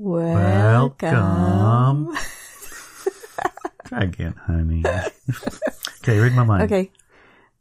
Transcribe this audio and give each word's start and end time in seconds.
Welcome. 0.00 1.10
Try 3.86 4.00
again, 4.00 4.34
honey. 4.46 4.84
okay, 5.98 6.20
read 6.20 6.34
my 6.34 6.44
mind. 6.44 6.62
Okay. 6.62 6.92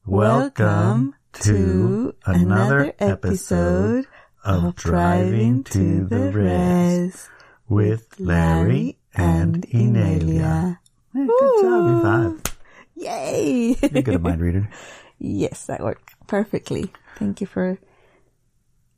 Welcome 0.05 1.15
to 1.41 2.13
another 2.27 2.93
episode 2.99 4.05
of 4.43 4.75
Driving 4.75 5.63
to 5.63 6.05
the 6.05 6.31
Res 6.31 7.27
with 7.67 8.19
Larry 8.19 8.99
and 9.15 9.65
Inelia. 9.73 10.77
Hey, 11.15 11.25
good 11.25 11.61
job, 11.63 11.87
you 11.89 12.01
five. 12.03 12.55
Yay! 12.93 13.77
You're 13.81 14.03
good 14.03 14.13
at 14.13 14.21
mind 14.21 14.41
reader. 14.41 14.69
yes, 15.17 15.65
that 15.65 15.81
worked 15.81 16.13
perfectly. 16.27 16.93
Thank 17.17 17.41
you 17.41 17.47
for 17.47 17.79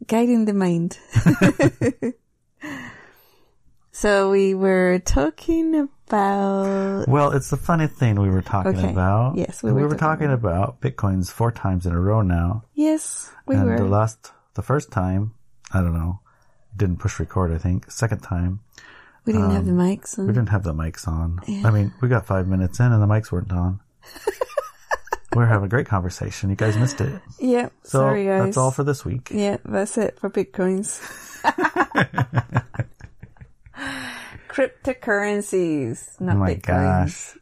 guiding 0.07 0.43
the 0.43 0.53
mind. 0.53 0.99
So 3.99 4.31
we 4.31 4.53
were 4.55 4.99
talking 5.03 5.75
about 5.75 7.07
Well, 7.07 7.31
it's 7.31 7.49
the 7.49 7.57
funny 7.57 7.87
thing 7.87 8.19
we 8.19 8.29
were 8.29 8.41
talking 8.41 8.77
Okay. 8.77 8.91
about. 8.91 9.35
Yes, 9.35 9.61
we 9.61 9.71
we 9.71 9.81
were 9.81 9.89
were 9.89 9.95
talking 9.95 10.31
about 10.31 10.79
bitcoins 10.81 11.31
four 11.31 11.51
times 11.51 11.85
in 11.85 11.91
a 11.93 11.99
row 11.99 12.21
now. 12.21 12.63
yes, 12.73 13.29
we 13.45 13.55
and 13.55 13.65
were 13.65 13.77
the 13.77 13.83
last, 13.85 14.31
the 14.55 14.61
first 14.61 14.91
time, 14.91 15.33
I 15.73 15.81
don't 15.81 15.93
know, 15.93 16.19
didn't 16.75 16.97
push 16.99 17.19
record. 17.19 17.51
I 17.51 17.57
think 17.57 17.91
second 17.91 18.19
time 18.21 18.61
we 19.25 19.33
didn't 19.33 19.51
have 19.51 19.65
the 19.65 19.71
um, 19.73 19.77
mics 19.79 20.17
on. 20.17 20.27
we 20.27 20.33
didn't 20.33 20.49
have 20.49 20.63
the 20.63 20.73
mics 20.73 21.07
on. 21.07 21.39
I 21.65 21.69
mean, 21.69 21.93
we 22.01 22.07
got 22.09 22.25
five 22.25 22.47
minutes 22.47 22.79
in 22.79 22.91
and 22.91 23.01
the 23.01 23.07
mics 23.07 23.31
weren't 23.31 23.51
on. 23.51 23.79
we're 25.35 25.45
having 25.45 25.65
a 25.65 25.69
great 25.69 25.85
conversation. 25.87 26.49
You 26.49 26.55
guys 26.55 26.77
missed 26.77 27.01
it. 27.01 27.21
Yeah, 27.39 27.69
So 27.83 27.99
sorry 27.99 28.25
guys. 28.25 28.45
that's 28.45 28.57
all 28.57 28.71
for 28.71 28.83
this 28.83 29.03
week. 29.05 29.29
Yeah, 29.31 29.57
that's 29.65 29.97
it 29.97 30.17
for 30.19 30.29
bitcoins. 30.29 30.97
Cryptocurrencies, 34.49 36.19
not 36.19 36.35
Oh 36.35 36.39
my 36.39 36.55
bitcoins. 36.55 36.61
gosh. 36.65 37.37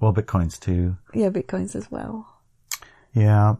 Well, 0.00 0.14
bitcoins 0.14 0.58
too. 0.58 0.96
Yeah, 1.14 1.28
bitcoins 1.28 1.76
as 1.76 1.90
well. 1.90 2.26
Yeah. 3.14 3.56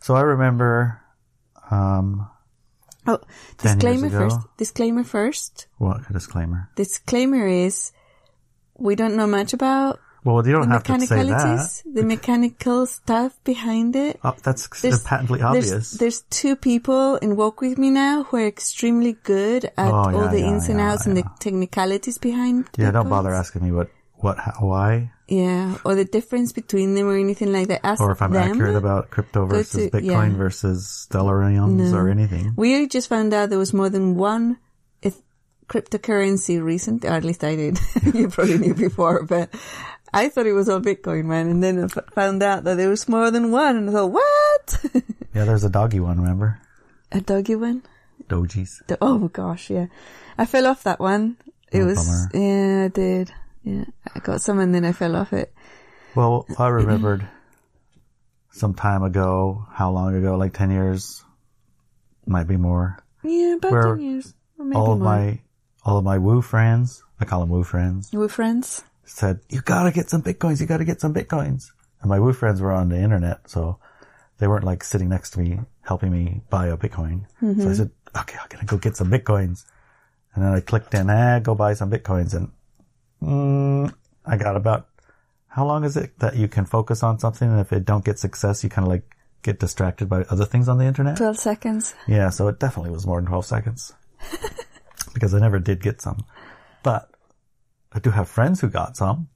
So 0.00 0.14
I 0.14 0.22
remember, 0.22 1.00
um, 1.70 2.28
Oh, 3.06 3.18
disclaimer 3.58 4.10
first. 4.10 4.40
Disclaimer 4.58 5.04
first. 5.04 5.66
what 5.78 6.10
disclaimer? 6.12 6.68
Disclaimer 6.76 7.46
is 7.46 7.92
we 8.76 8.94
don't 8.94 9.16
know 9.16 9.26
much 9.26 9.52
about 9.54 9.98
Well, 10.34 10.46
you 10.46 10.52
don't 10.52 10.68
the 10.68 10.74
have 10.74 10.82
to 10.84 11.00
say 11.06 11.22
that. 11.24 11.82
the 11.86 12.02
mechanical 12.02 12.84
stuff 12.86 13.38
behind 13.44 13.96
it. 13.96 14.20
Oh, 14.22 14.34
that's 14.42 14.68
There's- 14.80 15.02
patently 15.04 15.40
obvious. 15.40 15.92
there's 15.92 16.20
two 16.28 16.54
people 16.56 17.16
in 17.16 17.34
Walk 17.36 17.60
With 17.62 17.78
Me 17.78 17.88
now 17.90 18.24
who 18.24 18.36
are 18.36 18.46
extremely 18.46 19.14
good 19.22 19.64
at 19.64 19.90
Oh, 19.90 19.94
all 19.94 20.28
the 20.28 20.40
yeah, 20.40 20.48
ins 20.48 20.68
and 20.68 20.78
yeah, 20.80 20.92
outs 20.92 21.06
and 21.06 21.16
the 21.16 21.24
technicalities 21.40 22.18
behind 22.18 22.68
yeah, 22.76 22.90
don't 22.90 23.06
Bitcoins. 23.06 23.10
bother 23.10 23.32
asking 23.32 23.64
me 23.64 23.72
what, 23.72 23.88
what, 24.16 24.38
how, 24.38 24.52
why, 24.60 25.12
Yeah, 25.28 25.76
or 25.84 25.94
the 25.94 26.04
difference 26.04 26.52
between 26.52 26.94
them 26.94 27.06
or 27.08 27.16
anything 27.16 27.52
like 27.52 27.68
that. 27.68 27.86
Ask 27.86 28.00
or 28.02 28.10
if 28.12 28.20
I'm 28.20 28.32
them. 28.32 28.50
accurate 28.52 28.76
about 28.76 29.10
crypto 29.10 29.46
versus 29.46 29.90
to- 29.90 29.96
Bitcoin 29.96 30.32
yeah. 30.32 30.36
versus 30.36 31.06
Stellariums 31.10 31.92
or 31.92 32.08
anything. 32.10 32.52
We 32.56 32.86
just 32.88 33.08
found 33.08 33.32
out 33.32 33.48
there 33.50 33.58
was 33.58 33.72
more 33.72 33.88
than 33.88 34.16
one 34.16 34.58
cryptocurrency 35.68 36.62
recent, 36.62 37.04
or 37.04 37.08
at 37.08 37.24
least 37.24 37.44
I 37.44 37.54
did. 37.54 37.78
you 38.14 38.28
probably 38.30 38.56
knew 38.58 38.74
before, 38.74 39.24
but 39.24 39.50
I 40.12 40.28
thought 40.28 40.46
it 40.46 40.52
was 40.54 40.68
all 40.68 40.80
Bitcoin, 40.80 41.24
man. 41.26 41.48
And 41.48 41.62
then 41.62 41.78
I 41.80 41.84
f- 41.84 41.98
found 42.14 42.42
out 42.42 42.64
that 42.64 42.76
there 42.76 42.88
was 42.88 43.08
more 43.08 43.30
than 43.30 43.50
one, 43.50 43.76
and 43.76 43.90
I 43.90 43.92
thought, 43.92 44.12
what? 44.12 44.84
Yeah, 45.34 45.44
there's 45.44 45.62
a 45.62 45.68
doggy 45.70 46.00
one, 46.00 46.20
remember? 46.20 46.58
A 47.12 47.20
doggy 47.20 47.54
one? 47.54 47.82
Dojis. 48.28 48.84
The- 48.86 48.98
oh 49.00 49.28
gosh, 49.28 49.70
yeah. 49.70 49.86
I 50.38 50.46
fell 50.46 50.66
off 50.66 50.82
that 50.84 50.98
one. 50.98 51.36
It 51.70 51.82
Oh, 51.82 51.86
was, 51.86 51.98
bummer. 51.98 52.44
yeah, 52.44 52.84
I 52.86 52.88
did. 52.88 53.30
Yeah, 53.62 53.84
I 54.14 54.18
got 54.20 54.40
some 54.40 54.58
and 54.58 54.74
then 54.74 54.84
I 54.86 54.92
fell 54.92 55.14
off 55.14 55.32
it. 55.34 55.52
Well, 56.14 56.46
I 56.58 56.68
remembered 56.68 57.28
some 58.50 58.72
time 58.74 59.02
ago, 59.02 59.66
how 59.70 59.90
long 59.92 60.14
ago, 60.16 60.36
like 60.36 60.54
10 60.54 60.70
years, 60.70 61.22
might 62.26 62.48
be 62.48 62.56
more. 62.56 62.96
Yeah, 63.22 63.56
about 63.56 63.96
10 63.96 64.00
years. 64.00 64.34
Maybe 64.58 64.74
all 64.76 64.92
of 64.92 64.98
more. 64.98 65.08
my, 65.08 65.40
all 65.84 65.98
of 65.98 66.04
my 66.04 66.18
woo 66.18 66.40
friends, 66.42 67.04
I 67.20 67.26
call 67.26 67.40
them 67.40 67.50
woo 67.50 67.62
friends, 67.64 68.10
We're 68.12 68.28
friends. 68.28 68.82
Said, 69.08 69.40
you 69.48 69.60
gotta 69.60 69.90
get 69.90 70.10
some 70.10 70.22
bitcoins, 70.22 70.60
you 70.60 70.66
gotta 70.66 70.84
get 70.84 71.00
some 71.00 71.14
bitcoins. 71.14 71.70
And 72.00 72.08
my 72.08 72.20
woo 72.20 72.32
friends 72.32 72.60
were 72.60 72.72
on 72.72 72.88
the 72.88 72.98
internet, 72.98 73.48
so 73.50 73.78
they 74.38 74.46
weren't 74.46 74.64
like 74.64 74.84
sitting 74.84 75.08
next 75.08 75.30
to 75.30 75.40
me, 75.40 75.60
helping 75.82 76.12
me 76.12 76.42
buy 76.50 76.68
a 76.68 76.76
bitcoin. 76.76 77.26
So 77.62 77.70
I 77.70 77.72
said, 77.72 77.90
okay, 78.16 78.36
I'm 78.40 78.48
gonna 78.48 78.64
go 78.64 78.76
get 78.76 78.96
some 78.96 79.10
bitcoins. 79.10 79.64
And 80.34 80.44
then 80.44 80.52
I 80.52 80.60
clicked 80.60 80.94
in, 80.94 81.10
eh, 81.10 81.40
go 81.40 81.54
buy 81.54 81.74
some 81.74 81.90
bitcoins. 81.90 82.34
And, 82.34 82.52
mm, 83.22 83.92
I 84.24 84.36
got 84.36 84.56
about, 84.56 84.86
how 85.48 85.66
long 85.66 85.84
is 85.84 85.96
it 85.96 86.18
that 86.20 86.36
you 86.36 86.46
can 86.46 86.66
focus 86.66 87.02
on 87.02 87.18
something? 87.18 87.50
And 87.50 87.60
if 87.60 87.72
it 87.72 87.84
don't 87.84 88.04
get 88.04 88.18
success, 88.18 88.62
you 88.62 88.70
kind 88.70 88.86
of 88.86 88.90
like 88.92 89.16
get 89.42 89.58
distracted 89.58 90.08
by 90.08 90.22
other 90.30 90.44
things 90.44 90.68
on 90.68 90.78
the 90.78 90.84
internet? 90.84 91.16
12 91.16 91.38
seconds. 91.38 91.94
Yeah, 92.06 92.30
so 92.30 92.46
it 92.48 92.60
definitely 92.60 92.92
was 92.92 93.06
more 93.06 93.18
than 93.20 93.26
12 93.26 93.46
seconds. 93.46 93.92
because 95.14 95.34
I 95.34 95.40
never 95.40 95.58
did 95.58 95.82
get 95.82 96.00
some. 96.00 96.24
But 96.82 97.10
I 97.92 97.98
do 98.00 98.10
have 98.10 98.28
friends 98.28 98.60
who 98.60 98.68
got 98.68 98.96
some. 98.96 99.28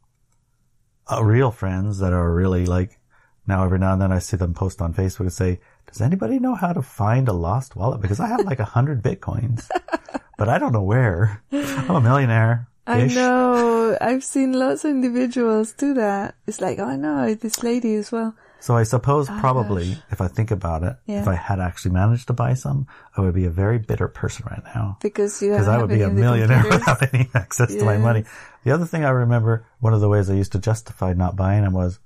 Uh, 1.11 1.23
real 1.25 1.51
friends 1.51 1.99
that 1.99 2.13
are 2.13 2.33
really 2.33 2.67
like, 2.67 2.99
now 3.47 3.65
every 3.65 3.79
now 3.79 3.95
and 3.95 4.03
then 4.03 4.13
I 4.13 4.19
see 4.19 4.37
them 4.37 4.55
post 4.55 4.81
on 4.81 4.95
Facebook 4.95 5.21
and 5.21 5.33
say, 5.33 5.61
does 5.87 6.01
anybody 6.01 6.39
know 6.39 6.55
how 6.55 6.73
to 6.73 6.83
find 6.83 7.29
a 7.29 7.33
lost 7.33 7.75
wallet? 7.77 8.01
Because 8.01 8.21
I 8.21 8.29
have 8.29 8.45
like 8.45 8.61
a 8.61 8.65
hundred 8.65 9.03
bitcoins, 9.03 9.69
but 10.39 10.49
I 10.49 10.59
don't 10.59 10.73
know 10.73 10.83
where. 10.83 11.43
I'm 11.51 11.91
a 11.91 12.01
millionaire. 12.01 12.69
I 12.87 13.07
know. 13.07 13.97
I've 14.01 14.25
seen 14.25 14.53
lots 14.53 14.85
of 14.85 14.91
individuals 14.91 15.73
do 15.73 15.95
that. 15.95 16.35
It's 16.47 16.61
like, 16.61 16.79
oh 16.79 16.97
no, 16.97 17.35
this 17.35 17.63
lady 17.63 17.95
as 17.95 18.13
well. 18.13 18.35
So 18.63 18.77
I 18.77 18.85
suppose 18.85 19.29
oh, 19.29 19.37
probably, 19.41 19.99
if 20.13 20.21
I 20.21 20.29
think 20.29 20.53
about 20.53 20.85
it, 20.85 20.97
Yeah. 21.07 21.21
if 21.23 21.27
I 21.29 21.35
had 21.35 21.59
actually 21.59 21.91
managed 21.93 22.29
to 22.29 22.33
buy 22.33 22.55
some, 22.55 22.87
I 23.17 23.21
would 23.21 23.35
be 23.35 23.45
a 23.45 23.51
very 23.51 23.79
bitter 23.79 24.07
person 24.07 24.47
right 24.49 24.63
now. 24.75 24.99
Because 25.03 25.43
you 25.43 25.51
because 25.51 25.67
I 25.67 25.79
would 25.79 25.91
be 25.91 26.03
a 26.03 26.09
millionaire 26.09 26.63
without 26.71 27.03
any 27.13 27.29
access 27.35 27.75
to 27.75 27.85
my 27.85 27.99
money. 27.99 28.25
The 28.65 28.71
other 28.71 28.87
thing 28.87 29.05
I 29.05 29.11
remember, 29.11 29.67
one 29.81 29.95
of 29.95 30.01
the 30.01 30.09
ways 30.09 30.31
I 30.31 30.35
used 30.35 30.53
to 30.53 30.61
justify 30.61 31.13
not 31.13 31.35
buying 31.35 31.65
them 31.65 31.73
was, 31.73 31.99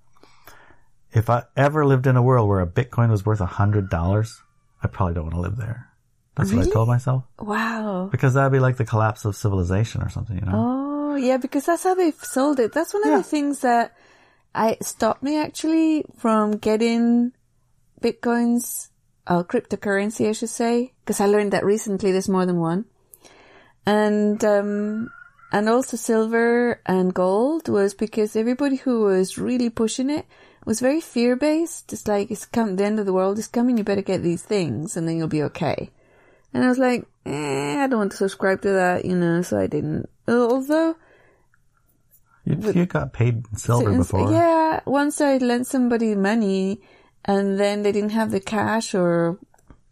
if 1.12 1.28
I 1.28 1.42
ever 1.56 1.84
lived 1.84 2.06
in 2.06 2.16
a 2.16 2.22
world 2.22 2.48
where 2.48 2.60
a 2.60 2.66
Bitcoin 2.66 3.10
was 3.10 3.24
worth 3.26 3.40
a 3.42 3.46
hundred 3.46 3.90
dollars, 3.90 4.40
I 4.82 4.88
probably 4.88 5.14
don't 5.14 5.24
want 5.24 5.34
to 5.34 5.40
live 5.42 5.56
there. 5.56 5.88
That's 6.36 6.52
what 6.52 6.66
I 6.66 6.70
told 6.70 6.88
myself. 6.88 7.24
Wow. 7.38 8.08
Because 8.10 8.32
that'd 8.34 8.52
be 8.52 8.60
like 8.60 8.76
the 8.78 8.84
collapse 8.84 9.24
of 9.24 9.36
civilization 9.36 10.02
or 10.02 10.08
something, 10.10 10.36
you 10.38 10.44
know? 10.44 10.52
Oh, 11.12 11.16
yeah, 11.16 11.36
because 11.38 11.64
that's 11.66 11.84
how 11.84 11.94
they've 11.94 12.14
sold 12.22 12.60
it. 12.60 12.72
That's 12.72 12.92
one 12.92 13.04
of 13.04 13.10
Yeah. 13.10 13.16
the 13.18 13.22
things 13.22 13.60
that 13.60 13.94
I 14.56 14.78
stopped 14.80 15.22
me 15.22 15.38
actually 15.38 16.04
from 16.16 16.52
getting 16.56 17.32
bitcoins, 18.00 18.88
uh, 19.26 19.42
cryptocurrency, 19.42 20.28
I 20.28 20.32
should 20.32 20.48
say, 20.48 20.94
because 21.04 21.20
I 21.20 21.26
learned 21.26 21.52
that 21.52 21.64
recently 21.64 22.10
there's 22.10 22.28
more 22.28 22.46
than 22.46 22.58
one. 22.58 22.86
And, 23.84 24.42
um, 24.44 25.10
and 25.52 25.68
also 25.68 25.96
silver 25.98 26.80
and 26.86 27.12
gold 27.12 27.68
was 27.68 27.94
because 27.94 28.34
everybody 28.34 28.76
who 28.76 29.02
was 29.02 29.38
really 29.38 29.68
pushing 29.68 30.08
it 30.08 30.26
was 30.64 30.80
very 30.80 31.02
fear 31.02 31.36
based. 31.36 31.92
It's 31.92 32.08
like, 32.08 32.30
it's 32.30 32.46
come, 32.46 32.76
the 32.76 32.84
end 32.84 32.98
of 32.98 33.06
the 33.06 33.12
world 33.12 33.38
is 33.38 33.46
coming, 33.46 33.76
you 33.76 33.84
better 33.84 34.02
get 34.02 34.22
these 34.22 34.42
things 34.42 34.96
and 34.96 35.06
then 35.06 35.18
you'll 35.18 35.28
be 35.28 35.42
okay. 35.44 35.90
And 36.54 36.64
I 36.64 36.68
was 36.68 36.78
like, 36.78 37.06
eh, 37.26 37.84
I 37.84 37.86
don't 37.86 37.98
want 37.98 38.12
to 38.12 38.16
subscribe 38.16 38.62
to 38.62 38.70
that, 38.70 39.04
you 39.04 39.14
know, 39.14 39.42
so 39.42 39.58
I 39.58 39.66
didn't. 39.66 40.08
Although, 40.26 40.96
You, 42.46 42.72
you 42.72 42.86
got 42.86 43.12
paid 43.12 43.44
in 43.50 43.56
silver 43.56 43.90
since- 43.90 44.06
before. 44.06 44.30
yeah, 44.32 44.80
once 44.86 45.20
I 45.20 45.36
lent 45.38 45.66
somebody 45.66 46.14
money 46.14 46.80
and 47.24 47.58
then 47.58 47.82
they 47.82 47.90
didn't 47.92 48.10
have 48.12 48.30
the 48.30 48.38
cash 48.40 48.94
or 48.94 49.36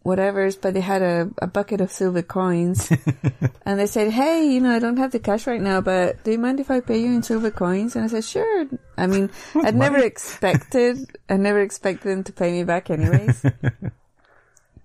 whatever, 0.04 0.48
but 0.60 0.72
they 0.74 0.80
had 0.80 1.02
a, 1.02 1.30
a 1.38 1.46
bucket 1.48 1.80
of 1.80 1.90
silver 1.90 2.22
coins 2.22 2.92
and 3.66 3.80
they 3.80 3.86
said, 3.86 4.12
Hey, 4.12 4.44
you 4.46 4.60
know, 4.60 4.70
I 4.70 4.78
don't 4.78 4.98
have 4.98 5.10
the 5.12 5.18
cash 5.18 5.46
right 5.48 5.60
now, 5.60 5.80
but 5.80 6.22
do 6.22 6.30
you 6.30 6.38
mind 6.38 6.60
if 6.60 6.70
I 6.70 6.80
pay 6.80 7.00
you 7.00 7.06
in 7.06 7.22
silver 7.24 7.50
coins? 7.50 7.96
And 7.96 8.04
I 8.04 8.08
said, 8.08 8.22
sure. 8.24 8.66
I 8.96 9.06
mean, 9.08 9.30
I'd 9.56 9.74
never 9.74 9.98
expected, 9.98 10.98
I 11.28 11.36
never 11.38 11.60
expected 11.60 12.08
them 12.08 12.22
to 12.24 12.32
pay 12.32 12.52
me 12.52 12.62
back 12.64 12.90
anyways. 12.90 13.44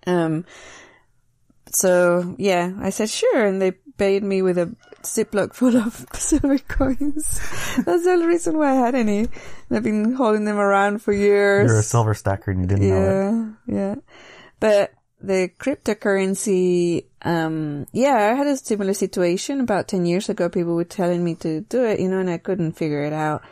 um, 0.08 0.46
so 1.72 2.36
yeah, 2.40 2.72
I 2.80 2.90
said 2.90 3.10
sure, 3.10 3.46
and 3.46 3.62
they 3.62 3.72
paid 3.72 4.24
me 4.24 4.42
with 4.42 4.58
a 4.58 4.74
Ziploc 5.04 5.54
full 5.54 5.76
of 5.78 6.06
silver 6.14 6.58
coins. 6.60 7.40
That's 7.86 8.04
the 8.04 8.12
only 8.12 8.26
reason 8.28 8.58
why 8.58 8.72
I 8.72 8.76
had 8.76 8.96
any. 8.96 9.20
And 9.20 9.30
I've 9.72 9.84
been 9.84 10.14
holding 10.14 10.46
them 10.46 10.58
around 10.58 11.02
for 11.02 11.14
years. 11.14 11.70
You're 11.70 11.80
a 11.80 11.84
silver 11.84 12.14
stacker 12.14 12.52
and 12.52 12.62
you 12.62 12.68
didn't 12.68 12.90
know 12.90 13.56
it. 13.68 13.74
yeah, 13.74 13.76
yeah. 13.76 13.96
But 14.60 14.94
the 15.22 15.50
cryptocurrency, 15.60 17.06
um, 17.22 17.88
yeah, 17.92 18.16
I 18.16 18.36
had 18.36 18.48
a 18.48 18.58
similar 18.58 18.94
situation 18.94 19.60
about 19.60 19.88
10 19.88 20.06
years 20.06 20.30
ago. 20.30 20.50
People 20.50 20.76
were 20.76 20.86
telling 20.86 21.24
me 21.24 21.36
to 21.36 21.62
do 21.62 21.84
it, 21.86 22.00
you 22.00 22.10
know, 22.10 22.20
and 22.20 22.30
I 22.30 22.38
couldn't 22.38 22.74
figure 22.74 23.04
it 23.04 23.14
out. 23.14 23.44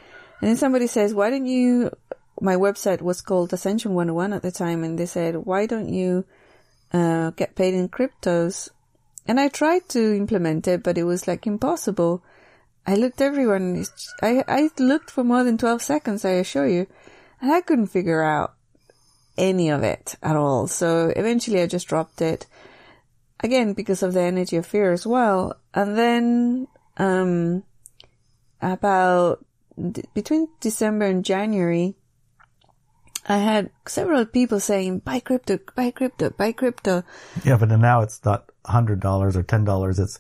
And 0.41 0.49
then 0.49 0.57
somebody 0.57 0.88
says, 0.88 1.13
why 1.13 1.29
don't 1.29 1.45
you, 1.45 1.91
my 2.39 2.55
website 2.55 3.01
was 3.01 3.21
called 3.21 3.51
Ascension 3.53 3.94
101 3.94 4.33
at 4.33 4.41
the 4.44 4.51
time, 4.51 4.83
and 4.83 4.97
they 4.97 5.07
said, 5.07 5.35
why 5.35 5.65
don't 5.65 5.89
you, 5.89 6.25
uh, 6.94 7.31
get 7.31 7.55
paid 7.55 7.73
in 7.73 7.89
cryptos? 7.89 8.69
And 9.27 9.39
I 9.39 9.50
tried 9.50 9.89
to 9.89 10.15
implement 10.15 10.68
it, 10.68 10.83
but 10.83 10.97
it 10.97 11.03
was 11.03 11.27
like 11.27 11.45
impossible. 11.45 12.24
I 12.85 12.95
looked 12.95 13.21
everywhere 13.21 13.57
and 13.57 13.85
I, 14.21 14.44
I 14.47 14.69
looked 14.79 15.12
for 15.12 15.24
more 15.24 15.44
than 15.44 15.57
12 15.57 15.81
seconds, 15.81 16.24
I 16.24 16.31
assure 16.31 16.68
you, 16.68 16.88
and 17.41 17.51
I 17.51 17.62
couldn't 17.62 17.88
figure 17.88 18.24
out 18.24 18.53
any 19.38 19.69
of 19.69 19.83
it 19.83 20.15
at 20.24 20.35
all. 20.35 20.68
So 20.68 21.12
eventually 21.15 21.62
I 21.62 21.68
just 21.68 21.88
dropped 21.88 22.21
it 22.21 22.47
again 23.41 23.74
because 23.74 24.01
of 24.01 24.13
the 24.13 24.21
energy 24.21 24.56
of 24.56 24.65
fear 24.65 24.94
as 24.94 25.06
well. 25.06 25.59
And 25.73 25.97
then, 25.97 26.68
um, 26.95 27.63
about 28.62 29.45
d- 29.91 30.03
between 30.13 30.47
December 30.59 31.06
and 31.06 31.23
January, 31.23 31.95
I 33.29 33.38
had 33.38 33.69
several 33.88 34.25
people 34.25 34.59
saying, 34.59 35.00
buy 35.00 35.19
crypto, 35.19 35.59
buy 35.75 35.91
crypto, 35.91 36.29
buy 36.29 36.51
crypto. 36.53 37.03
Yeah, 37.44 37.57
but 37.57 37.69
now 37.69 38.01
it's 38.01 38.24
not 38.24 38.50
hundred 38.65 39.00
dollars 39.00 39.35
or 39.35 39.44
ten 39.44 39.65
dollars. 39.65 40.00
It's 40.00 40.19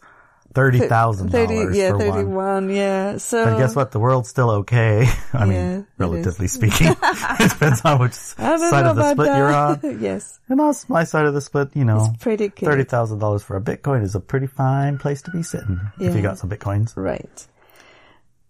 thirty 0.53 0.79
thousand 0.79 1.31
dollars. 1.31 1.77
yeah, 1.77 1.89
for 1.91 1.97
one. 1.97 2.11
31, 2.11 2.69
yeah. 2.71 3.17
So, 3.17 3.45
But 3.45 3.57
guess 3.59 3.75
what? 3.75 3.91
The 3.91 3.99
world's 3.99 4.27
still 4.29 4.49
okay. 4.65 5.05
I 5.33 5.45
Yeah, 5.45 5.45
mean, 5.45 5.87
relatively 5.97 6.47
speaking. 6.47 6.87
it 7.03 7.49
depends 7.51 7.81
on 7.85 7.99
which 7.99 8.13
side 8.13 8.85
of 8.85 8.95
the 8.95 9.11
split 9.11 9.27
you're 9.37 9.53
on. 9.53 10.01
yes. 10.01 10.39
And 10.49 10.59
on 10.59 10.73
my 10.89 11.03
side 11.03 11.25
of 11.27 11.33
the 11.33 11.41
split, 11.41 11.75
you 11.75 11.85
know, 11.85 12.13
Pretty 12.19 12.47
good. 12.49 12.65
thirty 12.65 12.83
thousand 12.83 13.19
dollars 13.19 13.43
for 13.43 13.55
a 13.55 13.61
Bitcoin 13.61 14.03
is 14.03 14.15
a 14.15 14.19
pretty 14.19 14.47
fine 14.47 14.97
place 14.97 15.21
to 15.23 15.31
be 15.31 15.43
sitting 15.43 15.79
if 15.99 16.15
you 16.15 16.21
got 16.21 16.39
some 16.39 16.49
Bitcoins. 16.49 16.91
Right. 16.97 17.47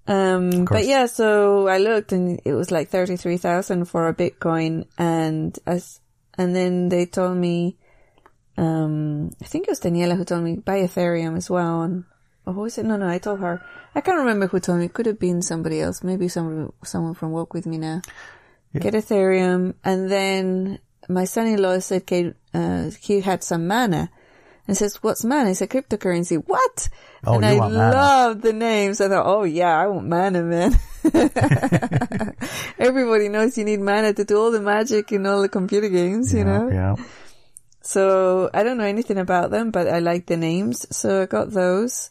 Um, 0.08 0.66
but 0.66 0.86
yeah, 0.86 1.06
so 1.06 1.68
I 1.68 1.80
looked 1.80 2.14
and 2.14 2.40
it 2.46 2.54
was 2.54 2.72
like 2.72 2.90
33,000 2.90 3.86
for 3.86 4.08
a 4.08 4.14
Bitcoin 4.14 4.86
and 4.98 5.58
as, 5.66 6.00
and 6.38 6.56
then 6.56 6.88
they 6.88 7.06
told 7.06 7.38
me, 7.38 7.78
um, 8.58 9.32
I 9.42 9.46
think 9.46 9.68
it 9.68 9.72
was 9.72 9.82
Daniela 9.82 10.16
who 10.16 10.24
told 10.24 10.44
me 10.44 10.56
buy 10.56 10.80
Ethereum 10.80 11.36
as 11.36 11.50
well. 11.50 11.82
And, 11.82 12.06
oh, 12.46 12.54
who 12.54 12.62
was 12.62 12.78
it? 12.78 12.86
No, 12.86 12.98
no, 12.98 13.08
I 13.08 13.18
told 13.18 13.40
her. 13.40 13.62
I 13.94 14.02
can't 14.02 14.18
remember 14.18 14.48
who 14.48 14.60
told 14.60 14.80
me. 14.80 14.86
It 14.86 14.94
could 14.94 15.06
have 15.06 15.20
been 15.20 15.42
somebody 15.42 15.82
else. 15.82 16.04
Maybe 16.04 16.28
someone, 16.28 16.72
someone 16.84 17.14
from 17.14 17.32
Work 17.32 17.54
With 17.54 17.66
Me 17.66 17.78
Now. 17.78 18.02
Get 18.78 18.94
Ethereum. 18.94 19.76
And 19.84 20.10
then 20.10 20.80
my 21.10 21.26
son-in-law 21.26 21.80
said, 21.80 22.04
okay, 22.04 22.34
uh, 22.54 22.92
he 23.00 23.22
had 23.22 23.44
some 23.44 23.68
mana. 23.68 24.10
And 24.68 24.76
says, 24.76 25.02
what's 25.02 25.24
mana? 25.24 25.52
It's 25.52 25.62
a 25.62 25.68
cryptocurrency. 25.68 26.44
What? 26.46 26.90
Oh, 27.26 27.40
and 27.40 27.56
you 27.56 27.62
I 27.62 27.68
loved 27.68 28.42
the 28.42 28.52
names. 28.52 29.00
I 29.00 29.08
thought, 29.08 29.26
oh 29.26 29.44
yeah, 29.44 29.78
I 29.78 29.88
want 29.88 30.08
mana, 30.08 30.44
man. 30.44 30.78
Everybody 32.78 33.30
knows 33.30 33.58
you 33.58 33.64
need 33.64 33.80
mana 33.80 34.14
to 34.14 34.26
do 34.26 34.38
all 34.38 34.52
the 34.52 34.60
magic 34.60 35.12
in 35.14 35.26
all 35.26 35.42
the 35.42 35.50
computer 35.50 35.88
games, 35.88 36.34
you 36.34 36.44
know? 36.44 36.70
Yeah. 36.70 36.96
So 37.82 38.50
I 38.54 38.64
don't 38.64 38.78
know 38.78 38.84
anything 38.84 39.18
about 39.18 39.50
them, 39.50 39.72
but 39.72 39.88
I 39.88 40.00
like 40.00 40.26
the 40.26 40.36
names. 40.36 40.86
So 40.96 41.22
I 41.22 41.26
got 41.26 41.52
those. 41.52 42.10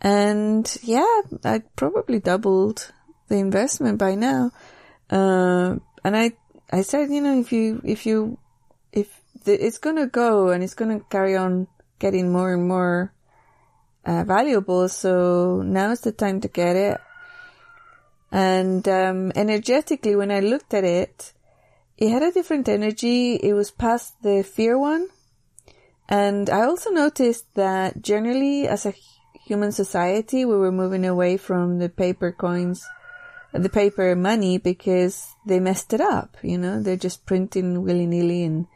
And 0.00 0.66
yeah, 0.82 1.20
I 1.44 1.62
probably 1.76 2.18
doubled 2.18 2.92
the 3.28 3.36
investment 3.36 3.98
by 3.98 4.16
now. 4.16 4.50
Uh, 5.08 5.76
and 6.04 6.16
I, 6.16 6.32
I 6.72 6.82
said, 6.82 7.10
you 7.10 7.20
know, 7.20 7.38
if 7.38 7.52
you, 7.52 7.80
if 7.84 8.04
you, 8.04 8.38
if 8.92 9.08
the, 9.44 9.64
it's 9.64 9.78
going 9.78 9.96
to 9.96 10.08
go 10.08 10.48
and 10.48 10.64
it's 10.64 10.74
going 10.74 10.98
to 10.98 11.04
carry 11.06 11.36
on 11.36 11.68
getting 12.02 12.32
more 12.32 12.52
and 12.52 12.66
more 12.66 13.14
uh, 14.04 14.24
valuable. 14.24 14.88
So 14.90 15.62
now's 15.62 16.02
the 16.02 16.12
time 16.12 16.40
to 16.42 16.48
get 16.48 16.74
it. 16.74 17.00
And, 18.32 18.82
um, 18.88 19.32
energetically, 19.36 20.16
when 20.16 20.30
I 20.30 20.40
looked 20.40 20.74
at 20.74 20.84
it, 20.84 21.32
it 21.96 22.10
had 22.10 22.22
a 22.22 22.32
different 22.32 22.68
energy. 22.68 23.36
It 23.36 23.54
was 23.54 23.70
past 23.70 24.20
the 24.22 24.42
fear 24.42 24.76
one. 24.76 25.06
And 26.08 26.50
I 26.50 26.62
also 26.62 26.90
noticed 26.90 27.46
that 27.54 28.02
generally 28.02 28.66
as 28.66 28.84
a 28.86 28.94
human 29.46 29.72
society, 29.72 30.44
we 30.44 30.56
were 30.56 30.72
moving 30.72 31.06
away 31.06 31.36
from 31.36 31.78
the 31.78 31.88
paper 31.88 32.32
coins, 32.32 32.84
the 33.52 33.68
paper 33.68 34.16
money 34.16 34.58
because 34.58 35.28
they 35.46 35.60
messed 35.60 35.92
it 35.92 36.00
up, 36.00 36.36
you 36.42 36.58
know, 36.58 36.82
they're 36.82 36.96
just 36.96 37.26
printing 37.26 37.82
willy 37.82 38.06
nilly 38.06 38.44
and 38.44 38.66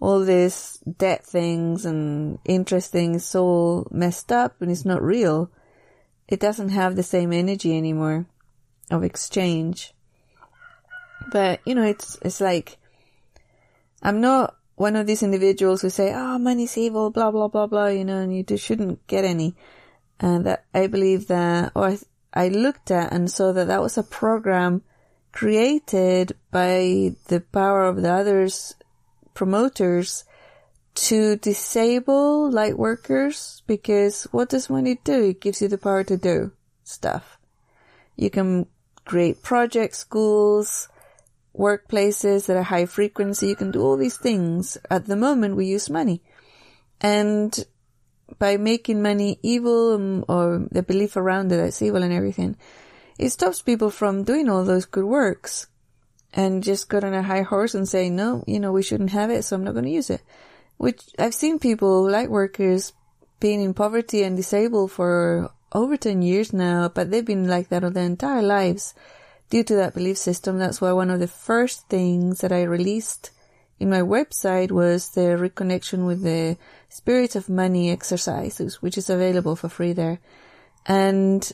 all 0.00 0.20
this 0.24 0.78
debt 0.98 1.26
things 1.26 1.84
and 1.84 2.38
interest 2.44 2.92
things 2.92 3.34
all 3.34 3.86
messed 3.90 4.30
up 4.30 4.60
and 4.60 4.70
it's 4.70 4.84
not 4.84 5.02
real. 5.02 5.50
It 6.28 6.40
doesn't 6.40 6.70
have 6.70 6.94
the 6.94 7.02
same 7.02 7.32
energy 7.32 7.76
anymore 7.76 8.26
of 8.90 9.02
exchange. 9.02 9.94
But, 11.32 11.60
you 11.66 11.74
know, 11.74 11.84
it's, 11.84 12.18
it's 12.22 12.40
like, 12.40 12.78
I'm 14.02 14.20
not 14.20 14.56
one 14.76 14.94
of 14.94 15.06
these 15.06 15.22
individuals 15.22 15.82
who 15.82 15.90
say, 15.90 16.12
oh, 16.14 16.38
money's 16.38 16.78
evil, 16.78 17.10
blah, 17.10 17.30
blah, 17.30 17.48
blah, 17.48 17.66
blah, 17.66 17.88
you 17.88 18.04
know, 18.04 18.18
and 18.18 18.34
you 18.34 18.44
just 18.44 18.64
shouldn't 18.64 19.04
get 19.08 19.24
any. 19.24 19.56
And 20.20 20.46
that 20.46 20.64
I 20.72 20.86
believe 20.86 21.26
that, 21.28 21.72
or 21.74 21.88
I, 21.88 21.98
I 22.32 22.48
looked 22.48 22.90
at 22.90 23.12
and 23.12 23.30
saw 23.30 23.52
that 23.52 23.66
that 23.66 23.82
was 23.82 23.98
a 23.98 24.02
program 24.02 24.82
created 25.32 26.36
by 26.50 27.14
the 27.26 27.42
power 27.52 27.84
of 27.84 28.02
the 28.02 28.12
others 28.12 28.74
promoters 29.38 30.24
to 30.96 31.36
disable 31.36 32.50
light 32.50 32.76
workers 32.76 33.62
because 33.68 34.24
what 34.32 34.48
does 34.48 34.68
money 34.68 34.98
do? 35.04 35.30
It 35.30 35.40
gives 35.40 35.62
you 35.62 35.68
the 35.68 35.78
power 35.78 36.02
to 36.02 36.16
do 36.16 36.50
stuff. 36.82 37.38
You 38.16 38.30
can 38.30 38.66
create 39.04 39.44
projects, 39.44 39.98
schools, 39.98 40.88
workplaces 41.56 42.46
that 42.46 42.56
are 42.56 42.64
high 42.64 42.86
frequency. 42.86 43.46
You 43.46 43.54
can 43.54 43.70
do 43.70 43.80
all 43.80 43.96
these 43.96 44.18
things. 44.18 44.76
At 44.90 45.06
the 45.06 45.14
moment, 45.14 45.54
we 45.54 45.66
use 45.66 45.88
money. 45.88 46.20
And 47.00 47.54
by 48.40 48.56
making 48.56 49.00
money 49.00 49.38
evil 49.40 49.94
um, 49.94 50.24
or 50.28 50.66
the 50.72 50.82
belief 50.82 51.16
around 51.16 51.52
it 51.52 51.58
that's 51.58 51.80
evil 51.80 52.02
and 52.02 52.12
everything, 52.12 52.56
it 53.20 53.30
stops 53.30 53.62
people 53.62 53.90
from 53.90 54.24
doing 54.24 54.48
all 54.48 54.64
those 54.64 54.84
good 54.84 55.04
works 55.04 55.68
and 56.38 56.62
just 56.62 56.88
got 56.88 57.02
on 57.02 57.14
a 57.14 57.22
high 57.24 57.42
horse 57.42 57.74
and 57.74 57.88
say, 57.88 58.08
no, 58.08 58.44
you 58.46 58.60
know, 58.60 58.70
we 58.70 58.80
shouldn't 58.80 59.10
have 59.10 59.28
it, 59.28 59.42
so 59.42 59.56
I'm 59.56 59.64
not 59.64 59.72
going 59.74 59.86
to 59.86 59.90
use 59.90 60.08
it. 60.08 60.22
Which 60.76 61.02
I've 61.18 61.34
seen 61.34 61.58
people, 61.58 62.08
light 62.08 62.30
workers, 62.30 62.92
being 63.40 63.60
in 63.60 63.74
poverty 63.74 64.22
and 64.22 64.36
disabled 64.36 64.92
for 64.92 65.50
over 65.72 65.96
10 65.96 66.22
years 66.22 66.52
now, 66.52 66.90
but 66.94 67.10
they've 67.10 67.24
been 67.26 67.48
like 67.48 67.70
that 67.70 67.82
all 67.82 67.90
their 67.90 68.04
entire 68.04 68.40
lives 68.40 68.94
due 69.50 69.64
to 69.64 69.74
that 69.74 69.94
belief 69.94 70.16
system. 70.16 70.58
That's 70.58 70.80
why 70.80 70.92
one 70.92 71.10
of 71.10 71.18
the 71.18 71.26
first 71.26 71.88
things 71.88 72.40
that 72.40 72.52
I 72.52 72.62
released 72.62 73.32
in 73.80 73.90
my 73.90 74.02
website 74.02 74.70
was 74.70 75.08
the 75.08 75.34
reconnection 75.42 76.06
with 76.06 76.22
the 76.22 76.56
spirit 76.88 77.34
of 77.34 77.48
money 77.48 77.90
exercises, 77.90 78.80
which 78.80 78.96
is 78.96 79.10
available 79.10 79.56
for 79.56 79.68
free 79.68 79.92
there. 79.92 80.20
And 80.86 81.50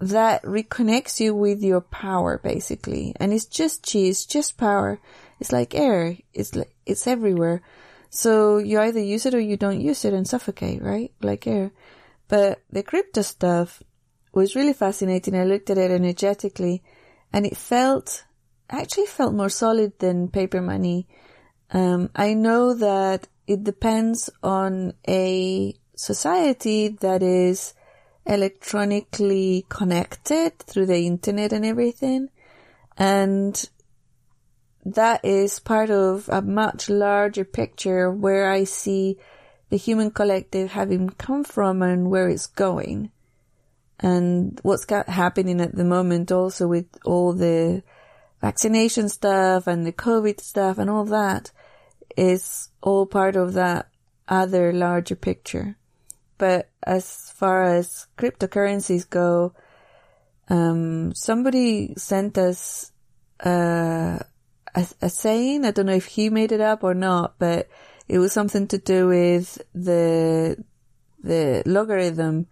that 0.00 0.42
reconnects 0.42 1.20
you 1.20 1.34
with 1.34 1.62
your 1.62 1.80
power 1.80 2.38
basically. 2.38 3.12
And 3.16 3.32
it's 3.32 3.46
just 3.46 3.90
chi, 3.90 4.00
it's 4.00 4.26
just 4.26 4.56
power. 4.56 5.00
It's 5.40 5.52
like 5.52 5.74
air. 5.74 6.16
It's 6.32 6.54
like, 6.54 6.74
it's 6.86 7.06
everywhere. 7.06 7.62
So 8.10 8.58
you 8.58 8.80
either 8.80 9.00
use 9.00 9.26
it 9.26 9.34
or 9.34 9.40
you 9.40 9.56
don't 9.56 9.80
use 9.80 10.04
it 10.04 10.14
and 10.14 10.26
suffocate, 10.26 10.82
right? 10.82 11.12
Like 11.20 11.46
air. 11.46 11.72
But 12.28 12.62
the 12.70 12.82
crypto 12.82 13.22
stuff 13.22 13.82
was 14.32 14.54
really 14.54 14.72
fascinating. 14.72 15.36
I 15.36 15.44
looked 15.44 15.70
at 15.70 15.78
it 15.78 15.90
energetically 15.90 16.82
and 17.32 17.44
it 17.44 17.56
felt, 17.56 18.24
actually 18.70 19.06
felt 19.06 19.34
more 19.34 19.48
solid 19.48 19.98
than 19.98 20.28
paper 20.28 20.60
money. 20.60 21.08
Um, 21.70 22.10
I 22.14 22.34
know 22.34 22.74
that 22.74 23.28
it 23.46 23.64
depends 23.64 24.30
on 24.42 24.94
a 25.08 25.74
society 25.96 26.88
that 27.00 27.22
is 27.22 27.74
electronically 28.28 29.64
connected 29.68 30.58
through 30.58 30.86
the 30.86 31.06
internet 31.06 31.52
and 31.52 31.64
everything. 31.64 32.28
And 32.96 33.68
that 34.84 35.24
is 35.24 35.58
part 35.58 35.90
of 35.90 36.28
a 36.28 36.42
much 36.42 36.88
larger 36.90 37.44
picture 37.44 38.10
where 38.10 38.50
I 38.50 38.64
see 38.64 39.18
the 39.70 39.76
human 39.76 40.10
collective 40.10 40.72
having 40.72 41.10
come 41.10 41.44
from 41.44 41.82
and 41.82 42.10
where 42.10 42.28
it's 42.28 42.46
going. 42.46 43.10
And 44.00 44.60
what's 44.62 44.86
happening 45.08 45.60
at 45.60 45.74
the 45.74 45.84
moment 45.84 46.30
also 46.30 46.68
with 46.68 46.86
all 47.04 47.32
the 47.32 47.82
vaccination 48.40 49.08
stuff 49.08 49.66
and 49.66 49.84
the 49.84 49.92
COVID 49.92 50.40
stuff 50.40 50.78
and 50.78 50.88
all 50.88 51.04
that 51.06 51.50
is 52.16 52.68
all 52.82 53.06
part 53.06 53.36
of 53.36 53.54
that 53.54 53.88
other 54.28 54.72
larger 54.72 55.16
picture. 55.16 55.76
But 56.36 56.70
as 56.84 57.27
far 57.38 57.62
as 57.64 58.06
cryptocurrencies 58.18 59.08
go, 59.08 59.54
um, 60.48 61.14
somebody 61.14 61.94
sent 61.96 62.36
us 62.38 62.90
uh, 63.44 64.18
a, 64.74 64.86
a 65.02 65.08
saying. 65.08 65.64
I 65.64 65.70
don't 65.70 65.86
know 65.86 65.94
if 65.94 66.06
he 66.06 66.30
made 66.30 66.52
it 66.52 66.60
up 66.60 66.82
or 66.82 66.94
not, 66.94 67.38
but 67.38 67.68
it 68.08 68.18
was 68.18 68.32
something 68.32 68.66
to 68.68 68.78
do 68.78 69.08
with 69.08 69.60
the 69.74 70.56
the 71.22 71.62
logarithm. 71.66 72.46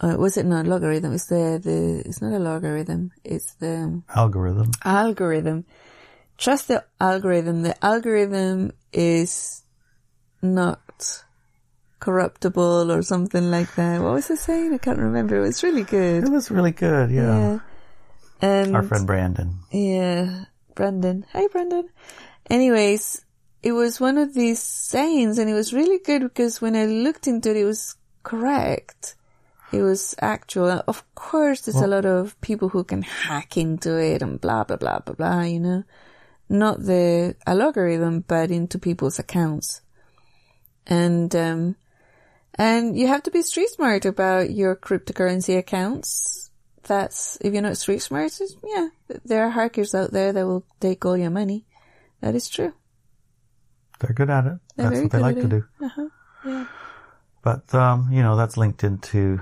Uh, 0.00 0.16
was 0.18 0.36
it 0.36 0.46
not 0.46 0.66
logarithm? 0.66 1.12
It's 1.12 1.26
the 1.26 1.60
the. 1.62 2.02
It's 2.06 2.22
not 2.22 2.32
a 2.32 2.38
logarithm. 2.38 3.10
It's 3.24 3.54
the 3.54 4.02
Algorithm. 4.14 4.70
algorithm. 4.84 5.64
Trust 6.38 6.68
the 6.68 6.84
algorithm. 7.00 7.62
The 7.62 7.74
algorithm 7.84 8.72
is 8.92 9.62
not 10.42 10.80
corruptible 12.06 12.92
or 12.92 13.02
something 13.02 13.50
like 13.50 13.74
that. 13.74 14.00
What 14.00 14.14
was 14.14 14.30
it 14.30 14.38
saying? 14.38 14.72
I 14.72 14.78
can't 14.78 14.98
remember. 15.02 15.36
It 15.36 15.40
was 15.50 15.62
really 15.66 15.82
good. 15.82 16.22
It 16.22 16.30
was 16.30 16.50
really 16.50 16.70
good. 16.70 17.10
Yeah. 17.10 17.38
Yeah. 17.38 17.58
And 18.40 18.76
Our 18.76 18.82
friend 18.84 19.06
Brandon. 19.06 19.58
yeah, 19.72 20.44
Brandon. 20.76 21.24
Hi, 21.32 21.48
Brandon. 21.48 21.88
Anyways, 22.48 23.24
it 23.62 23.72
was 23.72 23.98
one 23.98 24.18
of 24.18 24.34
these 24.34 24.62
sayings 24.62 25.38
and 25.38 25.50
it 25.50 25.54
was 25.54 25.72
really 25.74 25.98
good 25.98 26.22
because 26.22 26.60
when 26.60 26.76
I 26.76 26.86
looked 26.86 27.26
into 27.26 27.50
it, 27.50 27.56
it 27.56 27.64
was 27.64 27.96
correct. 28.22 29.16
It 29.72 29.82
was 29.82 30.14
actual. 30.22 30.70
Of 30.86 31.02
course, 31.16 31.62
there's 31.62 31.82
a 31.82 31.88
lot 31.88 32.06
of 32.06 32.40
people 32.40 32.68
who 32.68 32.84
can 32.84 33.02
hack 33.02 33.56
into 33.56 33.98
it 33.98 34.22
and 34.22 34.40
blah, 34.40 34.62
blah, 34.62 34.76
blah, 34.76 35.00
blah, 35.00 35.14
blah, 35.16 35.42
you 35.42 35.58
know. 35.58 35.82
Not 36.48 36.78
the 36.78 37.34
algorithm, 37.44 38.22
but 38.28 38.52
into 38.52 38.78
people's 38.78 39.18
accounts. 39.18 39.80
And, 40.86 41.34
um, 41.34 41.74
and 42.56 42.98
you 42.98 43.06
have 43.06 43.22
to 43.24 43.30
be 43.30 43.42
street 43.42 43.68
smart 43.70 44.04
about 44.04 44.50
your 44.50 44.74
cryptocurrency 44.76 45.58
accounts. 45.58 46.50
That's, 46.84 47.36
if 47.40 47.52
you're 47.52 47.62
not 47.62 47.76
street 47.76 48.00
smart, 48.00 48.32
yeah, 48.64 48.88
there 49.24 49.44
are 49.44 49.50
hackers 49.50 49.94
out 49.94 50.12
there 50.12 50.32
that 50.32 50.46
will 50.46 50.64
take 50.80 51.04
all 51.04 51.16
your 51.16 51.30
money. 51.30 51.66
That 52.20 52.34
is 52.34 52.48
true. 52.48 52.72
They're 53.98 54.14
good 54.14 54.30
at 54.30 54.46
it. 54.46 54.58
They're 54.76 54.90
That's 54.90 55.02
what 55.02 55.12
they 55.12 55.18
like 55.18 55.36
to 55.36 55.48
do. 55.48 55.64
Uh-huh. 55.82 56.08
Yeah. 56.44 56.66
But, 57.42 57.74
um, 57.74 58.10
you 58.12 58.22
know, 58.22 58.36
that's 58.36 58.56
linked 58.56 58.84
into 58.84 59.40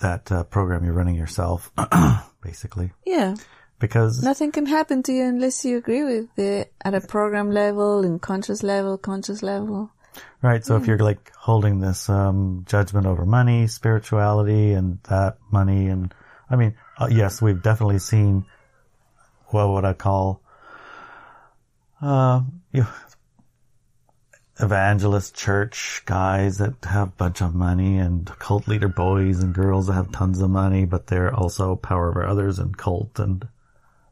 that 0.00 0.30
uh, 0.30 0.44
program 0.44 0.84
you're 0.84 0.94
running 0.94 1.14
yourself, 1.14 1.70
basically. 2.42 2.92
Yeah. 3.04 3.34
Because, 3.78 4.22
Nothing 4.22 4.52
can 4.52 4.66
happen 4.66 5.02
to 5.04 5.12
you 5.12 5.24
unless 5.24 5.64
you 5.64 5.78
agree 5.78 6.04
with 6.04 6.38
it 6.38 6.72
at 6.84 6.94
a 6.94 7.00
program 7.00 7.50
level, 7.50 8.04
in 8.04 8.18
conscious 8.18 8.62
level, 8.62 8.98
conscious 8.98 9.42
level. 9.42 9.90
Right, 10.42 10.64
so 10.64 10.76
if 10.76 10.86
you're 10.86 10.98
like 10.98 11.32
holding 11.34 11.80
this 11.80 12.08
um, 12.08 12.64
judgment 12.68 13.06
over 13.06 13.26
money, 13.26 13.66
spirituality, 13.66 14.72
and 14.72 14.98
that 15.04 15.38
money, 15.50 15.88
and 15.88 16.14
I 16.48 16.56
mean, 16.56 16.74
uh, 16.98 17.08
yes, 17.10 17.40
we've 17.40 17.62
definitely 17.62 17.98
seen 17.98 18.44
what 19.46 19.68
would 19.68 19.84
I 19.84 19.92
call, 19.92 20.42
uh, 22.00 22.42
you 22.72 22.86
evangelist 24.62 25.34
church 25.34 26.02
guys 26.04 26.58
that 26.58 26.74
have 26.84 27.08
a 27.08 27.12
bunch 27.12 27.40
of 27.40 27.54
money 27.54 27.98
and 27.98 28.26
cult 28.38 28.68
leader 28.68 28.88
boys 28.88 29.42
and 29.42 29.54
girls 29.54 29.86
that 29.86 29.94
have 29.94 30.12
tons 30.12 30.40
of 30.40 30.50
money, 30.50 30.84
but 30.84 31.06
they're 31.06 31.34
also 31.34 31.76
power 31.76 32.10
over 32.10 32.26
others 32.26 32.58
and 32.58 32.76
cult 32.76 33.18
and 33.18 33.48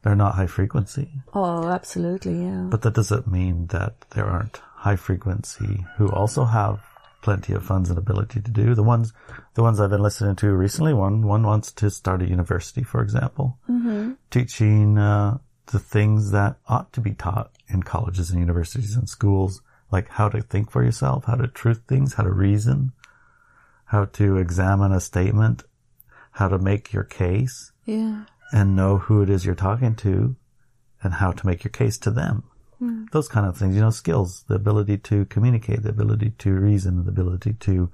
they're 0.01 0.15
not 0.15 0.35
high 0.35 0.47
frequency. 0.47 1.11
Oh, 1.33 1.67
absolutely, 1.67 2.43
yeah. 2.43 2.67
But 2.69 2.81
that 2.83 2.93
doesn't 2.93 3.27
mean 3.31 3.67
that 3.67 3.93
there 4.11 4.25
aren't 4.25 4.59
high 4.79 4.95
frequency 4.95 5.85
who 5.97 6.09
also 6.09 6.45
have 6.45 6.79
plenty 7.21 7.51
of 7.51 7.61
funds 7.63 7.89
and 7.89 7.99
ability 7.99 8.39
to 8.39 8.49
do. 8.49 8.73
The 8.73 8.83
ones, 8.83 9.11
the 9.53 9.61
ones 9.61 9.79
I've 9.79 9.89
been 9.89 10.01
listening 10.01 10.37
to 10.37 10.53
recently, 10.53 10.93
one, 10.93 11.27
one 11.27 11.43
wants 11.43 11.73
to 11.73 11.89
start 11.89 12.21
a 12.21 12.29
university, 12.29 12.81
for 12.81 13.01
example, 13.01 13.57
teaching, 14.31 14.97
uh, 14.97 15.37
the 15.67 15.79
things 15.79 16.31
that 16.31 16.55
ought 16.67 16.91
to 16.93 17.01
be 17.01 17.13
taught 17.13 17.51
in 17.67 17.83
colleges 17.83 18.31
and 18.31 18.39
universities 18.39 18.95
and 18.95 19.09
schools, 19.09 19.61
like 19.91 20.07
how 20.07 20.29
to 20.29 20.41
think 20.41 20.71
for 20.71 20.83
yourself, 20.83 21.25
how 21.25 21.35
to 21.35 21.47
truth 21.47 21.81
things, 21.87 22.13
how 22.13 22.23
to 22.23 22.31
reason, 22.31 22.93
how 23.85 24.05
to 24.05 24.37
examine 24.37 24.93
a 24.93 24.99
statement, 25.01 25.63
how 26.31 26.47
to 26.47 26.57
make 26.57 26.93
your 26.93 27.03
case 27.03 27.73
yeah. 27.85 28.23
and 28.53 28.75
know 28.77 28.97
who 28.97 29.21
it 29.21 29.29
is 29.29 29.45
you're 29.45 29.55
talking 29.55 29.93
to 29.95 30.35
and 31.03 31.13
how 31.13 31.31
to 31.33 31.45
make 31.45 31.63
your 31.65 31.71
case 31.71 31.97
to 31.97 32.11
them. 32.11 32.43
Hmm. 32.79 33.05
Those 33.11 33.27
kind 33.27 33.45
of 33.45 33.57
things, 33.57 33.75
you 33.75 33.81
know, 33.81 33.89
skills, 33.89 34.45
the 34.47 34.55
ability 34.55 34.97
to 34.97 35.25
communicate, 35.25 35.83
the 35.83 35.89
ability 35.89 36.31
to 36.39 36.51
reason, 36.53 37.03
the 37.03 37.11
ability 37.11 37.53
to 37.53 37.91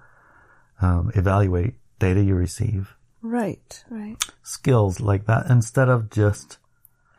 um, 0.82 1.12
evaluate 1.16 1.74
data 2.00 2.22
you 2.24 2.36
receive. 2.36 2.96
Right, 3.22 3.84
right. 3.90 4.24
Skills 4.44 5.00
like 5.00 5.26
that 5.26 5.48
instead 5.50 5.90
of 5.90 6.12
just 6.12 6.60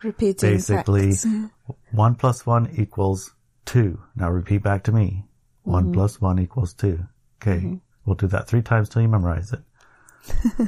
Repeating 0.02 0.50
basically 0.50 1.10
facts. 1.10 1.24
Mm-hmm. 1.24 1.72
one 1.90 2.14
plus 2.14 2.46
one 2.46 2.70
equals 2.76 3.32
two. 3.64 4.00
Now 4.14 4.30
repeat 4.30 4.62
back 4.62 4.84
to 4.84 4.92
me. 4.92 5.24
One 5.64 5.84
mm-hmm. 5.84 5.94
plus 5.94 6.20
one 6.20 6.38
equals 6.38 6.74
two. 6.74 7.00
Okay. 7.42 7.58
Mm-hmm. 7.58 7.76
We'll 8.04 8.14
do 8.14 8.28
that 8.28 8.46
three 8.46 8.62
times 8.62 8.88
till 8.88 9.02
you 9.02 9.08
memorize 9.08 9.52
it. 9.52 9.60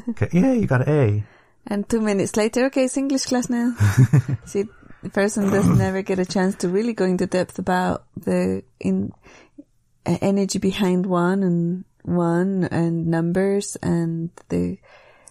okay. 0.10 0.28
Yeah, 0.32 0.52
you 0.52 0.66
got 0.66 0.88
an 0.88 0.92
A. 0.92 1.24
And 1.70 1.88
two 1.88 2.00
minutes 2.00 2.36
later, 2.36 2.66
okay, 2.66 2.84
it's 2.84 2.96
English 2.96 3.26
class 3.26 3.50
now. 3.50 3.76
See, 4.44 4.64
person 5.12 5.50
doesn't 5.50 5.80
ever 5.88 6.02
get 6.02 6.18
a 6.18 6.26
chance 6.26 6.56
to 6.56 6.68
really 6.68 6.92
go 6.92 7.04
into 7.04 7.26
depth 7.26 7.58
about 7.58 8.04
the 8.16 8.62
in 8.80 9.12
uh, 10.06 10.18
energy 10.20 10.58
behind 10.58 11.06
one 11.06 11.42
and 11.42 11.84
one 12.02 12.64
and 12.64 13.06
numbers 13.06 13.76
and 13.76 14.30
the 14.48 14.78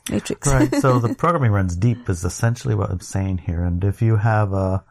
matrix. 0.10 0.48
right. 0.48 0.74
So 0.76 1.00
the 1.00 1.16
programming 1.16 1.52
runs 1.52 1.76
deep 1.76 2.10
is 2.10 2.24
essentially 2.24 2.76
what 2.76 2.90
I'm 2.90 3.00
saying 3.00 3.40
here. 3.40 3.64
And 3.64 3.84
if 3.84 4.02
you 4.02 4.16
have 4.16 4.54
a 4.54 4.84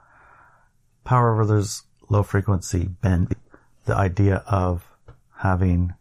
power 1.04 1.32
over 1.32 1.42
others 1.42 1.82
low 2.08 2.22
frequency 2.22 2.88
bend, 2.88 3.34
the 3.84 3.94
idea 3.94 4.36
of 4.46 4.84
having 5.36 5.94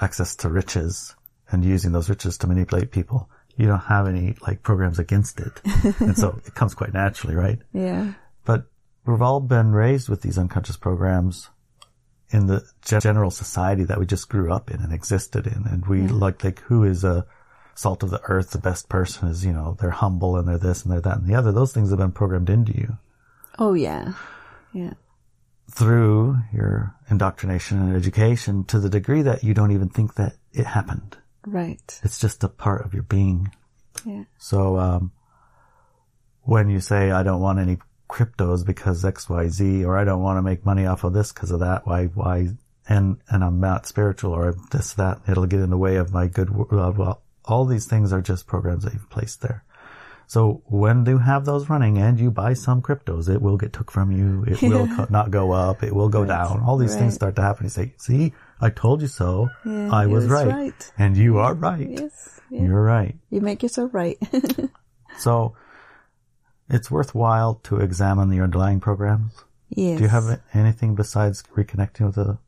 access 0.00 0.36
to 0.36 0.48
riches 0.48 1.14
and 1.50 1.64
using 1.64 1.92
those 1.92 2.08
riches 2.08 2.38
to 2.38 2.46
manipulate 2.46 2.90
people, 2.90 3.28
you 3.56 3.66
don't 3.66 3.78
have 3.80 4.06
any 4.08 4.34
like 4.46 4.62
programs 4.62 4.98
against 4.98 5.40
it. 5.40 5.60
and 6.00 6.16
so 6.16 6.40
it 6.44 6.54
comes 6.54 6.74
quite 6.74 6.92
naturally, 6.92 7.34
right? 7.34 7.58
yeah. 7.72 8.12
But 8.44 8.66
we've 9.06 9.22
all 9.22 9.40
been 9.40 9.72
raised 9.72 10.08
with 10.08 10.22
these 10.22 10.38
unconscious 10.38 10.76
programs 10.76 11.48
in 12.30 12.46
the 12.46 12.62
gen- 12.82 13.30
society 13.30 13.84
that 13.84 13.98
we 13.98 14.06
just 14.06 14.28
grew 14.28 14.52
up 14.52 14.70
in 14.70 14.80
and 14.80 14.92
existed 14.92 15.46
in. 15.46 15.64
And 15.66 15.86
we 15.86 16.02
like, 16.08 16.42
like, 16.44 16.60
who 16.60 16.84
is 16.84 17.04
a 17.04 17.26
salt 17.74 18.02
of 18.02 18.10
the 18.10 18.20
earth? 18.24 18.50
The 18.50 18.58
best 18.58 18.88
person 18.88 19.28
is, 19.28 19.44
you 19.46 19.52
know, 19.52 19.76
they're 19.80 19.90
humble 19.90 20.36
and 20.36 20.46
they're 20.48 20.58
this 20.58 20.82
and 20.82 20.92
they're 20.92 21.00
that 21.02 21.18
and 21.18 21.26
the 21.26 21.34
other. 21.36 21.52
Those 21.52 21.72
things 21.72 21.90
have 21.90 21.98
been 21.98 22.12
programmed 22.12 22.50
into 22.50 22.72
you 22.76 22.98
Oh 23.58 23.74
yeah. 23.74 24.14
Yeah. 24.72 24.94
through 25.70 26.38
your 26.52 26.94
indoctrination 27.08 27.78
and 27.80 27.96
education 27.96 28.64
to 28.64 28.78
the 28.80 28.90
degree 28.90 29.22
that 29.22 29.44
you 29.44 29.54
don't 29.54 29.70
even 29.72 29.88
think 29.88 30.14
that 30.14 30.34
it 30.52 30.66
happened. 30.66 31.16
Right. 31.46 32.00
It's 32.02 32.18
just 32.18 32.42
a 32.44 32.48
part 32.48 32.84
of 32.84 32.94
your 32.94 33.02
being. 33.02 33.52
Yeah. 34.04 34.24
So, 34.38 34.78
um, 34.78 35.12
when 36.42 36.68
you 36.68 36.80
say, 36.80 37.10
I 37.10 37.22
don't 37.22 37.40
want 37.40 37.58
any 37.58 37.78
cryptos 38.08 38.64
because 38.66 39.04
X, 39.04 39.28
Y, 39.28 39.48
Z, 39.48 39.84
or 39.84 39.96
I 39.98 40.04
don't 40.04 40.22
want 40.22 40.36
to 40.38 40.42
make 40.42 40.64
money 40.64 40.86
off 40.86 41.04
of 41.04 41.12
this 41.12 41.32
because 41.32 41.50
of 41.50 41.60
that, 41.60 41.86
why, 41.86 42.06
why, 42.06 42.48
and, 42.88 43.18
and 43.28 43.42
I'm 43.42 43.60
not 43.60 43.86
spiritual 43.86 44.32
or 44.32 44.54
this, 44.70 44.92
that, 44.94 45.20
it'll 45.28 45.46
get 45.46 45.60
in 45.60 45.70
the 45.70 45.78
way 45.78 45.96
of 45.96 46.12
my 46.12 46.26
good, 46.26 46.50
uh, 46.50 46.92
well, 46.94 47.22
all 47.46 47.64
these 47.64 47.86
things 47.86 48.12
are 48.12 48.20
just 48.20 48.46
programs 48.46 48.84
that 48.84 48.92
you've 48.92 49.08
placed 49.10 49.40
there. 49.40 49.64
So 50.26 50.62
when 50.66 51.04
you 51.06 51.18
have 51.18 51.44
those 51.44 51.68
running 51.68 51.98
and 51.98 52.18
you 52.18 52.30
buy 52.30 52.54
some 52.54 52.80
cryptos, 52.82 53.28
it 53.28 53.40
will 53.42 53.56
get 53.56 53.72
took 53.72 53.90
from 53.90 54.10
you. 54.10 54.44
It 54.46 54.62
will 54.62 54.86
co- 54.96 55.06
not 55.10 55.30
go 55.30 55.52
up. 55.52 55.82
It 55.82 55.94
will 55.94 56.08
go 56.08 56.24
down. 56.24 56.62
All 56.62 56.76
these 56.78 56.92
Right. 56.92 57.00
things 57.00 57.14
start 57.14 57.36
to 57.36 57.42
happen. 57.42 57.64
You 57.64 57.70
say, 57.70 57.94
see, 57.98 58.32
I 58.60 58.70
told 58.70 59.02
you 59.02 59.08
so. 59.08 59.48
Yeah, 59.64 59.90
I 59.92 60.06
was, 60.06 60.24
was 60.24 60.32
right. 60.32 60.46
right. 60.46 60.92
And 60.98 61.16
you 61.16 61.38
are 61.38 61.54
right. 61.54 61.88
Yes. 61.90 62.40
Yeah. 62.50 62.62
You're 62.62 62.82
right. 62.82 63.16
You 63.30 63.40
make 63.40 63.62
yourself 63.62 63.92
right. 63.92 64.18
So 65.18 65.54
it's 66.68 66.90
worthwhile 66.90 67.56
to 67.64 67.76
examine 67.78 68.30
the 68.30 68.40
underlying 68.40 68.80
programs. 68.80 69.44
yes. 69.68 69.98
Do 69.98 70.04
you 70.04 70.08
have 70.08 70.40
anything 70.52 70.94
besides 70.94 71.42
reconnecting 71.56 72.06
with 72.06 72.16
the 72.16 72.38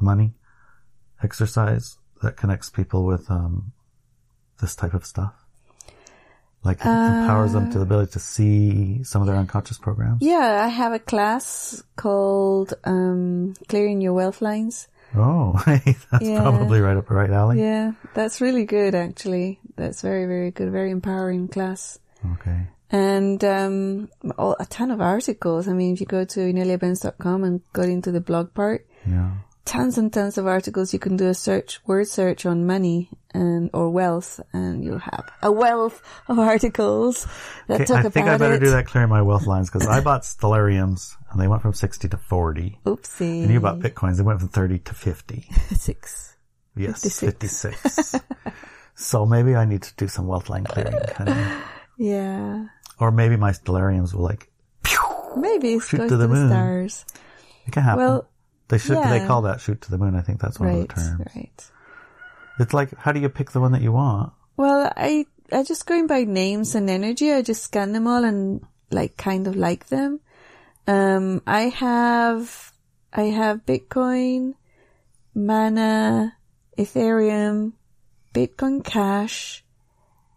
money 0.00 0.34
exercise 1.22 1.98
that 2.22 2.36
connects 2.36 2.68
people 2.70 3.04
with 3.04 3.30
um, 3.30 3.72
this 4.60 4.74
type 4.74 4.94
of 4.94 5.06
stuff? 5.06 5.43
Like 6.64 6.78
it 6.80 6.86
empowers 6.86 7.52
them 7.52 7.70
to 7.72 7.78
the 7.78 7.82
ability 7.84 8.12
to 8.12 8.18
see 8.18 9.04
some 9.04 9.20
of 9.22 9.26
their 9.28 9.36
unconscious 9.36 9.76
programs. 9.78 10.22
Yeah, 10.22 10.62
I 10.64 10.68
have 10.68 10.92
a 10.94 10.98
class 10.98 11.82
called 11.96 12.72
um, 12.84 13.54
Clearing 13.68 14.00
Your 14.00 14.14
Wealth 14.14 14.40
Lines. 14.40 14.88
Oh, 15.14 15.60
that's 15.66 16.22
Yeah. 16.22 16.40
probably 16.40 16.80
right 16.80 16.96
up 16.96 17.06
the 17.06 17.14
right 17.14 17.30
alley. 17.30 17.60
Yeah, 17.60 17.92
that's 18.14 18.40
really 18.40 18.64
good 18.64 18.94
actually. 18.94 19.60
That's 19.76 20.00
very, 20.02 20.24
very 20.26 20.50
good, 20.50 20.72
very 20.72 20.90
empowering 20.90 21.48
class. 21.48 21.98
Okay. 22.34 22.66
And 22.90 23.42
um, 23.44 24.08
all- 24.38 24.56
a 24.58 24.66
ton 24.66 24.90
of 24.90 25.00
articles. 25.00 25.68
I 25.68 25.72
mean, 25.72 25.94
if 25.94 26.00
you 26.00 26.06
go 26.06 26.24
to 26.24 26.40
ineliabenz.com 26.40 27.44
and 27.44 27.60
go 27.72 27.82
into 27.82 28.10
the 28.10 28.20
blog 28.20 28.54
part, 28.54 28.86
Yeah. 29.06 29.30
tons 29.64 29.98
and 29.98 30.12
tons 30.12 30.38
of 30.38 30.46
articles. 30.46 30.92
You 30.92 30.98
can 30.98 31.16
do 31.16 31.28
a 31.28 31.34
search, 31.34 31.80
word 31.86 32.08
search 32.08 32.46
on 32.46 32.66
money 32.66 33.10
and 33.34 33.68
or 33.74 33.90
wealth, 33.90 34.40
and 34.52 34.82
you'll 34.84 34.98
have 34.98 35.28
a 35.42 35.52
wealth 35.52 36.00
of 36.28 36.38
articles 36.38 37.26
that 37.66 37.82
Okay, 37.82 37.84
talk 37.84 37.98
I 38.06 38.08
think 38.08 38.26
about 38.26 38.34
I 38.34 38.38
better 38.38 38.54
it. 38.54 38.60
do 38.60 38.70
that 38.70 38.86
clearing 38.86 39.10
my 39.10 39.20
wealth 39.22 39.46
lines 39.46 39.68
because 39.68 39.86
I 39.86 40.00
bought 40.00 40.22
stellariums 40.22 41.16
and 41.30 41.40
they 41.40 41.48
went 41.48 41.60
from 41.62 41.74
60 41.74 42.08
to 42.08 42.16
40. 42.16 42.78
Oopsie. 42.86 43.42
And 43.42 43.50
you 43.52 43.60
bought 43.60 43.80
bitcoins, 43.80 44.16
they 44.16 44.22
went 44.22 44.40
from 44.40 44.48
30 44.48 44.78
to 44.78 44.94
50. 44.94 45.48
six. 45.76 46.36
Yes, 46.76 47.02
56. 47.20 47.76
56. 47.82 48.24
so 48.94 49.26
maybe 49.26 49.54
I 49.54 49.64
need 49.64 49.82
to 49.82 49.94
do 49.96 50.08
some 50.08 50.26
wealth 50.26 50.48
line 50.48 50.64
clearing 50.64 50.94
kind 51.08 51.28
of, 51.30 51.62
Yeah. 51.98 52.66
or 52.98 53.10
maybe 53.10 53.36
my 53.36 53.50
stellariums 53.52 54.14
will 54.14 54.22
like, 54.22 54.48
Maybe 55.36 55.74
it's 55.74 55.88
Shoot 55.88 55.98
to 55.98 56.08
to 56.10 56.16
the 56.16 56.28
moon. 56.28 56.48
stars. 56.48 57.04
it 57.66 57.72
can 57.72 57.82
happen. 57.82 58.04
Well, 58.04 58.28
They 58.68 58.78
should. 58.78 58.98
They 58.98 59.26
call 59.26 59.42
that 59.42 59.60
shoot 59.60 59.80
to 59.82 59.90
the 59.90 59.98
moon. 59.98 60.14
I 60.14 60.20
think 60.22 60.40
that's 60.40 60.60
one 60.60 60.68
of 60.68 60.74
Right, 60.76 60.88
the 60.88 60.94
terms. 60.94 61.26
right. 61.34 61.70
It's 62.58 62.72
like, 62.72 62.96
how 62.96 63.12
do 63.12 63.20
you 63.20 63.28
pick 63.28 63.50
the 63.50 63.60
one 63.60 63.72
that 63.72 63.82
you 63.82 63.92
want? 63.92 64.32
Well, 64.56 64.92
I 64.96 65.26
I 65.52 65.62
just 65.62 65.86
going 65.86 66.06
by 66.06 66.24
names 66.24 66.74
and 66.74 66.88
energy. 66.88 67.32
I 67.32 67.42
just 67.42 67.62
scan 67.64 67.92
them 67.92 68.06
all 68.06 68.24
and 68.24 68.62
like 68.90 69.16
kind 69.16 69.46
of 69.46 69.56
like 69.56 69.88
them. 69.88 70.20
Um, 70.86 71.42
I 71.46 71.62
have 71.68 72.72
I 73.12 73.22
have 73.24 73.66
Bitcoin, 73.66 74.54
Mana, 75.34 76.36
Ethereum, 76.78 77.72
Bitcoin 78.32 78.84
Cash, 78.84 79.64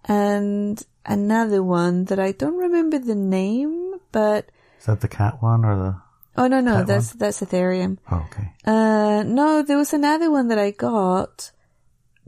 and 0.06 0.84
another 1.06 1.62
one 1.64 2.06
that 2.06 2.20
I 2.20 2.32
don't 2.32 2.58
remember 2.58 3.00
the 3.00 3.16
name, 3.16 3.96
but 4.12 4.50
Is 4.80 4.86
that 4.86 5.02
the 5.02 5.08
cat 5.08 5.42
one 5.42 5.66
or 5.66 5.76
the? 5.76 6.02
oh 6.42 6.48
no 6.48 6.60
no 6.62 6.78
That 6.78 6.88
that's 6.88 7.14
that's 7.14 7.42
Ethereum. 7.42 7.98
Oh, 8.12 8.26
okay. 8.32 8.54
Uh, 8.66 9.24
no, 9.26 9.64
there 9.64 9.78
was 9.78 9.94
another 9.94 10.32
one 10.32 10.48
that 10.50 10.60
I 10.60 10.72
got, 10.72 11.52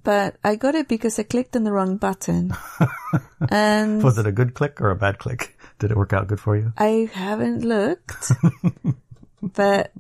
but 0.04 0.36
I 0.44 0.56
got 0.56 0.76
it 0.76 0.88
because 0.88 1.20
I 1.20 1.24
clicked 1.24 1.56
on 1.56 1.64
the 1.64 1.72
wrong 1.72 1.98
button. 1.98 2.54
and 3.50 4.04
Was 4.04 4.18
it 4.18 4.28
a 4.28 4.32
good 4.32 4.54
click 4.54 4.82
or 4.82 4.92
a 4.92 4.96
bad 4.96 5.20
click? 5.20 5.58
Did 5.80 5.92
it 5.92 5.98
work 5.98 6.14
out 6.14 6.28
good 6.28 6.40
for 6.40 6.56
you? 6.56 6.74
I 6.78 7.10
haven't 7.14 7.64
looked, 7.64 8.32
but 9.42 9.92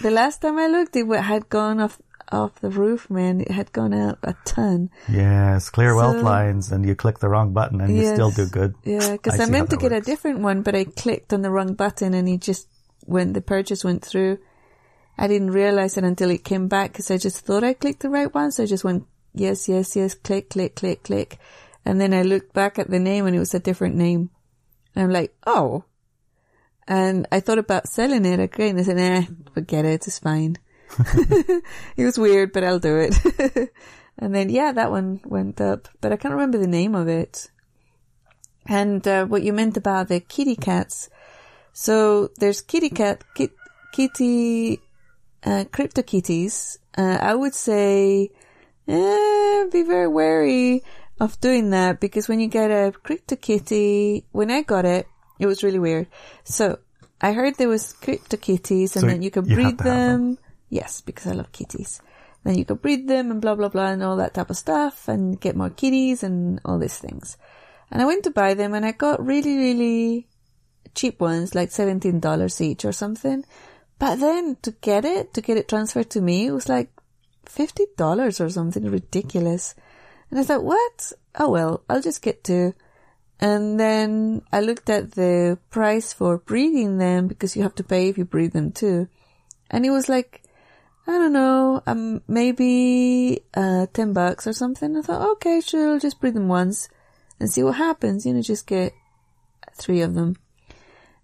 the 0.00 0.10
last 0.10 0.42
time 0.42 0.58
I 0.58 0.66
looked, 0.66 0.96
it 0.96 1.06
had 1.06 1.48
gone 1.48 1.80
off 1.80 2.00
off 2.30 2.60
the 2.60 2.70
roof, 2.70 3.08
man. 3.08 3.40
It 3.40 3.50
had 3.50 3.72
gone 3.72 3.94
out 3.94 4.18
a 4.22 4.34
ton. 4.44 4.90
Yes, 5.08 5.70
clear 5.70 5.94
wealth 5.94 6.22
lines, 6.22 6.70
and 6.70 6.86
you 6.86 6.94
click 6.94 7.20
the 7.20 7.28
wrong 7.28 7.52
button, 7.52 7.80
and 7.80 7.96
you 7.96 8.12
still 8.12 8.30
do 8.30 8.46
good. 8.46 8.74
Yeah, 8.84 9.12
because 9.12 9.40
I 9.40 9.44
I, 9.44 9.46
meant 9.46 9.70
to 9.70 9.76
get 9.76 9.92
a 9.92 10.00
different 10.00 10.40
one, 10.40 10.62
but 10.62 10.74
I 10.74 10.84
clicked 10.84 11.32
on 11.32 11.42
the 11.42 11.50
wrong 11.50 11.74
button, 11.74 12.14
and 12.14 12.28
it 12.28 12.40
just 12.40 12.68
when 13.06 13.32
the 13.32 13.40
purchase 13.40 13.84
went 13.84 14.04
through, 14.04 14.38
I 15.16 15.26
didn't 15.26 15.50
realize 15.50 15.96
it 15.96 16.04
until 16.04 16.30
it 16.30 16.44
came 16.44 16.68
back 16.68 16.92
because 16.92 17.10
I 17.10 17.16
just 17.16 17.44
thought 17.44 17.64
I 17.64 17.72
clicked 17.72 18.00
the 18.00 18.10
right 18.10 18.32
one, 18.32 18.52
so 18.52 18.62
I 18.62 18.66
just 18.66 18.84
went 18.84 19.06
yes, 19.34 19.68
yes, 19.68 19.96
yes, 19.96 20.14
click, 20.14 20.50
click, 20.50 20.76
click, 20.76 21.02
click, 21.02 21.38
and 21.84 22.00
then 22.00 22.12
I 22.12 22.22
looked 22.22 22.52
back 22.52 22.78
at 22.78 22.90
the 22.90 22.98
name, 22.98 23.26
and 23.26 23.34
it 23.34 23.38
was 23.38 23.54
a 23.54 23.60
different 23.60 23.96
name. 23.96 24.30
And 24.94 25.04
I'm 25.04 25.10
like, 25.10 25.34
oh. 25.46 25.84
And 26.86 27.26
I 27.30 27.40
thought 27.40 27.58
about 27.58 27.88
selling 27.88 28.24
it 28.24 28.40
again. 28.40 28.78
I 28.78 28.82
said, 28.82 28.96
nah, 28.96 29.22
forget 29.54 29.84
it. 29.84 30.06
It's 30.06 30.18
fine. 30.18 30.56
it 31.96 32.04
was 32.04 32.18
weird, 32.18 32.52
but 32.52 32.64
I'll 32.64 32.78
do 32.78 32.96
it. 32.98 33.70
and 34.18 34.34
then, 34.34 34.48
yeah, 34.48 34.72
that 34.72 34.90
one 34.90 35.20
went 35.24 35.60
up, 35.60 35.88
but 36.00 36.12
I 36.12 36.16
can't 36.16 36.34
remember 36.34 36.58
the 36.58 36.66
name 36.66 36.94
of 36.94 37.08
it. 37.08 37.50
And 38.66 39.06
uh, 39.06 39.26
what 39.26 39.42
you 39.42 39.52
meant 39.52 39.76
about 39.76 40.08
the 40.08 40.20
kitty 40.20 40.56
cats. 40.56 41.08
So 41.72 42.28
there's 42.38 42.60
kitty 42.60 42.90
cat, 42.90 43.24
kit, 43.34 43.52
kitty, 43.92 44.80
uh, 45.44 45.64
crypto 45.72 46.02
kitties. 46.02 46.78
Uh, 46.96 47.18
I 47.20 47.34
would 47.34 47.54
say, 47.54 48.30
eh, 48.88 49.64
be 49.70 49.82
very 49.82 50.08
wary 50.08 50.82
of 51.20 51.40
doing 51.40 51.70
that 51.70 52.00
because 52.00 52.28
when 52.28 52.40
you 52.40 52.48
get 52.48 52.70
a 52.70 52.92
crypto 52.92 53.36
kitty, 53.36 54.24
when 54.32 54.50
I 54.50 54.62
got 54.62 54.84
it, 54.84 55.06
it 55.38 55.46
was 55.46 55.62
really 55.62 55.78
weird. 55.78 56.06
So 56.44 56.78
I 57.20 57.32
heard 57.32 57.56
there 57.56 57.68
was 57.68 57.92
crypto 57.92 58.36
kitties 58.36 58.96
and 58.96 59.02
So 59.02 59.06
then 59.08 59.22
you 59.22 59.30
could 59.30 59.46
you 59.46 59.54
breed 59.54 59.78
them. 59.78 60.34
them. 60.34 60.38
Yes, 60.70 61.00
because 61.00 61.26
I 61.26 61.32
love 61.32 61.52
kitties. 61.52 62.00
Then 62.44 62.56
you 62.56 62.64
could 62.64 62.80
breed 62.82 63.08
them 63.08 63.30
and 63.30 63.40
blah 63.40 63.54
blah 63.54 63.68
blah 63.68 63.88
and 63.88 64.02
all 64.02 64.16
that 64.16 64.34
type 64.34 64.50
of 64.50 64.56
stuff 64.56 65.08
and 65.08 65.40
get 65.40 65.56
more 65.56 65.70
kitties 65.70 66.22
and 66.22 66.60
all 66.64 66.78
these 66.78 66.98
things. 66.98 67.36
And 67.90 68.00
I 68.02 68.06
went 68.06 68.24
to 68.24 68.30
buy 68.30 68.54
them 68.54 68.74
and 68.74 68.84
I 68.84 68.92
got 68.92 69.24
really, 69.24 69.56
really 69.56 70.28
cheap 70.94 71.20
ones, 71.20 71.54
like 71.54 71.70
$17 71.70 72.60
each 72.60 72.84
or 72.84 72.92
something. 72.92 73.44
But 73.98 74.20
then 74.20 74.56
to 74.62 74.70
get 74.72 75.04
it, 75.04 75.34
to 75.34 75.40
get 75.40 75.56
it 75.56 75.68
transferred 75.68 76.10
to 76.10 76.20
me, 76.20 76.46
it 76.46 76.52
was 76.52 76.68
like 76.68 76.90
$50 77.48 78.40
or 78.40 78.50
something 78.50 78.90
ridiculous. 78.90 79.74
And 80.30 80.38
I 80.38 80.44
thought, 80.44 80.64
what? 80.64 81.12
Oh 81.38 81.50
well, 81.50 81.82
I'll 81.88 82.02
just 82.02 82.22
get 82.22 82.44
two. 82.44 82.74
And 83.40 83.78
then 83.78 84.42
I 84.52 84.60
looked 84.60 84.90
at 84.90 85.12
the 85.12 85.58
price 85.70 86.12
for 86.12 86.38
breeding 86.38 86.98
them 86.98 87.28
because 87.28 87.56
you 87.56 87.62
have 87.62 87.74
to 87.76 87.84
pay 87.84 88.08
if 88.08 88.18
you 88.18 88.24
breed 88.24 88.52
them 88.52 88.72
too. 88.72 89.08
And 89.70 89.86
it 89.86 89.90
was 89.90 90.08
like, 90.08 90.42
I 91.06 91.12
don't 91.12 91.32
know, 91.32 91.82
um, 91.86 92.22
maybe, 92.26 93.40
uh, 93.54 93.86
10 93.92 94.12
bucks 94.12 94.46
or 94.46 94.52
something. 94.52 94.96
I 94.96 95.02
thought, 95.02 95.30
okay, 95.32 95.60
sure, 95.60 95.92
I'll 95.92 95.98
just 96.00 96.20
breed 96.20 96.34
them 96.34 96.48
once 96.48 96.88
and 97.38 97.48
see 97.48 97.62
what 97.62 97.76
happens. 97.76 98.26
You 98.26 98.34
know, 98.34 98.42
just 98.42 98.66
get 98.66 98.92
three 99.74 100.02
of 100.02 100.14
them. 100.14 100.36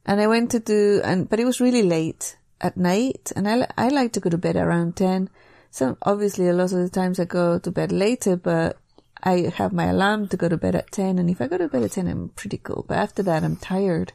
And 0.06 0.20
I 0.20 0.26
went 0.26 0.50
to 0.52 0.60
do, 0.60 1.00
and, 1.02 1.28
but 1.28 1.40
it 1.40 1.44
was 1.44 1.60
really 1.60 1.82
late 1.82 2.36
at 2.64 2.76
night 2.76 3.30
and 3.36 3.46
I, 3.46 3.66
I 3.76 3.88
like 3.88 4.12
to 4.12 4.20
go 4.20 4.30
to 4.30 4.38
bed 4.38 4.56
around 4.56 4.96
10. 4.96 5.28
So 5.74 5.98
obviously 6.02 6.46
a 6.46 6.52
lot 6.52 6.70
of 6.70 6.78
the 6.78 6.88
times 6.88 7.18
I 7.18 7.24
go 7.24 7.58
to 7.58 7.70
bed 7.72 7.90
later, 7.90 8.36
but 8.36 8.78
I 9.24 9.52
have 9.56 9.72
my 9.72 9.86
alarm 9.86 10.28
to 10.28 10.36
go 10.36 10.48
to 10.48 10.56
bed 10.56 10.76
at 10.76 10.92
10. 10.92 11.18
And 11.18 11.28
if 11.28 11.40
I 11.40 11.48
go 11.48 11.58
to 11.58 11.66
bed 11.66 11.82
at 11.82 11.90
10, 11.90 12.06
I'm 12.06 12.28
pretty 12.28 12.58
cool. 12.58 12.84
But 12.86 12.98
after 12.98 13.24
that, 13.24 13.42
I'm 13.42 13.56
tired. 13.56 14.12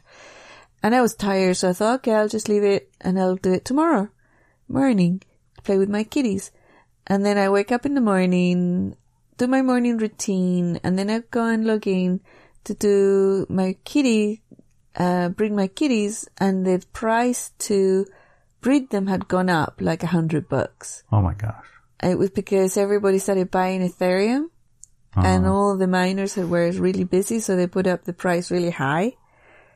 And 0.82 0.94
I 0.94 1.02
was 1.02 1.14
tired, 1.14 1.58
so 1.58 1.68
I 1.68 1.72
thought, 1.74 1.96
okay, 1.96 2.14
I'll 2.14 2.30
just 2.30 2.48
leave 2.48 2.64
it 2.64 2.90
and 3.02 3.20
I'll 3.20 3.36
do 3.36 3.52
it 3.52 3.66
tomorrow 3.66 4.08
morning, 4.68 5.22
play 5.62 5.76
with 5.76 5.90
my 5.90 6.02
kitties. 6.02 6.50
And 7.06 7.26
then 7.26 7.36
I 7.36 7.50
wake 7.50 7.70
up 7.70 7.84
in 7.84 7.92
the 7.92 8.00
morning, 8.00 8.96
do 9.36 9.46
my 9.46 9.60
morning 9.60 9.98
routine, 9.98 10.80
and 10.82 10.98
then 10.98 11.10
I 11.10 11.18
go 11.30 11.44
and 11.44 11.66
log 11.66 11.86
in 11.86 12.22
to 12.64 12.72
do 12.72 13.44
my 13.50 13.76
kitty, 13.84 14.40
uh, 14.96 15.28
breed 15.28 15.52
my 15.52 15.66
kitties, 15.66 16.26
and 16.38 16.64
the 16.64 16.82
price 16.94 17.50
to 17.68 18.06
breed 18.60 18.90
them 18.90 19.06
had 19.06 19.28
gone 19.28 19.48
up 19.50 19.76
like 19.80 20.02
a 20.02 20.08
hundred 20.08 20.48
bucks. 20.48 21.02
Oh 21.12 21.20
my 21.22 21.34
gosh. 21.34 21.64
It 22.02 22.18
was 22.18 22.30
because 22.30 22.76
everybody 22.76 23.18
started 23.18 23.50
buying 23.50 23.86
Ethereum 23.86 24.48
and 25.16 25.46
all 25.46 25.76
the 25.76 25.86
miners 25.88 26.36
were 26.36 26.70
really 26.70 27.04
busy, 27.04 27.40
so 27.40 27.56
they 27.56 27.66
put 27.66 27.86
up 27.86 28.04
the 28.04 28.12
price 28.12 28.50
really 28.50 28.70
high. 28.70 29.14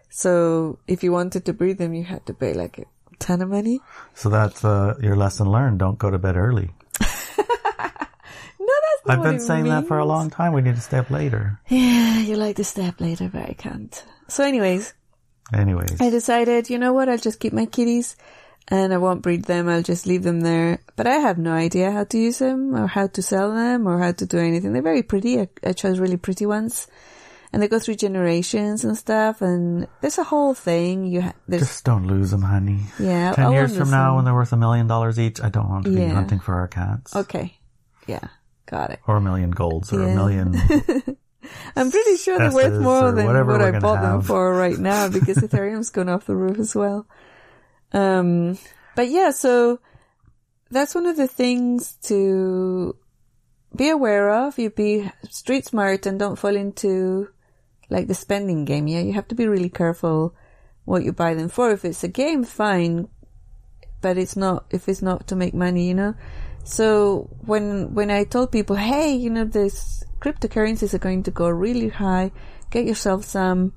So 0.09 0.79
if 0.87 1.03
you 1.03 1.11
wanted 1.13 1.45
to 1.47 1.53
breed 1.53 1.79
them, 1.79 1.93
you 1.93 2.05
had 2.05 2.25
to 2.27 2.35
pay 2.35 2.55
like 2.55 2.79
a 2.79 2.85
ton 3.19 3.43
of 3.43 3.49
money. 3.51 3.81
So 4.15 4.29
that's 4.29 4.65
uh, 4.65 4.95
your 5.03 5.17
lesson 5.17 5.51
learned. 5.51 5.81
Don't 5.81 5.99
go 5.99 6.11
to 6.11 6.19
bed 6.19 6.37
early. 6.37 6.71
No, 8.67 8.73
that's 8.81 9.07
not 9.07 9.19
I've 9.19 9.23
been 9.23 9.41
saying 9.41 9.65
that 9.65 9.87
for 9.87 9.99
a 9.99 10.07
long 10.07 10.31
time. 10.31 10.55
We 10.55 10.63
need 10.63 10.77
to 10.77 10.81
stay 10.81 10.97
up 10.97 11.11
later. 11.11 11.61
Yeah, 11.69 12.21
you 12.21 12.37
like 12.37 12.57
to 12.57 12.65
step 12.65 12.99
later, 12.99 13.29
but 13.31 13.43
I 13.43 13.53
can't. 13.53 13.93
So 14.29 14.43
anyways, 14.43 14.95
Anyways, 15.53 16.01
I 16.01 16.09
decided, 16.09 16.71
you 16.71 16.79
know 16.79 16.95
what, 16.95 17.11
I'll 17.11 17.19
just 17.19 17.39
keep 17.41 17.53
my 17.53 17.67
kitties 17.67 18.17
and 18.69 18.93
I 18.95 18.99
won't 18.99 19.23
breed 19.23 19.45
them. 19.45 19.69
I'll 19.69 19.83
just 19.83 20.07
leave 20.07 20.23
them 20.23 20.41
there. 20.41 20.81
But 20.97 21.07
I 21.07 21.15
have 21.17 21.39
no 21.39 21.53
idea 21.53 21.91
how 21.91 22.05
to 22.05 22.19
use 22.19 22.39
them 22.39 22.75
or 22.75 22.87
how 22.87 23.07
to 23.09 23.23
sell 23.23 23.53
them 23.55 23.87
or 23.87 23.99
how 23.99 24.13
to 24.13 24.27
do 24.27 24.39
anything. 24.39 24.73
They're 24.73 24.83
very 24.83 25.03
pretty. 25.03 25.41
I, 25.41 25.49
I 25.65 25.73
chose 25.73 25.99
really 25.99 26.17
pretty 26.17 26.47
ones. 26.47 26.87
And 27.53 27.63
they 27.63 27.69
go 27.69 27.79
through 27.79 27.95
generations 27.97 28.83
and 28.85 28.97
stuff. 28.99 29.41
And 29.43 29.87
there's 30.01 30.19
a 30.19 30.25
whole 30.25 30.55
thing. 30.55 31.05
You 31.07 31.23
ha- 31.23 31.35
just 31.49 31.85
don't 31.85 32.07
lose 32.07 32.31
them, 32.33 32.43
honey. 32.43 32.81
yeah. 32.99 33.33
Ten 33.33 33.47
I 33.47 33.53
years 33.53 33.77
from 33.77 33.91
now, 33.91 34.07
listen. 34.09 34.17
when 34.17 34.25
they're 34.25 34.35
worth 34.35 34.53
a 34.53 34.57
million 34.57 34.87
dollars 34.89 35.21
each, 35.21 35.41
I 35.41 35.51
don't 35.51 35.69
want 35.69 35.85
to 35.85 35.91
be 35.95 36.01
Yeah. 36.01 36.15
hunting 36.15 36.41
for 36.41 36.55
our 36.55 36.67
cats. 36.67 37.15
Okay, 37.15 37.55
yeah, 38.09 38.27
got 38.67 38.91
it. 38.91 38.99
Or 39.07 39.17
a 39.17 39.21
million 39.21 39.51
golds, 39.53 39.93
or 39.93 40.03
a 40.03 40.15
million. 40.15 40.55
I'm 41.77 41.91
pretty 41.91 42.17
sure 42.17 42.39
they're 42.39 42.51
worth 42.53 42.81
more 42.83 43.13
than 43.13 43.27
what 43.27 43.61
I 43.63 43.79
bought 43.79 44.01
them 44.03 44.23
for 44.23 44.53
right 44.53 44.79
now 44.79 45.09
because 45.09 45.37
Ethereum's 45.43 45.91
gone 45.91 46.09
off 46.09 46.27
the 46.27 46.35
roof 46.35 46.59
as 46.59 46.75
well. 46.75 47.07
Um, 47.95 48.59
but 48.97 49.09
yeah, 49.09 49.31
so 49.31 49.81
that's 50.71 50.95
one 50.95 51.07
of 51.07 51.17
the 51.17 51.29
things 51.29 51.97
to 52.03 52.97
be 53.75 53.89
aware 53.89 54.31
of. 54.31 54.59
You 54.59 54.71
be 54.71 55.11
street 55.31 55.65
smart 55.65 56.05
and 56.05 56.19
don't 56.19 56.37
fall 56.37 56.57
into 56.57 57.29
like 57.89 58.09
the 58.09 58.15
spending 58.15 58.65
game. 58.65 58.89
Yeah, 58.89 59.01
you 59.01 59.13
have 59.15 59.29
to 59.29 59.35
be 59.35 59.47
really 59.47 59.71
careful 59.71 60.35
what 60.85 61.05
you 61.05 61.13
buy 61.13 61.35
them 61.35 61.49
for. 61.49 61.71
If 61.71 61.85
it's 61.85 62.05
a 62.05 62.09
game, 62.09 62.45
fine, 62.45 63.09
but 64.01 64.19
it's 64.19 64.37
not 64.37 64.67
if 64.71 64.89
it's 64.89 65.03
not 65.03 65.29
to 65.29 65.37
make 65.37 65.55
money, 65.55 65.89
you 65.89 65.95
know. 65.95 66.15
So 66.65 67.31
when 67.47 67.95
when 67.95 68.11
I 68.11 68.25
told 68.25 68.53
people, 68.53 68.77
hey, 68.77 69.15
you 69.15 69.31
know, 69.31 69.45
this 69.45 70.03
cryptocurrencies 70.21 70.95
are 70.95 70.99
going 70.99 71.23
to 71.25 71.31
go 71.31 71.49
really 71.49 71.89
high, 71.89 72.33
get 72.71 72.87
yourself 72.87 73.25
some, 73.25 73.75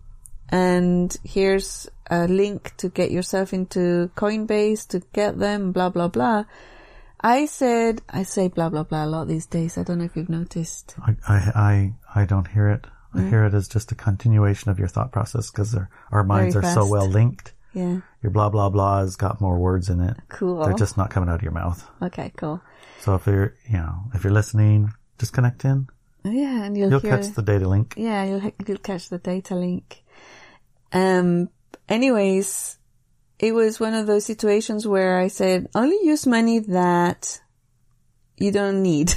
and 0.50 1.16
here's 1.24 1.90
a 2.10 2.28
link 2.28 2.74
to 2.78 2.90
get 2.90 3.12
yourself 3.12 3.54
into 3.54 4.10
Coinbase 4.16 4.88
to 4.90 5.02
get 5.14 5.38
them, 5.40 5.72
blah 5.72 5.90
blah 5.90 6.08
blah. 6.08 6.46
I 7.20 7.46
said, 7.48 8.02
I 8.10 8.24
say 8.24 8.48
blah 8.48 8.70
blah 8.70 8.84
blah 8.84 9.06
a 9.06 9.08
lot 9.08 9.28
these 9.28 9.46
days. 9.48 9.78
I 9.78 9.84
don't 9.84 9.98
know 10.00 10.06
if 10.06 10.16
you've 10.16 10.30
noticed. 10.30 10.96
I, 11.02 11.16
I, 11.28 11.36
I, 12.16 12.22
I 12.22 12.26
don't 12.26 12.48
hear 12.48 12.70
it. 12.70 12.86
I 13.14 13.22
hear 13.24 13.46
it 13.46 13.54
as 13.56 13.68
just 13.68 13.92
a 13.92 13.96
continuation 13.96 14.70
of 14.70 14.78
your 14.78 14.88
thought 14.90 15.12
process 15.12 15.50
because 15.50 15.76
our 16.12 16.24
minds 16.24 16.54
Very 16.54 16.68
are 16.68 16.74
so 16.74 16.86
well 16.88 17.08
linked. 17.08 17.54
Yeah, 17.74 18.02
Your 18.22 18.32
blah 18.32 18.50
blah 18.50 18.70
blah 18.70 19.00
has 19.00 19.16
got 19.16 19.42
more 19.42 19.58
words 19.58 19.90
in 19.90 20.00
it. 20.02 20.16
cool. 20.30 20.64
They're 20.64 20.74
just 20.76 20.98
not 20.98 21.10
coming 21.10 21.28
out 21.30 21.36
of 21.36 21.42
your 21.42 21.52
mouth. 21.52 21.84
okay, 22.02 22.32
cool. 22.38 22.62
So 23.02 23.16
if 23.16 23.26
you're, 23.26 23.56
you 23.68 23.78
know, 23.78 23.96
if 24.14 24.24
you're 24.24 24.34
listening, 24.34 24.92
just 25.20 25.34
connect 25.34 25.66
in. 25.66 25.88
Yeah, 26.24 26.64
and 26.64 26.78
you'll, 26.78 26.92
You'll 26.92 27.00
hear. 27.00 27.18
catch 27.18 27.34
the 27.34 27.42
data 27.42 27.68
link. 27.68 27.96
Yeah, 27.98 28.24
you'll 28.26 28.52
you'll 28.68 28.78
catch 28.78 29.10
the 29.10 29.18
data 29.18 29.56
link. 29.56 30.04
Um. 30.94 31.50
Anyways, 31.90 32.78
it 33.40 33.54
was 33.54 33.80
one 33.80 33.94
of 33.94 34.08
those 34.08 34.26
situations 34.26 34.88
where 34.88 35.20
I 35.20 35.28
said, 35.28 35.70
only 35.76 35.98
use 36.04 36.26
money 36.28 36.60
that 36.60 37.40
you 38.38 38.52
don't 38.52 38.82
need. 38.82 39.14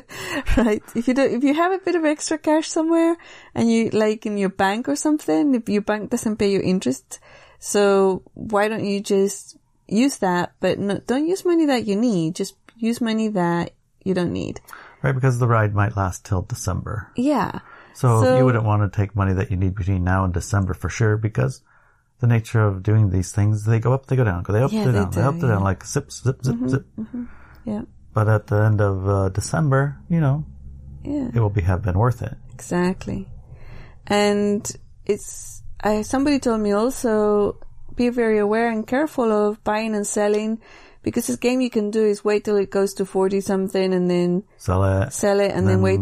right? 0.56 0.82
If 0.94 1.08
you 1.08 1.14
don't, 1.14 1.32
if 1.32 1.44
you 1.44 1.54
have 1.54 1.72
a 1.72 1.78
bit 1.78 1.94
of 1.94 2.04
extra 2.04 2.38
cash 2.38 2.68
somewhere 2.68 3.16
and 3.54 3.70
you 3.70 3.90
like 3.90 4.26
in 4.26 4.36
your 4.38 4.50
bank 4.50 4.88
or 4.88 4.96
something, 4.96 5.54
if 5.54 5.68
your 5.68 5.82
bank 5.82 6.10
doesn't 6.10 6.36
pay 6.36 6.50
you 6.50 6.60
interest, 6.60 7.20
so 7.58 8.22
why 8.34 8.68
don't 8.68 8.84
you 8.84 9.00
just 9.00 9.56
use 9.86 10.18
that, 10.18 10.52
but 10.60 10.78
no, 10.78 10.98
don't 11.06 11.26
use 11.26 11.44
money 11.44 11.66
that 11.66 11.86
you 11.86 11.96
need. 11.96 12.34
Just 12.34 12.56
use 12.76 13.00
money 13.00 13.28
that 13.28 13.72
you 14.04 14.14
don't 14.14 14.32
need. 14.32 14.60
Right, 15.02 15.14
because 15.14 15.38
the 15.38 15.48
ride 15.48 15.74
might 15.74 15.96
last 15.96 16.24
till 16.24 16.42
December. 16.42 17.10
Yeah. 17.16 17.60
So, 17.94 18.22
So- 18.22 18.38
you 18.38 18.44
wouldn't 18.44 18.64
want 18.64 18.90
to 18.90 18.96
take 18.96 19.16
money 19.16 19.32
that 19.34 19.50
you 19.50 19.56
need 19.56 19.74
between 19.74 20.04
now 20.04 20.24
and 20.24 20.32
December 20.32 20.74
for 20.74 20.88
sure 20.88 21.16
because 21.16 21.62
the 22.20 22.26
nature 22.26 22.60
of 22.64 22.82
doing 22.82 23.10
these 23.10 23.30
things, 23.32 23.64
they 23.64 23.78
go 23.80 23.92
up, 23.92 24.06
they 24.06 24.16
go 24.16 24.24
down, 24.24 24.42
go 24.42 24.52
they 24.52 24.62
up, 24.62 24.72
Yeah, 24.72 24.84
they 24.86 24.92
they 24.92 24.98
down, 24.98 25.10
they 25.10 25.20
do, 25.22 25.28
up, 25.28 25.34
they 25.38 25.48
down, 25.48 25.62
like 25.62 25.84
zip, 25.86 26.10
zip, 26.10 26.42
zip, 26.44 26.56
zip. 26.68 26.86
Yeah. 27.64 27.82
But 28.14 28.28
at 28.28 28.46
the 28.48 28.56
end 28.56 28.80
of 28.80 29.08
uh, 29.08 29.28
December, 29.28 29.96
you 30.08 30.20
know, 30.20 30.44
Yeah. 31.04 31.28
it 31.34 31.38
will 31.40 31.50
be 31.50 31.62
have 31.62 31.82
been 31.82 31.98
worth 31.98 32.22
it. 32.22 32.34
Exactly. 32.54 33.28
And 34.06 34.68
it's, 35.06 35.62
I, 35.80 36.02
somebody 36.02 36.38
told 36.38 36.60
me 36.60 36.72
also 36.72 37.60
be 37.94 38.08
very 38.08 38.38
aware 38.38 38.68
and 38.70 38.86
careful 38.86 39.30
of 39.32 39.62
buying 39.64 39.94
and 39.94 40.06
selling 40.06 40.60
because 41.02 41.26
this 41.26 41.36
game 41.36 41.60
you 41.60 41.70
can 41.70 41.90
do 41.90 42.04
is 42.04 42.24
wait 42.24 42.44
till 42.44 42.56
it 42.56 42.70
goes 42.70 42.94
to 42.94 43.04
40 43.06 43.40
something 43.40 43.92
and 43.94 44.10
then 44.10 44.42
Sell 44.56 44.82
it. 44.84 45.12
sell 45.12 45.40
it 45.40 45.52
and 45.52 45.68
then, 45.68 45.82
wait. 45.82 45.98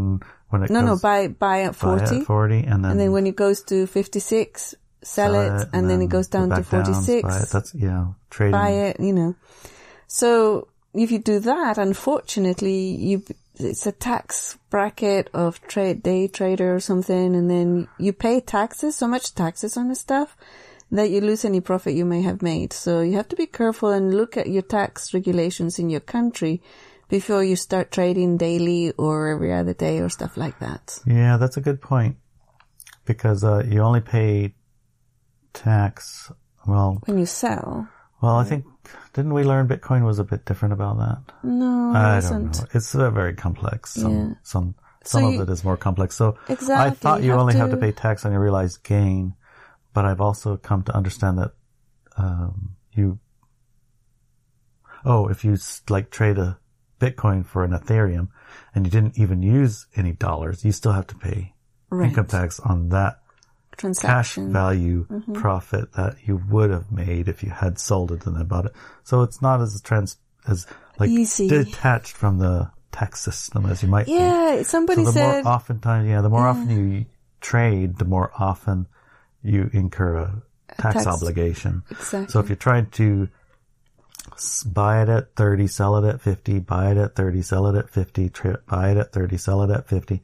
when 0.49 0.63
it 0.63 0.71
No, 0.71 0.81
no, 0.81 0.97
buy, 0.99 1.29
buy 1.29 1.63
at 1.63 1.73
buy 1.79 1.99
40. 1.99 2.21
at 2.21 2.25
40 2.25 2.59
and 2.61 2.85
then, 2.85 2.91
and 2.93 3.01
then 3.01 3.13
when 3.13 3.27
it 3.27 3.37
goes 3.37 3.63
to 3.65 3.87
56, 3.87 4.75
sell, 5.07 5.35
it, 5.35 5.69
and, 5.73 5.89
then, 5.89 6.03
it 6.03 6.09
goes 6.09 6.29
down 6.29 6.51
to 6.51 6.57
back 6.57 6.71
down, 6.71 6.85
46. 6.85 7.23
buy 7.23 7.39
it. 7.39 7.49
That's, 7.49 7.75
yeah, 7.75 8.07
trading. 8.31 8.53
buy 8.53 8.71
it, 8.71 9.01
you 9.01 9.13
know. 9.13 9.35
So 10.07 10.69
if 10.95 11.11
you 11.11 11.19
do 11.19 11.41
that, 11.41 11.79
unfortunately, 11.79 12.97
you 12.97 13.23
it's 13.59 13.87
a 13.87 13.93
tax 13.93 14.59
bracket 14.69 15.31
of 15.33 15.61
trade 15.67 16.03
day 16.03 16.29
trader 16.29 16.75
or 16.75 16.81
something, 16.81 17.35
and 17.35 17.51
then 17.51 17.89
you 17.99 18.13
pay 18.13 18.41
taxes, 18.41 18.97
so 18.97 19.09
much 19.09 19.35
taxes 19.35 19.77
on 19.77 19.89
the 19.89 19.95
stuff 19.95 20.37
that 20.91 21.11
you 21.11 21.21
lose 21.21 21.45
any 21.45 21.61
profit 21.61 21.95
you 21.95 22.05
may 22.05 22.23
have 22.23 22.43
made. 22.43 22.73
So 22.73 23.01
you 23.01 23.15
have 23.15 23.29
to 23.29 23.37
be 23.37 23.47
careful 23.47 23.91
and 23.91 24.15
look 24.15 24.37
at 24.37 24.49
your 24.49 24.63
tax 24.63 25.13
regulations 25.13 25.79
in 25.79 25.91
your 25.91 26.01
country 26.01 26.63
before 27.09 27.43
you 27.43 27.57
start 27.57 27.91
trading 27.91 28.37
daily 28.37 28.93
or 28.93 29.29
every 29.29 29.53
other 29.53 29.75
day 29.75 29.99
or 29.99 30.09
stuff 30.09 30.37
like 30.37 30.59
that. 30.61 30.99
Yeah, 31.07 31.37
that's 31.39 31.57
a 31.57 31.61
good 31.61 31.81
point. 31.81 32.17
Because, 33.05 33.45
uh, 33.45 33.65
you 33.69 33.81
only 33.81 34.01
pay 34.01 34.55
tax, 35.57 36.31
well, 36.67 37.01
When 37.07 37.19
you 37.19 37.27
sell, 37.27 37.89
well, 38.23 38.37
I 38.37 38.45
think, 38.45 38.65
didn't 39.15 39.35
we 39.35 39.43
learn 39.45 39.67
Bitcoin 39.69 40.05
was 40.05 40.19
a 40.19 40.25
bit 40.25 40.45
different 40.45 40.73
about 40.75 40.99
that? 40.99 41.35
no, 41.43 41.91
it 41.91 41.97
I 41.97 42.21
don't 42.21 42.53
know. 42.59 42.67
It's 42.75 42.95
uh, 42.95 43.11
very 43.11 43.35
complex. 43.35 43.95
Some, 43.95 44.13
Yeah. 44.13 44.35
some, 44.43 44.75
So 45.05 45.19
some 45.21 45.33
you- 45.33 45.41
of 45.43 45.49
it 45.49 45.53
is 45.53 45.65
more 45.65 45.77
complex. 45.77 46.15
So 46.17 46.37
exactly, 46.49 46.75
I 46.87 46.91
thought 46.91 47.21
you 47.21 47.27
you 47.27 47.31
have 47.33 47.41
only 47.41 47.55
have 47.57 47.71
to 47.71 47.77
to- 47.77 47.81
pay 47.81 47.93
tax 47.93 48.25
on 48.25 48.33
your 48.33 48.41
realized 48.41 48.83
gain, 48.85 49.35
but 49.95 50.05
I've 50.05 50.21
also 50.21 50.57
come 50.57 50.83
to 50.85 50.95
understand 50.97 51.39
that, 51.39 51.53
um, 52.17 52.77
you, 52.93 53.19
oh, 55.05 55.29
if 55.29 55.45
you 55.45 55.57
like 55.89 56.11
trade 56.11 56.39
a 56.39 56.59
Bitcoin 57.01 57.45
for 57.45 57.63
an 57.65 57.73
Ethereum 57.73 58.29
and 58.75 58.85
you 58.87 58.91
didn't 58.91 59.19
even 59.19 59.43
use 59.43 59.87
any 59.97 60.13
dollars, 60.13 60.65
you 60.65 60.73
still 60.73 60.93
have 60.93 61.07
to 61.09 61.15
pay 61.17 61.55
Right. 61.91 62.09
income 62.09 62.27
tax 62.27 62.59
on 62.61 62.89
that 62.89 63.21
cash 63.77 63.81
Transaction. 63.81 64.53
value 64.53 65.07
Mm-hmm. 65.07 65.33
profit 65.35 65.93
that 65.93 66.17
you 66.25 66.41
would 66.51 66.71
have 66.71 66.91
made 66.91 67.29
if 67.29 67.43
you 67.43 67.51
had 67.51 67.79
sold 67.79 68.13
it 68.13 68.27
and 68.27 68.37
then 68.37 68.47
bought 68.47 68.67
it. 68.67 68.73
So 69.05 69.23
it's 69.23 69.41
not 69.43 69.61
as 69.61 69.81
trans 69.83 70.17
as 70.49 70.67
like 70.99 71.11
Easy. 71.11 71.49
detached 71.49 72.17
from 72.17 72.39
the 72.39 72.71
tax 72.93 73.21
system 73.21 73.67
as 73.67 73.83
you 73.83 73.89
might 73.89 74.07
think. 74.07 74.19
Yeah, 74.21 74.63
somebody 74.63 75.05
So 75.05 75.11
the 75.11 75.13
said, 75.13 75.45
more 75.45 75.53
oftentimes, 75.53 76.09
yeah, 76.09 76.21
the 76.23 76.31
more 76.31 76.47
often 76.47 76.71
you 76.71 77.07
trade, 77.41 77.99
the 77.99 78.05
more 78.07 78.31
often 78.39 78.87
you 79.43 79.69
incur 79.73 80.17
a 80.17 80.43
tax, 80.81 81.05
tax- 81.05 81.07
obligation. 81.07 81.83
exactly. 81.91 82.29
So 82.33 82.41
if 82.41 82.49
you're 82.49 82.57
trying 82.57 82.87
to 82.93 83.29
buy 84.67 85.03
it 85.03 85.09
at 85.09 85.35
30, 85.37 85.67
sell 85.67 85.97
it 85.97 86.09
at 86.09 86.21
50, 86.21 86.59
buy 86.61 86.91
it 86.93 86.97
at 86.97 87.15
30, 87.15 87.43
sell 87.43 87.67
it 87.69 87.77
at 87.79 87.91
50, 87.91 88.29
tra- 88.31 88.61
buy 88.67 88.91
it 88.91 88.97
at 88.97 89.13
30, 89.13 89.37
sell 89.37 89.63
it 89.63 89.71
at 89.71 89.87
50, 89.89 90.23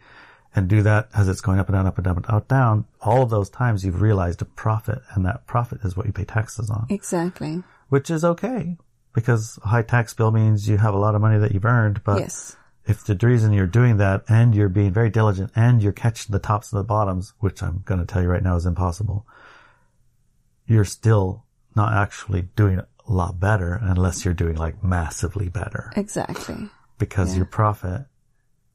and 0.55 0.69
do 0.69 0.83
that 0.83 1.09
as 1.15 1.29
it's 1.29 1.41
going 1.41 1.59
up 1.59 1.69
and 1.69 1.75
down, 1.77 1.87
up 1.87 1.97
and 1.99 2.05
down, 2.05 2.19
up 2.19 2.27
and 2.29 2.49
down, 2.49 2.85
all 3.01 3.23
of 3.23 3.31
those 3.31 3.49
times 3.49 3.85
you've 3.85 4.03
realized 4.03 4.43
a 4.43 4.45
profit, 4.45 5.01
and 5.15 5.25
that 5.25 5.47
profit 5.47 5.81
is 5.85 5.97
what 5.97 6.07
you 6.07 6.13
pay 6.13 6.25
taxes 6.25 6.69
on, 6.71 6.87
exactly. 6.91 7.63
which 7.89 8.11
is 8.11 8.25
okay. 8.25 8.77
Because 9.15 9.59
a 9.65 9.69
high 9.69 9.83
tax 9.83 10.13
bill 10.15 10.31
means 10.31 10.69
you 10.69 10.79
have 10.79 10.95
a 10.95 10.99
lot 10.99 11.15
of 11.15 11.21
money 11.21 11.39
that 11.39 11.53
you've 11.53 11.65
earned, 11.65 12.03
but 12.05 12.21
Yes. 12.21 12.57
if 12.87 13.05
the 13.05 13.15
reason 13.27 13.53
you're 13.53 13.67
doing 13.67 13.97
that 13.99 14.25
and 14.29 14.55
you're 14.55 14.69
being 14.69 14.93
very 14.93 15.11
diligent 15.11 15.51
and 15.55 15.83
you're 15.83 15.93
catching 15.93 16.33
the 16.33 16.39
tops 16.39 16.73
and 16.73 16.81
the 16.81 16.85
bottoms, 16.85 17.33
which 17.41 17.63
I'm 17.63 17.83
going 17.85 18.01
to 18.01 18.07
tell 18.07 18.23
you 18.23 18.29
right 18.29 18.43
now 18.43 18.57
is 18.57 18.67
impossible, 18.67 19.27
you're 20.67 20.85
still 20.85 21.45
not 21.75 21.93
actually 21.95 22.43
doing 22.57 22.79
a 22.79 22.87
lot 23.13 23.41
better 23.41 23.79
unless 23.83 24.25
you're 24.25 24.35
doing 24.35 24.57
like 24.57 24.83
massively 24.85 25.49
better 25.49 25.93
Exactly. 25.97 26.69
because 26.99 27.37
your 27.37 27.47
profit 27.47 28.07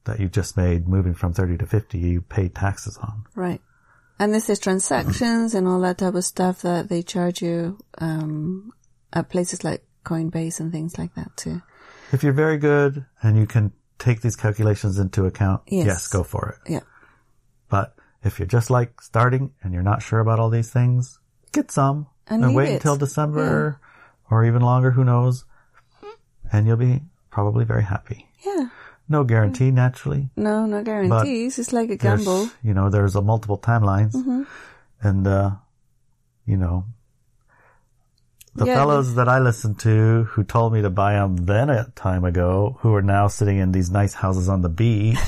that 0.08 0.18
you 0.20 0.28
just 0.28 0.56
made 0.56 0.88
moving 0.88 1.14
from 1.14 1.32
30 1.32 1.58
to 1.58 1.66
50, 1.66 1.98
you 1.98 2.20
pay 2.22 2.48
taxes 2.48 2.98
on. 2.98 3.24
Right. 3.36 3.60
And 4.18 4.34
this 4.34 4.50
is 4.50 4.58
transactions 4.58 5.54
and 5.54 5.68
all 5.68 5.80
that 5.82 5.98
type 5.98 6.14
of 6.14 6.24
stuff 6.24 6.62
that 6.62 6.88
they 6.88 7.02
charge 7.02 7.40
you 7.40 7.78
um, 7.98 8.72
at 9.12 9.28
places 9.28 9.62
like 9.62 9.84
Coinbase 10.04 10.58
and 10.58 10.72
things 10.72 10.98
like 10.98 11.14
that 11.14 11.36
too. 11.36 11.62
If 12.12 12.22
you're 12.24 12.32
very 12.32 12.56
good 12.58 13.04
and 13.22 13.36
you 13.38 13.46
can 13.46 13.72
take 13.98 14.20
these 14.22 14.34
calculations 14.34 14.98
into 14.98 15.24
account, 15.26 15.62
Yes. 15.68 15.86
yes, 15.86 16.08
go 16.08 16.24
for 16.24 16.48
it. 16.66 16.72
Yeah. 16.72 16.80
But 17.68 17.94
if 18.24 18.38
you're 18.40 18.46
just 18.48 18.70
like 18.70 19.00
starting 19.00 19.52
and 19.62 19.72
you're 19.72 19.82
not 19.84 20.02
sure 20.02 20.18
about 20.20 20.40
all 20.40 20.50
these 20.50 20.70
things, 20.70 21.20
get 21.52 21.70
some 21.70 22.06
And 22.26 22.44
and, 22.44 22.54
wait 22.56 22.70
it. 22.70 22.74
until 22.74 22.96
December 22.96 23.78
or 24.30 24.44
even 24.44 24.62
longer, 24.62 24.90
who 24.90 25.04
knows? 25.04 25.44
And 26.50 26.66
you'll 26.66 26.76
be 26.76 27.02
probably 27.30 27.64
very 27.64 27.84
happy. 27.84 28.26
Yeah. 28.44 28.57
No 29.08 29.24
guarantee, 29.24 29.70
naturally. 29.70 30.28
No, 30.36 30.66
no 30.66 30.82
guarantees. 30.82 31.58
it's 31.58 31.72
like 31.72 31.90
a 31.90 31.96
gamble. 31.96 32.50
you 32.62 32.74
know, 32.74 32.90
there's 32.90 33.16
a 33.16 33.22
multiple 33.22 33.58
timelines 33.58 34.12
Mm-hmm. 34.12 34.42
and, 35.00 35.26
uh, 35.26 35.50
you 36.44 36.56
know, 36.56 36.84
the 38.54 38.66
Yeah, 38.66 38.74
fellows 38.74 39.14
that 39.14 39.28
I 39.28 39.38
listened 39.38 39.78
to 39.80 40.24
who 40.24 40.42
told 40.44 40.72
me 40.72 40.82
to 40.82 40.90
buy 40.90 41.12
them 41.14 41.36
then 41.36 41.70
a 41.70 41.90
time 41.94 42.24
ago, 42.24 42.76
who 42.80 42.94
are 42.94 43.02
now 43.02 43.28
sitting 43.28 43.58
in 43.58 43.72
these 43.72 43.90
nice 43.90 44.14
houses 44.14 44.48
on 44.48 44.62
the 44.62 44.68
beach 44.68 45.18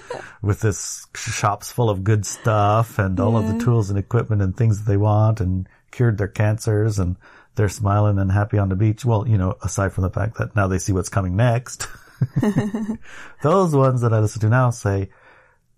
with 0.42 0.60
this 0.60 1.06
shops 1.14 1.72
full 1.72 1.90
of 1.90 2.04
good 2.04 2.24
stuff 2.24 2.98
and 2.98 3.18
all 3.18 3.36
of 3.36 3.48
the 3.48 3.58
tools 3.64 3.90
and 3.90 3.98
equipment 3.98 4.40
and 4.40 4.56
things 4.56 4.78
that 4.78 4.90
they 4.90 4.96
want 4.96 5.40
and 5.40 5.68
cured 5.90 6.16
their 6.18 6.28
cancers 6.28 6.98
and 6.98 7.16
they're 7.56 7.68
smiling 7.68 8.18
and 8.18 8.30
happy 8.30 8.56
on 8.58 8.68
the 8.68 8.76
beach. 8.76 9.04
Well, 9.04 9.26
you 9.26 9.36
know, 9.38 9.56
aside 9.62 9.92
from 9.92 10.02
the 10.02 10.10
fact 10.10 10.38
that 10.38 10.54
now 10.54 10.68
they 10.68 10.78
see 10.78 10.92
what's 10.92 11.08
coming 11.08 11.36
next. 11.36 11.88
Those 13.42 13.74
ones 13.74 14.00
that 14.00 14.12
I 14.12 14.20
listen 14.20 14.40
to 14.42 14.48
now 14.48 14.70
say 14.70 15.10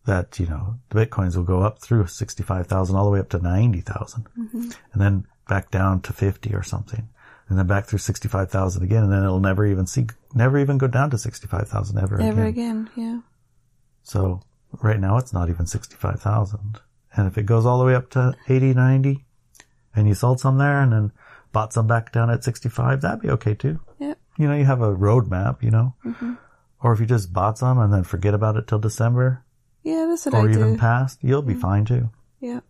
that, 0.07 0.39
you 0.39 0.47
know, 0.47 0.77
the 0.89 1.07
bitcoins 1.07 1.37
will 1.37 1.45
go 1.45 1.61
up 1.63 1.81
through 1.81 2.07
65,000 2.07 2.97
all 2.97 3.05
the 3.05 3.11
way 3.11 3.21
up 3.21 3.29
to 3.31 3.39
90,000 3.39 4.27
mm-hmm. 4.39 4.71
and 4.93 5.03
then 5.03 5.27
back 5.49 5.71
down 5.71 6.01
to 6.03 6.13
50 6.13 6.55
or 6.55 6.63
something 6.63 7.09
and 7.49 7.59
then 7.59 7.67
back 7.67 7.87
through 7.87 7.99
65,000 7.99 8.83
again 8.83 9.05
and 9.05 9.13
then 9.13 9.23
it'll 9.23 9.41
never 9.41 9.67
even 9.67 9.87
see, 9.87 10.07
never 10.35 10.59
even 10.59 10.79
go 10.79 10.87
down 10.87 11.11
to 11.11 11.19
65,000 11.19 11.99
ever 11.99 12.21
Ever 12.21 12.45
again. 12.45 12.47
again. 12.47 12.91
Yeah. 12.97 13.21
So 14.03 14.41
right 14.83 15.01
now 15.01 15.19
it's 15.19 15.33
not 15.33 15.49
even 15.49 15.67
65,000. 15.67 16.81
And 17.15 17.27
if 17.27 17.39
it 17.39 17.47
goes 17.47 17.67
all 17.67 17.79
the 17.79 17.85
way 17.85 17.95
up 17.95 18.11
to 18.11 18.35
80, 18.49 18.75
90 18.75 19.25
and 19.95 20.09
you 20.09 20.15
sold 20.15 20.41
some 20.41 20.59
there 20.59 20.81
and 20.81 20.93
then 20.93 21.13
bought 21.53 21.73
some 21.73 21.87
back 21.87 22.13
down 22.13 22.31
at 22.31 22.45
65, 22.45 23.01
that'd 23.01 23.21
be 23.21 23.31
okay 23.31 23.55
too. 23.55 23.81
Yeah. 23.99 24.15
You 24.39 24.49
know, 24.49 24.55
you 24.55 24.65
have 24.65 24.81
a 24.81 24.95
roadmap, 24.95 25.63
you 25.63 25.71
know, 25.71 25.95
mm-hmm. 26.05 26.35
or 26.81 26.93
if 26.93 27.01
you 27.01 27.07
just 27.07 27.33
bought 27.33 27.59
some 27.59 27.79
and 27.79 27.93
then 27.93 28.05
forget 28.05 28.35
about 28.35 28.57
it 28.57 28.67
till 28.67 28.79
December 28.79 29.45
Yeah, 29.83 30.07
that's 30.09 30.25
what 30.27 30.35
I 30.35 30.41
do. 30.43 30.47
or 30.47 30.51
even 30.51 30.79
past, 30.79 31.19
you'll 31.23 31.43
be 31.43 31.53
mm-hmm. 31.53 31.61
fine 31.61 31.85
too. 31.85 32.11
yeah. 32.41 32.61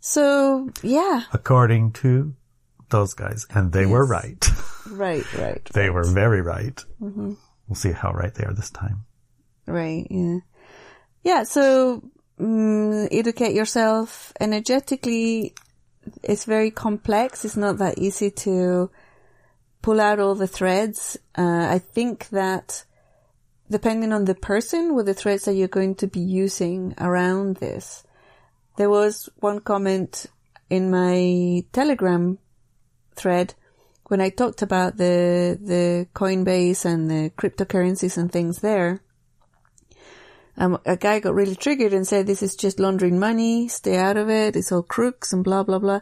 So, 0.00 0.70
yeah. 0.82 1.22
According 1.32 1.92
to 1.94 2.32
those 2.90 3.14
guys. 3.14 3.46
And 3.50 3.72
they 3.72 3.86
were 3.86 4.06
right. 4.06 4.44
Right, 4.88 5.24
right. 5.34 5.64
they 5.74 5.90
were 5.90 6.04
very 6.04 6.42
right. 6.42 6.76
Mm-hmm. 7.02 7.32
We'll 7.66 7.74
see 7.74 7.90
how 7.90 8.12
right 8.12 8.32
they 8.32 8.44
are 8.44 8.54
this 8.54 8.70
time. 8.70 9.04
Right, 9.66 10.06
yeah. 10.08 10.38
Yeah, 11.24 11.42
so 11.42 12.08
mm, 12.38 13.08
educate 13.10 13.52
yourself 13.52 14.32
energetically. 14.38 15.54
It's 16.22 16.44
very 16.44 16.70
complex. 16.70 17.44
It's 17.44 17.56
not 17.56 17.78
that 17.78 17.98
easy 17.98 18.30
to 18.46 18.92
pull 19.86 20.00
out 20.00 20.18
all 20.18 20.34
the 20.34 20.48
threads. 20.48 21.16
Uh, 21.38 21.68
I 21.70 21.78
think 21.78 22.28
that 22.30 22.82
depending 23.70 24.12
on 24.12 24.24
the 24.24 24.34
person 24.34 24.96
with 24.96 25.06
the 25.06 25.14
threads 25.14 25.44
that 25.44 25.54
you're 25.54 25.68
going 25.68 25.94
to 25.94 26.08
be 26.08 26.18
using 26.18 26.92
around 26.98 27.58
this, 27.58 28.02
there 28.78 28.90
was 28.90 29.28
one 29.36 29.60
comment 29.60 30.26
in 30.68 30.90
my 30.90 31.62
Telegram 31.72 32.36
thread 33.14 33.54
when 34.08 34.20
I 34.20 34.30
talked 34.30 34.60
about 34.60 34.96
the 34.96 35.56
the 35.62 36.08
Coinbase 36.14 36.84
and 36.84 37.08
the 37.08 37.30
cryptocurrencies 37.38 38.18
and 38.18 38.28
things 38.32 38.58
there. 38.58 39.00
Um, 40.56 40.80
a 40.84 40.96
guy 40.96 41.20
got 41.20 41.34
really 41.34 41.54
triggered 41.54 41.92
and 41.92 42.08
said, 42.08 42.26
"This 42.26 42.42
is 42.42 42.56
just 42.56 42.80
laundering 42.80 43.20
money. 43.20 43.68
Stay 43.68 43.96
out 43.96 44.16
of 44.16 44.28
it. 44.28 44.56
It's 44.56 44.72
all 44.72 44.82
crooks 44.82 45.32
and 45.32 45.44
blah 45.44 45.62
blah 45.62 45.78
blah." 45.78 46.00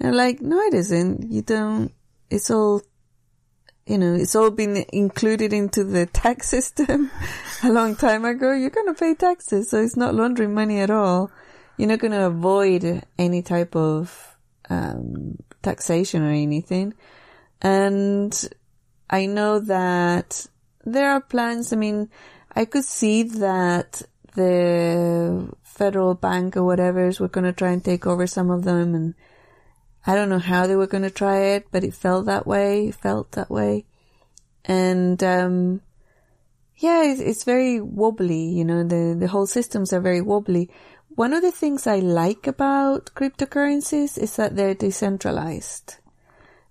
And 0.00 0.08
I'm 0.08 0.14
like, 0.14 0.40
"No, 0.40 0.58
it 0.60 0.72
isn't. 0.72 1.30
You 1.30 1.42
don't. 1.42 1.92
It's 2.30 2.50
all." 2.50 2.80
You 3.88 3.96
know, 3.96 4.14
it's 4.14 4.34
all 4.34 4.50
been 4.50 4.84
included 4.92 5.54
into 5.54 5.82
the 5.82 6.04
tax 6.04 6.48
system 6.54 7.10
a 7.64 7.72
long 7.72 7.96
time 7.96 8.26
ago. 8.26 8.52
You're 8.52 8.68
going 8.68 8.86
to 8.86 8.94
pay 8.94 9.14
taxes, 9.14 9.70
so 9.70 9.80
it's 9.82 9.96
not 9.96 10.14
laundering 10.14 10.52
money 10.52 10.80
at 10.80 10.90
all. 10.90 11.30
You're 11.78 11.88
not 11.88 12.00
going 12.00 12.12
to 12.12 12.26
avoid 12.26 13.02
any 13.18 13.40
type 13.40 13.74
of 13.74 14.36
um, 14.68 15.38
taxation 15.62 16.22
or 16.22 16.30
anything. 16.30 16.92
And 17.62 18.48
I 19.08 19.24
know 19.24 19.58
that 19.60 20.46
there 20.84 21.10
are 21.10 21.22
plans. 21.22 21.72
I 21.72 21.76
mean, 21.76 22.10
I 22.54 22.66
could 22.66 22.84
see 22.84 23.22
that 23.22 24.02
the 24.34 25.50
federal 25.62 26.12
bank 26.12 26.58
or 26.58 26.64
whatever 26.64 27.10
were 27.18 27.28
going 27.28 27.44
to 27.44 27.54
try 27.54 27.70
and 27.70 27.82
take 27.82 28.06
over 28.06 28.26
some 28.26 28.50
of 28.50 28.64
them. 28.64 28.94
And 28.94 29.14
I 30.08 30.14
don't 30.14 30.30
know 30.30 30.38
how 30.38 30.66
they 30.66 30.74
were 30.74 30.86
going 30.86 31.02
to 31.02 31.10
try 31.10 31.38
it, 31.56 31.66
but 31.70 31.84
it 31.84 31.92
felt 31.92 32.24
that 32.24 32.46
way. 32.46 32.88
It 32.88 32.94
felt 32.94 33.32
that 33.32 33.50
way. 33.50 33.84
And, 34.64 35.22
um, 35.22 35.82
yeah, 36.78 37.02
it's, 37.04 37.20
it's 37.20 37.44
very 37.44 37.78
wobbly, 37.78 38.42
you 38.44 38.64
know, 38.64 38.84
the, 38.84 39.14
the 39.20 39.28
whole 39.28 39.46
systems 39.46 39.92
are 39.92 40.00
very 40.00 40.22
wobbly. 40.22 40.70
One 41.10 41.34
of 41.34 41.42
the 41.42 41.52
things 41.52 41.86
I 41.86 41.98
like 41.98 42.46
about 42.46 43.10
cryptocurrencies 43.14 44.16
is 44.16 44.36
that 44.36 44.56
they're 44.56 44.72
decentralized. 44.72 45.96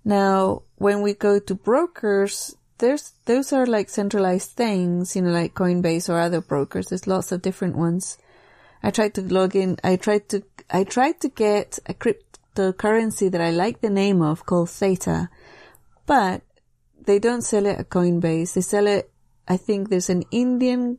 Now, 0.04 0.64
when 0.78 1.04
we 1.04 1.14
go 1.14 1.38
to 1.38 1.54
brokers, 1.54 2.56
there's, 2.80 3.14
those 3.26 3.54
are 3.54 3.68
like 3.68 3.90
centralized 3.90 4.54
things, 4.54 5.16
you 5.16 5.22
know, 5.22 5.30
like 5.30 5.54
Coinbase 5.54 6.10
or 6.10 6.18
other 6.18 6.42
brokers. 6.42 6.88
There's 6.88 7.06
lots 7.06 7.32
of 7.32 7.44
different 7.44 7.76
ones. 7.76 8.18
I 8.82 8.90
tried 8.90 9.14
to 9.14 9.22
log 9.22 9.56
in, 9.56 9.78
I 9.84 9.96
tried 9.96 10.28
to, 10.30 10.42
I 10.72 10.86
tried 10.86 11.22
to 11.22 11.30
get 11.30 11.78
a 11.86 11.94
cryptocurrency 12.58 13.32
that 13.32 13.42
I 13.42 13.52
like 13.52 13.82
the 13.82 13.90
name 13.90 14.22
of 14.22 14.46
called 14.46 14.70
Theta, 14.70 15.30
but 16.06 16.42
they 17.00 17.20
don't 17.20 17.42
sell 17.42 17.66
it 17.66 17.80
at 17.80 17.90
Coinbase. 17.90 18.54
They 18.54 18.62
sell 18.62 18.88
it, 18.88 19.12
I 19.48 19.58
think 19.58 19.90
there's 19.90 20.10
an 20.10 20.24
Indian 20.32 20.98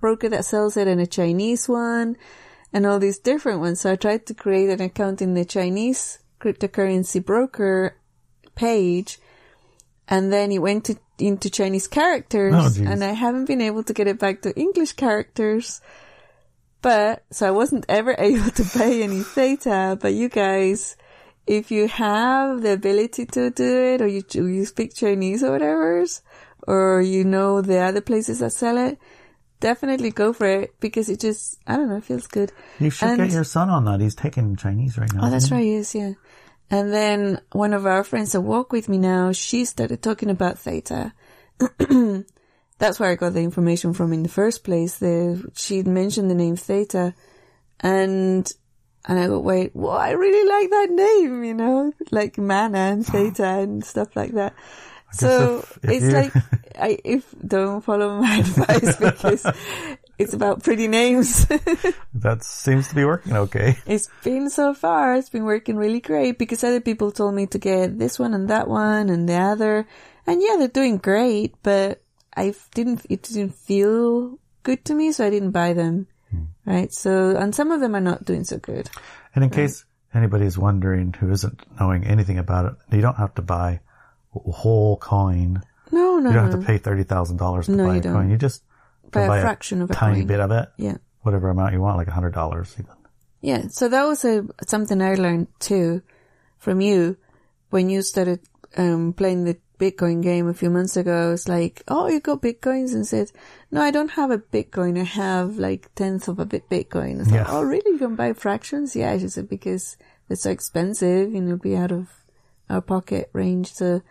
broker 0.00 0.28
that 0.28 0.44
sells 0.44 0.76
it 0.76 0.88
and 0.88 1.00
a 1.00 1.06
Chinese 1.06 1.68
one 1.68 2.16
and 2.72 2.86
all 2.86 2.98
these 2.98 3.18
different 3.18 3.60
ones. 3.60 3.80
So 3.80 3.92
I 3.92 3.96
tried 3.96 4.26
to 4.26 4.34
create 4.34 4.70
an 4.70 4.80
account 4.80 5.20
in 5.20 5.34
the 5.34 5.44
Chinese 5.44 6.18
cryptocurrency 6.40 7.24
broker 7.24 7.96
page 8.54 9.18
and 10.08 10.32
then 10.32 10.50
it 10.50 10.58
went 10.58 10.84
to, 10.86 10.96
into 11.18 11.50
Chinese 11.50 11.86
characters 11.86 12.78
Oh, 12.80 12.82
and 12.84 13.04
I 13.04 13.12
haven't 13.12 13.44
been 13.44 13.60
able 13.60 13.82
to 13.84 13.92
get 13.92 14.08
it 14.08 14.18
back 14.18 14.42
to 14.42 14.58
English 14.58 14.94
characters. 14.94 15.80
But, 16.82 17.24
so 17.30 17.46
I 17.46 17.50
wasn't 17.50 17.84
ever 17.88 18.14
able 18.18 18.50
to 18.50 18.64
pay 18.64 19.02
any 19.02 19.20
theta, 19.22 19.98
but 20.00 20.14
you 20.14 20.28
guys, 20.28 20.96
if 21.46 21.70
you 21.70 21.88
have 21.88 22.62
the 22.62 22.72
ability 22.72 23.26
to 23.26 23.50
do 23.50 23.94
it 23.94 24.00
or 24.00 24.06
you, 24.06 24.22
you 24.32 24.64
speak 24.64 24.94
Chinese 24.94 25.42
or 25.42 25.50
whatever, 25.52 26.04
or 26.66 27.02
you 27.02 27.24
know 27.24 27.60
the 27.60 27.78
other 27.80 28.00
places 28.00 28.38
that 28.38 28.52
sell 28.52 28.78
it, 28.78 28.98
definitely 29.60 30.10
go 30.10 30.32
for 30.32 30.46
it 30.46 30.74
because 30.80 31.10
it 31.10 31.20
just, 31.20 31.58
I 31.66 31.76
don't 31.76 31.88
know, 31.90 31.96
it 31.96 32.04
feels 32.04 32.26
good. 32.26 32.50
You 32.78 32.88
should 32.90 33.08
And- 33.10 33.18
get 33.18 33.30
your 33.32 33.44
son 33.44 33.68
on 33.68 33.84
that. 33.84 34.00
He's 34.00 34.14
taking 34.14 34.56
Chinese 34.56 34.96
right 34.96 35.12
now. 35.12 35.26
Oh, 35.26 35.30
that's 35.30 35.50
right, 35.50 35.64
yes, 35.66 35.94
yeah. 35.94 36.12
And 36.70 36.92
then 36.92 37.40
one 37.52 37.74
of 37.74 37.84
our 37.84 38.04
friends 38.04 38.32
that 38.32 38.40
walk 38.42 38.72
with 38.72 38.88
me 38.88 38.96
now, 38.96 39.32
she 39.32 39.64
started 39.66 40.02
talking 40.02 40.30
about 40.30 40.58
theta. 40.58 41.12
That's 42.80 42.98
where 42.98 43.10
I 43.10 43.14
got 43.14 43.34
the 43.34 43.42
information 43.42 43.92
from 43.94 44.12
in 44.12 44.24
the 44.24 44.28
first 44.28 44.64
place. 44.64 44.98
The, 44.98 45.48
she'd 45.54 45.86
mentioned 45.86 46.30
the 46.30 46.34
name 46.34 46.56
theta 46.56 47.14
and, 47.78 48.50
and 49.06 49.18
I 49.18 49.26
go, 49.28 49.38
wait, 49.38 49.70
well, 49.74 49.92
I 49.96 50.10
really 50.10 50.48
like 50.48 50.70
that 50.70 50.90
name, 50.90 51.44
you 51.44 51.54
know, 51.54 51.92
like 52.10 52.38
mana 52.38 52.78
and 52.78 53.06
theta 53.06 53.44
and 53.46 53.84
stuff 53.84 54.16
like 54.16 54.32
that. 54.32 54.54
So 55.12 55.58
if- 55.58 55.78
if 55.84 55.90
it's 55.90 56.04
you- 56.04 56.12
like, 56.12 56.32
I, 56.80 56.98
if 57.04 57.34
don't 57.46 57.82
follow 57.84 58.16
my 58.20 58.36
advice 58.38 58.96
because 58.96 59.44
it's 60.18 60.32
about 60.34 60.62
pretty 60.62 60.88
names. 60.88 61.46
That 62.14 62.44
seems 62.44 62.88
to 62.88 62.94
be 62.94 63.04
working 63.04 63.34
okay. 63.48 63.76
It's 63.86 64.08
been 64.24 64.50
so 64.50 64.72
far, 64.74 65.14
it's 65.16 65.28
been 65.30 65.44
working 65.44 65.76
really 65.76 66.00
great 66.00 66.38
because 66.38 66.62
other 66.64 66.80
people 66.80 67.12
told 67.12 67.34
me 67.34 67.46
to 67.48 67.58
get 67.58 67.98
this 67.98 68.18
one 68.18 68.34
and 68.34 68.48
that 68.50 68.68
one 68.68 69.08
and 69.10 69.28
the 69.28 69.36
other. 69.36 69.86
And 70.26 70.40
yeah, 70.42 70.56
they're 70.58 70.68
doing 70.68 70.98
great, 70.98 71.54
but 71.62 72.02
I 72.40 72.54
didn't, 72.74 73.06
it 73.08 73.22
didn't 73.22 73.54
feel 73.54 74.38
good 74.62 74.84
to 74.86 74.94
me, 74.94 75.12
so 75.12 75.26
I 75.26 75.30
didn't 75.30 75.52
buy 75.52 75.72
them. 75.74 76.06
Right? 76.64 76.92
So, 76.92 77.36
and 77.36 77.54
some 77.54 77.70
of 77.72 77.80
them 77.80 77.94
are 77.96 78.00
not 78.00 78.24
doing 78.24 78.44
so 78.44 78.58
good. 78.58 78.88
And 79.34 79.42
in 79.42 79.50
case 79.50 79.84
anybody 80.14 80.44
is 80.46 80.56
wondering 80.56 81.12
who 81.12 81.30
isn't 81.32 81.58
knowing 81.80 82.04
anything 82.06 82.38
about 82.38 82.66
it, 82.66 82.96
you 82.96 83.02
don't 83.02 83.16
have 83.16 83.34
to 83.36 83.42
buy 83.42 83.80
a 84.34 84.50
whole 84.52 84.96
coin. 84.96 85.62
No, 85.90 86.18
no, 86.20 86.30
You 86.30 86.36
don't 86.36 86.46
no. 86.46 86.50
have 86.52 86.60
to 86.60 86.66
pay 86.66 86.78
thirty 86.78 87.02
thousand 87.02 87.38
dollars 87.38 87.66
to 87.66 87.72
No, 87.72 87.86
buy 87.88 87.96
a 87.96 88.00
don't. 88.00 88.12
coin. 88.14 88.30
You 88.30 88.36
just 88.36 88.62
Buy 89.10 89.22
can 89.22 89.24
a 89.24 89.28
buy 89.28 89.40
fraction 89.40 89.82
of 89.82 89.90
a 89.90 89.94
tiny 89.94 90.18
coin. 90.20 90.26
bit 90.28 90.40
of 90.40 90.50
it, 90.52 90.68
Yeah. 90.76 90.98
whatever 91.22 91.48
amount 91.48 91.72
you 91.74 91.80
want, 91.80 91.96
like 91.98 92.06
a 92.06 92.12
hundred 92.12 92.34
dollars 92.34 92.72
even. 92.78 92.92
Yeah, 93.40 93.66
so 93.68 93.88
that 93.88 94.04
was 94.04 94.24
a, 94.24 94.44
something 94.68 95.00
I 95.02 95.14
learned 95.14 95.48
too 95.58 96.02
from 96.58 96.80
you 96.80 97.16
when 97.70 97.88
you 97.90 98.02
started 98.02 98.38
um, 98.76 99.14
playing 99.14 99.44
the 99.44 99.56
Bitcoin 99.80 100.22
game 100.22 100.46
a 100.46 100.54
few 100.54 100.70
months 100.70 100.96
ago. 100.96 101.32
It's 101.32 101.48
like, 101.48 101.82
oh, 101.88 102.06
you 102.06 102.20
got 102.20 102.42
Bitcoins 102.42 102.94
and 102.94 103.06
said, 103.06 103.32
no, 103.70 103.80
I 103.80 103.90
don't 103.90 104.10
have 104.10 104.30
a 104.30 104.38
Bitcoin. 104.38 105.00
I 105.00 105.04
have 105.04 105.56
like 105.56 105.92
tenth 105.94 106.28
of 106.28 106.38
a 106.38 106.44
bit 106.44 106.68
Bitcoin. 106.68 107.20
It's 107.20 107.30
like, 107.30 107.48
oh, 107.48 107.62
really? 107.62 107.92
You 107.92 107.98
can 107.98 108.14
buy 108.14 108.34
fractions? 108.34 108.94
Yeah, 108.94 109.16
she 109.18 109.28
said, 109.28 109.48
because 109.48 109.96
they're 110.28 110.36
so 110.36 110.50
expensive 110.50 111.34
and 111.34 111.48
it'll 111.48 111.58
be 111.58 111.76
out 111.76 111.90
of 111.90 112.08
our 112.68 112.82
pocket 112.82 113.30
range. 113.32 113.72
So 113.72 114.02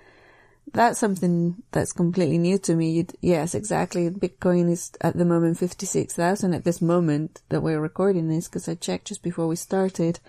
that's 0.74 1.00
something 1.00 1.64
that's 1.72 1.94
completely 1.94 2.38
new 2.38 2.58
to 2.60 2.76
me. 2.76 2.92
You'd, 2.92 3.14
yes, 3.22 3.56
exactly. 3.56 4.10
Bitcoin 4.10 4.70
is 4.70 4.92
at 5.02 5.16
the 5.16 5.26
moment 5.26 5.60
56,000 5.60 6.54
at 6.54 6.64
this 6.64 6.82
moment 6.82 7.42
that 7.50 7.62
we're 7.62 7.80
recording 7.80 8.28
this 8.28 8.48
because 8.48 8.68
I 8.68 8.76
checked 8.76 9.08
just 9.08 9.24
before 9.24 9.48
we 9.48 9.56
started. 9.56 10.20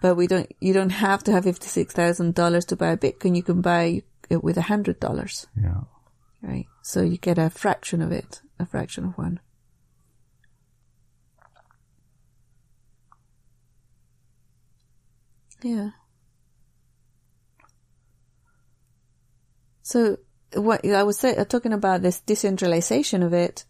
But 0.00 0.16
we 0.16 0.26
don't, 0.26 0.50
you 0.60 0.72
don't 0.72 0.90
have 0.90 1.22
to 1.24 1.32
have 1.32 1.44
$56,000 1.44 2.66
to 2.66 2.76
buy 2.76 2.88
a 2.88 2.96
Bitcoin. 2.96 3.36
You 3.36 3.42
can 3.42 3.60
buy 3.60 4.02
it 4.30 4.42
with 4.42 4.56
$100, 4.56 5.46
Yeah. 5.56 5.82
right? 6.42 6.66
So 6.82 7.02
you 7.02 7.18
get 7.18 7.38
a 7.38 7.50
fraction 7.50 8.02
of 8.02 8.12
it, 8.12 8.42
a 8.58 8.66
fraction 8.66 9.04
of 9.04 9.18
one. 9.18 9.40
Yeah. 15.62 15.90
So 19.82 20.18
what 20.54 20.84
I 20.86 21.02
was 21.02 21.18
say, 21.18 21.36
uh, 21.36 21.44
talking 21.44 21.72
about 21.72 22.02
this 22.02 22.20
decentralization 22.20 23.22
of 23.22 23.32
it 23.32 23.64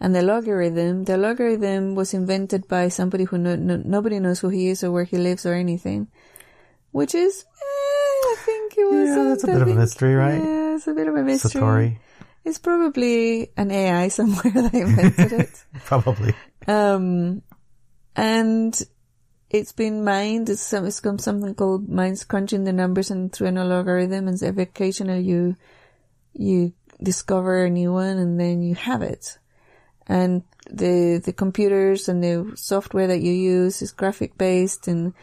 and 0.00 0.14
the 0.14 0.22
logarithm. 0.22 1.04
The 1.04 1.16
logarithm 1.16 1.94
was 1.94 2.14
invented 2.14 2.68
by 2.68 2.88
somebody 2.88 3.24
who 3.24 3.38
no, 3.38 3.56
no, 3.56 3.76
nobody 3.76 4.20
knows 4.20 4.40
who 4.40 4.48
he 4.48 4.68
is 4.68 4.84
or 4.84 4.90
where 4.90 5.04
he 5.04 5.16
lives 5.18 5.46
or 5.46 5.54
anything, 5.54 6.08
which 6.92 7.14
is, 7.14 7.44
think 8.76 8.92
it 8.92 8.96
was. 8.96 9.08
Yeah, 9.08 9.24
that's 9.24 9.44
a 9.44 9.46
bit 9.46 9.62
of 9.62 9.68
a 9.68 9.74
mystery, 9.74 10.14
right? 10.14 10.42
Yeah, 10.42 10.74
it's 10.76 10.86
a 10.86 10.94
bit 10.94 11.08
of 11.08 11.16
a 11.16 11.22
mystery. 11.22 11.60
Satoshi, 11.60 11.98
It's 12.44 12.58
probably 12.58 13.50
an 13.56 13.70
AI 13.70 14.08
somewhere 14.18 14.52
that 14.52 14.74
invented 14.74 15.32
it. 15.32 15.64
probably. 15.84 16.34
Um, 16.66 17.42
and 18.14 18.80
it's 19.50 19.72
been 19.72 20.04
mined. 20.04 20.48
It's, 20.48 20.62
some, 20.62 20.86
it's 20.86 21.00
got 21.00 21.20
something 21.20 21.54
called 21.54 21.88
minds 21.88 22.24
crunching 22.24 22.64
the 22.64 22.72
numbers 22.72 23.10
and 23.10 23.32
through 23.32 23.48
an 23.48 23.58
algorithm. 23.58 24.28
And 24.28 24.42
every 24.42 24.64
occasionally 24.64 25.22
you, 25.22 25.56
you 26.32 26.72
discover 27.02 27.64
a 27.64 27.70
new 27.70 27.92
one 27.92 28.18
and 28.18 28.38
then 28.38 28.62
you 28.62 28.74
have 28.74 29.02
it. 29.02 29.38
And 30.08 30.44
the, 30.70 31.20
the 31.24 31.32
computers 31.32 32.08
and 32.08 32.22
the 32.22 32.52
software 32.56 33.08
that 33.08 33.20
you 33.20 33.32
use 33.32 33.82
is 33.82 33.92
graphic 33.92 34.38
based 34.38 34.86
and 34.86 35.14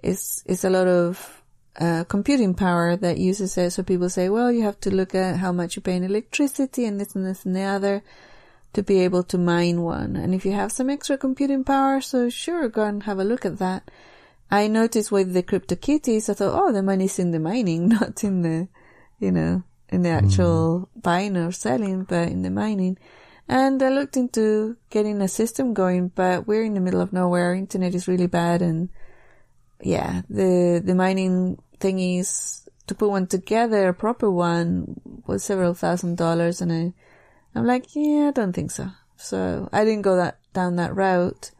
it's, 0.00 0.44
it's 0.46 0.62
a 0.62 0.70
lot 0.70 0.86
of, 0.86 1.37
uh, 1.78 2.04
computing 2.04 2.54
power 2.54 2.96
that 2.96 3.18
uses 3.18 3.56
it. 3.56 3.70
So 3.70 3.82
people 3.82 4.10
say, 4.10 4.28
well, 4.28 4.50
you 4.50 4.62
have 4.62 4.80
to 4.80 4.94
look 4.94 5.14
at 5.14 5.36
how 5.36 5.52
much 5.52 5.76
you 5.76 5.82
pay 5.82 5.96
in 5.96 6.04
electricity 6.04 6.84
and 6.84 7.00
this 7.00 7.14
and 7.14 7.24
this 7.24 7.44
and 7.44 7.54
the 7.54 7.62
other 7.62 8.02
to 8.72 8.82
be 8.82 9.00
able 9.00 9.22
to 9.24 9.38
mine 9.38 9.82
one. 9.82 10.16
And 10.16 10.34
if 10.34 10.44
you 10.44 10.52
have 10.52 10.72
some 10.72 10.90
extra 10.90 11.16
computing 11.16 11.64
power, 11.64 12.00
so 12.00 12.28
sure, 12.28 12.68
go 12.68 12.84
and 12.84 13.04
have 13.04 13.18
a 13.18 13.24
look 13.24 13.44
at 13.44 13.58
that. 13.58 13.90
I 14.50 14.66
noticed 14.66 15.12
with 15.12 15.34
the 15.34 15.42
CryptoKitties, 15.42 16.28
I 16.28 16.34
thought, 16.34 16.58
oh, 16.58 16.72
the 16.72 16.82
money's 16.82 17.18
in 17.18 17.30
the 17.30 17.38
mining, 17.38 17.88
not 18.00 18.24
in 18.24 18.42
the, 18.42 18.68
you 19.18 19.30
know, 19.30 19.62
in 19.88 20.02
the 20.02 20.10
actual 20.10 20.88
buying 20.96 21.36
or 21.36 21.52
selling, 21.52 22.04
but 22.04 22.28
in 22.28 22.42
the 22.42 22.50
mining. 22.50 22.98
And 23.48 23.82
I 23.82 23.88
looked 23.88 24.16
into 24.16 24.76
getting 24.90 25.22
a 25.22 25.28
system 25.28 25.72
going, 25.72 26.08
but 26.08 26.46
we're 26.46 26.64
in 26.64 26.74
the 26.74 26.80
middle 26.80 27.00
of 27.00 27.12
nowhere. 27.12 27.54
Internet 27.54 27.94
is 27.94 28.08
really 28.08 28.26
bad 28.26 28.60
and 28.60 28.90
yeah, 29.80 30.22
the, 30.28 30.82
the 30.84 30.94
mining 30.94 31.56
thingies 31.80 32.68
to 32.86 32.94
put 32.94 33.10
one 33.10 33.26
together, 33.26 33.88
a 33.88 33.94
proper 33.94 34.30
one, 34.30 35.00
was 35.26 35.44
several 35.44 35.74
thousand 35.74 36.16
dollars, 36.16 36.60
and 36.60 36.72
I, 36.72 36.92
I'm 37.54 37.66
like, 37.66 37.94
yeah, 37.94 38.28
I 38.28 38.30
don't 38.32 38.52
think 38.52 38.70
so. 38.70 38.88
So 39.16 39.68
I 39.72 39.84
didn't 39.84 40.02
go 40.02 40.16
that 40.16 40.38
down 40.52 40.76
that 40.76 40.94
route. 40.94 41.50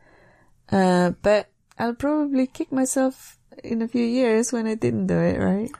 Uh, 0.70 1.12
but 1.22 1.48
I'll 1.78 1.94
probably 1.94 2.46
kick 2.46 2.72
myself 2.72 3.38
in 3.64 3.82
a 3.82 3.88
few 3.88 4.04
years 4.04 4.52
when 4.52 4.66
I 4.66 4.74
didn't 4.74 5.06
do 5.06 5.18
it, 5.18 5.38
right? 5.38 5.70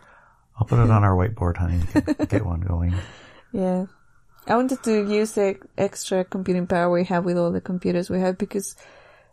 I'll 0.58 0.66
put 0.66 0.78
it 0.78 0.90
on 0.90 1.04
our 1.04 1.16
whiteboard, 1.16 1.56
honey. 1.56 1.80
Get, 1.94 2.28
get 2.28 2.46
one 2.46 2.60
going. 2.60 2.94
Yeah. 3.52 3.86
I 4.46 4.56
wanted 4.56 4.82
to 4.84 5.10
use 5.10 5.32
the 5.32 5.56
extra 5.76 6.24
computing 6.24 6.66
power 6.66 6.90
we 6.90 7.04
have 7.04 7.24
with 7.24 7.36
all 7.36 7.52
the 7.52 7.60
computers 7.60 8.08
we 8.08 8.20
have 8.20 8.38
because, 8.38 8.76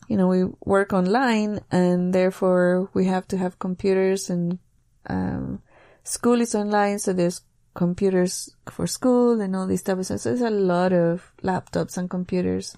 you 0.09 0.17
know, 0.17 0.27
we 0.27 0.43
work 0.65 0.91
online 0.91 1.61
and 1.71 2.13
therefore 2.13 2.89
we 2.93 3.05
have 3.05 3.27
to 3.29 3.37
have 3.37 3.57
computers 3.57 4.29
and, 4.29 4.59
um, 5.07 5.61
school 6.03 6.41
is 6.41 6.55
online. 6.55 6.99
So 6.99 7.13
there's 7.13 7.41
computers 7.73 8.49
for 8.69 8.87
school 8.87 9.41
and 9.41 9.55
all 9.55 9.67
these 9.67 9.81
stuff. 9.81 10.03
So 10.05 10.17
there's 10.17 10.41
a 10.41 10.49
lot 10.49 10.93
of 10.93 11.31
laptops 11.43 11.97
and 11.97 12.09
computers 12.09 12.77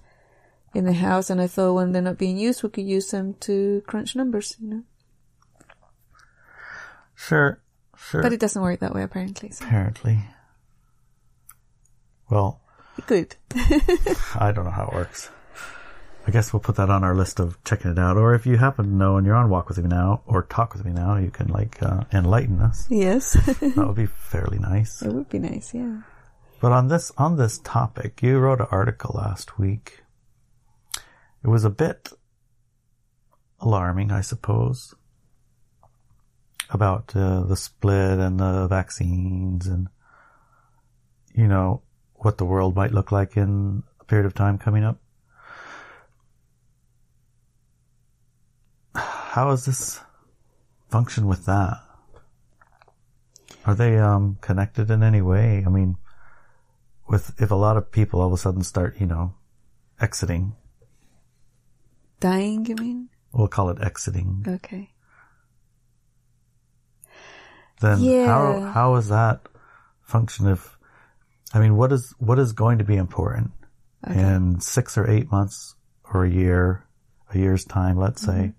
in 0.74 0.86
the 0.86 0.94
house. 0.94 1.30
And 1.30 1.40
I 1.42 1.48
thought 1.48 1.74
when 1.74 1.92
they're 1.92 2.02
not 2.02 2.18
being 2.18 2.38
used, 2.38 2.64
we 2.64 2.70
could 2.70 2.86
use 2.86 3.12
them 3.12 3.36
to 3.42 3.82
crunch 3.88 4.16
numbers, 4.16 4.56
you 4.60 4.70
know, 4.70 4.84
Sure, 7.16 7.60
sure. 7.96 8.22
but 8.22 8.32
it 8.34 8.40
doesn't 8.40 8.62
work 8.62 8.80
that 8.80 8.94
way 8.94 9.02
apparently. 9.04 9.50
So 9.52 9.66
Apparently. 9.66 10.20
Well, 12.30 12.62
good. 13.08 13.36
I 14.36 14.52
don't 14.54 14.66
know 14.66 14.72
how 14.72 14.88
it 14.88 14.94
works. 14.94 15.30
I 16.28 16.32
guess 16.32 16.52
we'll 16.52 16.60
put 16.60 16.76
that 16.76 16.90
on 16.90 17.06
our 17.06 17.16
list 17.16 17.40
of 17.40 17.58
checking 17.64 17.90
it 17.90 17.98
out. 17.98 18.18
Or 18.18 18.36
if 18.36 18.46
you 18.46 18.58
happen 18.58 18.84
to 18.84 18.92
know 18.94 19.16
and 19.16 19.26
you're 19.26 19.34
on 19.36 19.50
Walk 19.50 19.70
With 19.70 19.78
Me 19.78 19.88
Now 19.88 20.24
or 20.26 20.44
Talk 20.44 20.74
With 20.74 20.84
Me 20.84 20.92
Now, 20.92 21.16
you 21.16 21.32
can 21.32 21.48
like 21.48 21.82
uh, 21.82 22.04
enlighten 22.12 22.60
us. 22.60 22.86
yes. 22.90 23.32
That 23.62 23.78
would 23.78 23.96
be 23.96 24.08
fairly 24.08 24.60
nice. 24.60 25.02
it 25.02 25.14
would 25.14 25.30
be 25.30 25.40
nice. 25.40 25.74
Yeah. 25.74 26.02
But 26.60 26.74
on 26.74 26.90
this 26.90 27.14
on 27.18 27.38
this 27.38 27.60
topic, 27.60 28.22
you 28.22 28.40
wrote 28.40 28.60
an 28.60 28.68
article 28.72 29.16
last 29.18 29.58
week. 29.58 30.04
It 31.44 31.48
was 31.48 31.64
a 31.64 31.70
bit 31.70 32.10
alarming, 33.62 34.12
I 34.12 34.20
suppose, 34.20 34.94
about 36.70 37.16
uh, 37.16 37.44
the 37.44 37.56
split 37.56 38.20
and 38.20 38.38
the 38.38 38.68
vaccines 38.68 39.66
and 39.66 39.88
you 41.34 41.48
know 41.48 41.84
what 42.16 42.38
the 42.38 42.46
world 42.46 42.76
might 42.76 42.92
look 42.92 43.14
like 43.14 43.38
in 43.38 43.84
a 44.02 44.04
period 44.04 44.26
of 44.26 44.34
time 44.34 44.58
coming 44.58 44.84
up. 44.84 45.00
How 49.28 49.50
does 49.50 49.66
this 49.66 50.00
function 50.90 51.28
with 51.28 51.46
that? 51.46 51.78
Are 53.66 53.76
they 53.76 53.98
um, 54.00 54.38
connected 54.40 54.90
in 54.90 55.04
any 55.04 55.22
way? 55.22 55.64
I 55.66 55.70
mean, 55.70 55.98
with 57.10 57.40
if 57.42 57.52
a 57.52 57.56
lot 57.56 57.76
of 57.76 57.92
people 57.92 58.22
all 58.22 58.28
of 58.28 58.34
a 58.34 58.38
sudden 58.38 58.64
start, 58.64 59.00
you 59.00 59.06
know, 59.06 59.36
exiting, 60.00 60.56
Dying, 62.22 62.66
you 62.66 62.76
mean? 62.76 63.10
we'll 63.34 63.50
call 63.50 63.70
it 63.70 63.82
exiting, 63.82 64.46
Okay. 64.48 64.92
then 67.82 68.00
how 68.26 68.72
how 68.74 68.96
is 68.96 69.10
that 69.10 69.42
function 70.02 70.48
if 70.48 70.78
I 71.54 71.60
mean 71.60 71.76
what 71.76 71.92
is 71.92 72.16
what 72.18 72.40
is 72.40 72.54
going 72.54 72.78
to 72.78 72.84
be 72.86 72.96
important 72.96 73.52
in 74.10 74.62
six 74.62 74.98
or 74.98 75.08
eight 75.10 75.30
months 75.32 75.76
or 76.14 76.24
a 76.24 76.30
year, 76.30 76.86
a 77.34 77.38
year's 77.38 77.66
time, 77.66 77.98
let's 77.98 78.22
say, 78.22 78.54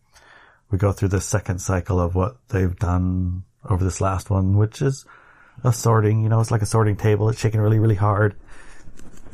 we 0.71 0.79
go 0.79 0.93
through 0.93 1.09
the 1.09 1.21
second 1.21 1.61
cycle 1.61 2.01
of 2.01 2.15
what 2.15 2.37
they've 2.49 2.77
done 2.77 3.45
over 3.69 3.83
this 3.85 4.01
last 4.01 4.31
one, 4.31 4.57
which 4.57 4.83
is 4.83 5.05
a 5.65 5.73
sorting, 5.73 6.23
you 6.23 6.29
know, 6.29 6.41
it's 6.41 6.51
like 6.51 6.63
a 6.63 6.67
sorting 6.67 6.97
table, 6.97 7.29
it's 7.29 7.41
shaking 7.41 7.61
really, 7.61 7.79
really 7.79 7.95
hard. 7.95 8.37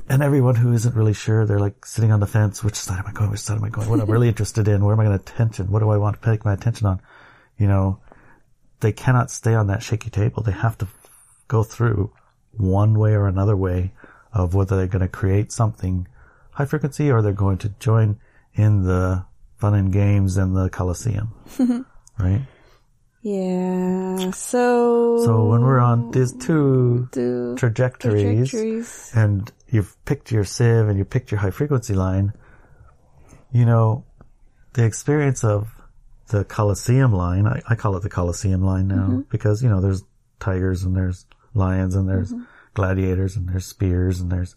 And 0.09 0.23
everyone 0.23 0.55
who 0.55 0.73
isn't 0.73 0.95
really 0.95 1.15
sure, 1.15 1.47
they're 1.47 1.59
like 1.59 1.85
sitting 1.87 2.13
on 2.13 2.21
the 2.21 2.27
fence, 2.27 2.63
which 2.63 2.77
side 2.77 2.99
am 2.99 3.07
I 3.07 3.13
going, 3.13 3.31
which 3.31 3.41
side 3.41 3.57
am 3.57 3.65
I 3.65 3.71
going, 3.71 3.89
what 3.89 4.01
am 4.01 4.03
I'm 4.03 4.11
really 4.11 4.29
interested 4.35 4.69
in, 4.69 4.85
where 4.85 4.95
am 4.95 5.01
I 5.01 5.05
going 5.05 5.19
to 5.19 5.23
attention, 5.23 5.71
what 5.71 5.81
do 5.81 5.91
I 5.91 5.97
want 5.97 6.21
to 6.21 6.31
take 6.31 6.45
my 6.45 6.53
attention 6.53 6.87
on? 6.87 7.01
You 7.59 7.67
know, 7.67 8.01
they 8.81 8.93
cannot 8.93 9.31
stay 9.31 9.55
on 9.55 9.69
that 9.69 9.83
shaky 9.83 10.11
table. 10.11 10.43
They 10.43 10.53
have 10.53 10.77
to 10.79 10.89
go 11.49 11.63
through 11.63 12.13
one 12.53 12.99
way 12.99 13.13
or 13.15 13.27
another 13.27 13.57
way 13.57 13.93
of 14.33 14.55
whether 14.55 14.77
they're 14.77 14.87
going 14.87 15.01
to 15.01 15.09
create 15.09 15.53
something 15.53 16.07
high 16.53 16.67
frequency 16.67 17.11
or 17.11 17.23
they're 17.23 17.33
going 17.33 17.59
to 17.59 17.69
join 17.81 18.19
in 18.55 18.85
the 18.85 19.25
fun 19.65 19.75
and 19.75 19.91
games 19.93 20.37
in 20.37 20.53
the 20.53 20.69
Coliseum. 20.69 21.33
right? 22.19 22.43
Yeah. 23.23 24.31
So. 24.33 25.25
So 25.25 25.47
when 25.47 25.63
we're 25.63 25.79
on 25.81 26.11
these 26.11 26.33
two 26.33 27.09
the 27.13 27.55
trajectories, 27.57 28.51
trajectories. 28.51 29.11
and 29.15 29.51
you've 29.69 29.97
picked 30.05 30.31
your 30.31 30.45
sieve 30.45 30.89
and 30.89 30.99
you 30.99 31.05
picked 31.07 31.31
your 31.31 31.41
high 31.41 31.51
frequency 31.51 31.95
line, 31.95 32.35
you 33.53 33.65
know, 33.65 34.05
the 34.75 34.85
experience 34.85 35.43
of 35.45 35.69
the 36.29 36.45
Colosseum 36.45 37.13
line, 37.15 37.47
I, 37.47 37.63
I 37.67 37.75
call 37.75 37.97
it 37.97 38.03
the 38.03 38.11
Colosseum 38.11 38.63
line 38.63 38.89
now 38.89 39.07
Mm-hmm. 39.09 39.21
because, 39.31 39.63
you 39.63 39.71
know, 39.71 39.81
there's 39.81 40.03
tigers 40.41 40.83
and 40.85 40.95
there's 40.95 41.25
lions 41.55 41.95
and 41.95 42.07
there's 42.07 42.33
Mm-hmm. 42.33 42.43
gladiators 42.75 43.37
and 43.37 43.49
there's 43.49 43.65
spears 43.65 44.21
and 44.21 44.31
there's 44.31 44.57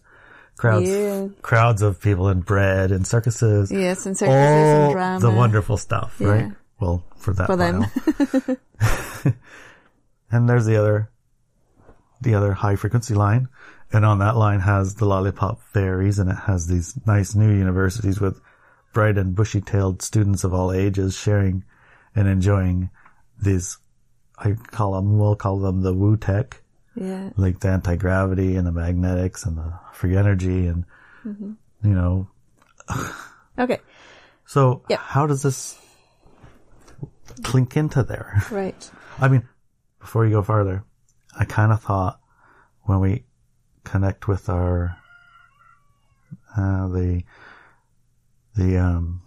crowds, 0.58 0.88
Yeah. 0.88 1.28
crowds 1.42 1.80
of 1.82 2.00
people 2.00 2.28
and 2.28 2.44
bread 2.44 2.90
and 2.92 3.06
circuses. 3.06 3.70
Yes, 3.72 4.04
and 4.06 4.16
circuses 4.16 4.36
and 4.36 4.92
drama. 4.92 5.20
the 5.20 5.30
wonderful 5.30 5.76
stuff, 5.76 6.16
Yeah. 6.18 6.28
right? 6.28 6.52
Well, 6.80 7.04
for 7.16 7.32
that 7.34 7.46
For 7.46 7.56
them. 7.56 7.86
and 10.30 10.48
there's 10.48 10.66
the 10.66 10.76
other, 10.76 11.10
the 12.20 12.34
other 12.34 12.52
high 12.52 12.76
frequency 12.76 13.14
line. 13.14 13.48
And 13.92 14.04
on 14.04 14.18
that 14.18 14.36
line 14.36 14.60
has 14.60 14.96
the 14.96 15.06
lollipop 15.06 15.62
fairies 15.72 16.18
and 16.18 16.30
it 16.30 16.36
has 16.46 16.66
these 16.66 16.94
nice 17.06 17.34
new 17.34 17.50
universities 17.50 18.20
with 18.20 18.40
bright 18.92 19.16
and 19.16 19.34
bushy 19.34 19.60
tailed 19.60 20.02
students 20.02 20.44
of 20.44 20.52
all 20.52 20.72
ages 20.72 21.16
sharing 21.16 21.64
and 22.14 22.28
enjoying 22.28 22.90
these, 23.40 23.78
I 24.36 24.52
call 24.52 24.92
them, 24.92 25.18
we'll 25.18 25.36
call 25.36 25.58
them 25.58 25.80
the 25.82 25.94
woo 25.94 26.16
tech, 26.16 26.62
Yeah. 27.00 27.30
like 27.36 27.60
the 27.60 27.68
anti-gravity 27.68 28.56
and 28.56 28.66
the 28.66 28.72
magnetics 28.72 29.44
and 29.44 29.56
the 29.56 29.72
free 29.92 30.16
energy 30.16 30.66
and, 30.66 30.84
Mm-hmm. 31.26 31.52
you 31.88 31.94
know, 31.94 32.28
Okay. 33.58 33.78
so 34.46 34.82
Yeah. 34.88 34.96
how 34.98 35.26
does 35.26 35.42
this 35.42 35.78
clink 37.42 37.76
into 37.76 38.02
there? 38.02 38.42
Right. 38.50 38.90
I 39.20 39.28
mean, 39.28 39.48
before 40.00 40.24
you 40.26 40.32
go 40.32 40.42
farther, 40.42 40.84
I 41.38 41.44
kind 41.44 41.72
of 41.72 41.82
thought 41.82 42.20
when 42.82 43.00
we 43.00 43.24
connect 43.84 44.26
with 44.28 44.48
our 44.48 44.96
uh, 46.56 46.88
the 46.88 47.22
the 48.56 48.78
um 48.78 49.22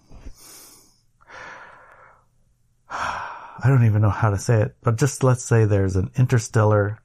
I 2.90 3.64
don't 3.68 3.86
even 3.86 4.02
know 4.02 4.10
how 4.10 4.32
to 4.32 4.38
say 4.38 4.62
it, 4.62 4.76
but 4.82 4.98
just 4.98 5.24
let's 5.24 5.44
say 5.44 5.66
there's 5.66 5.96
an 5.96 6.10
interstellar 6.18 6.98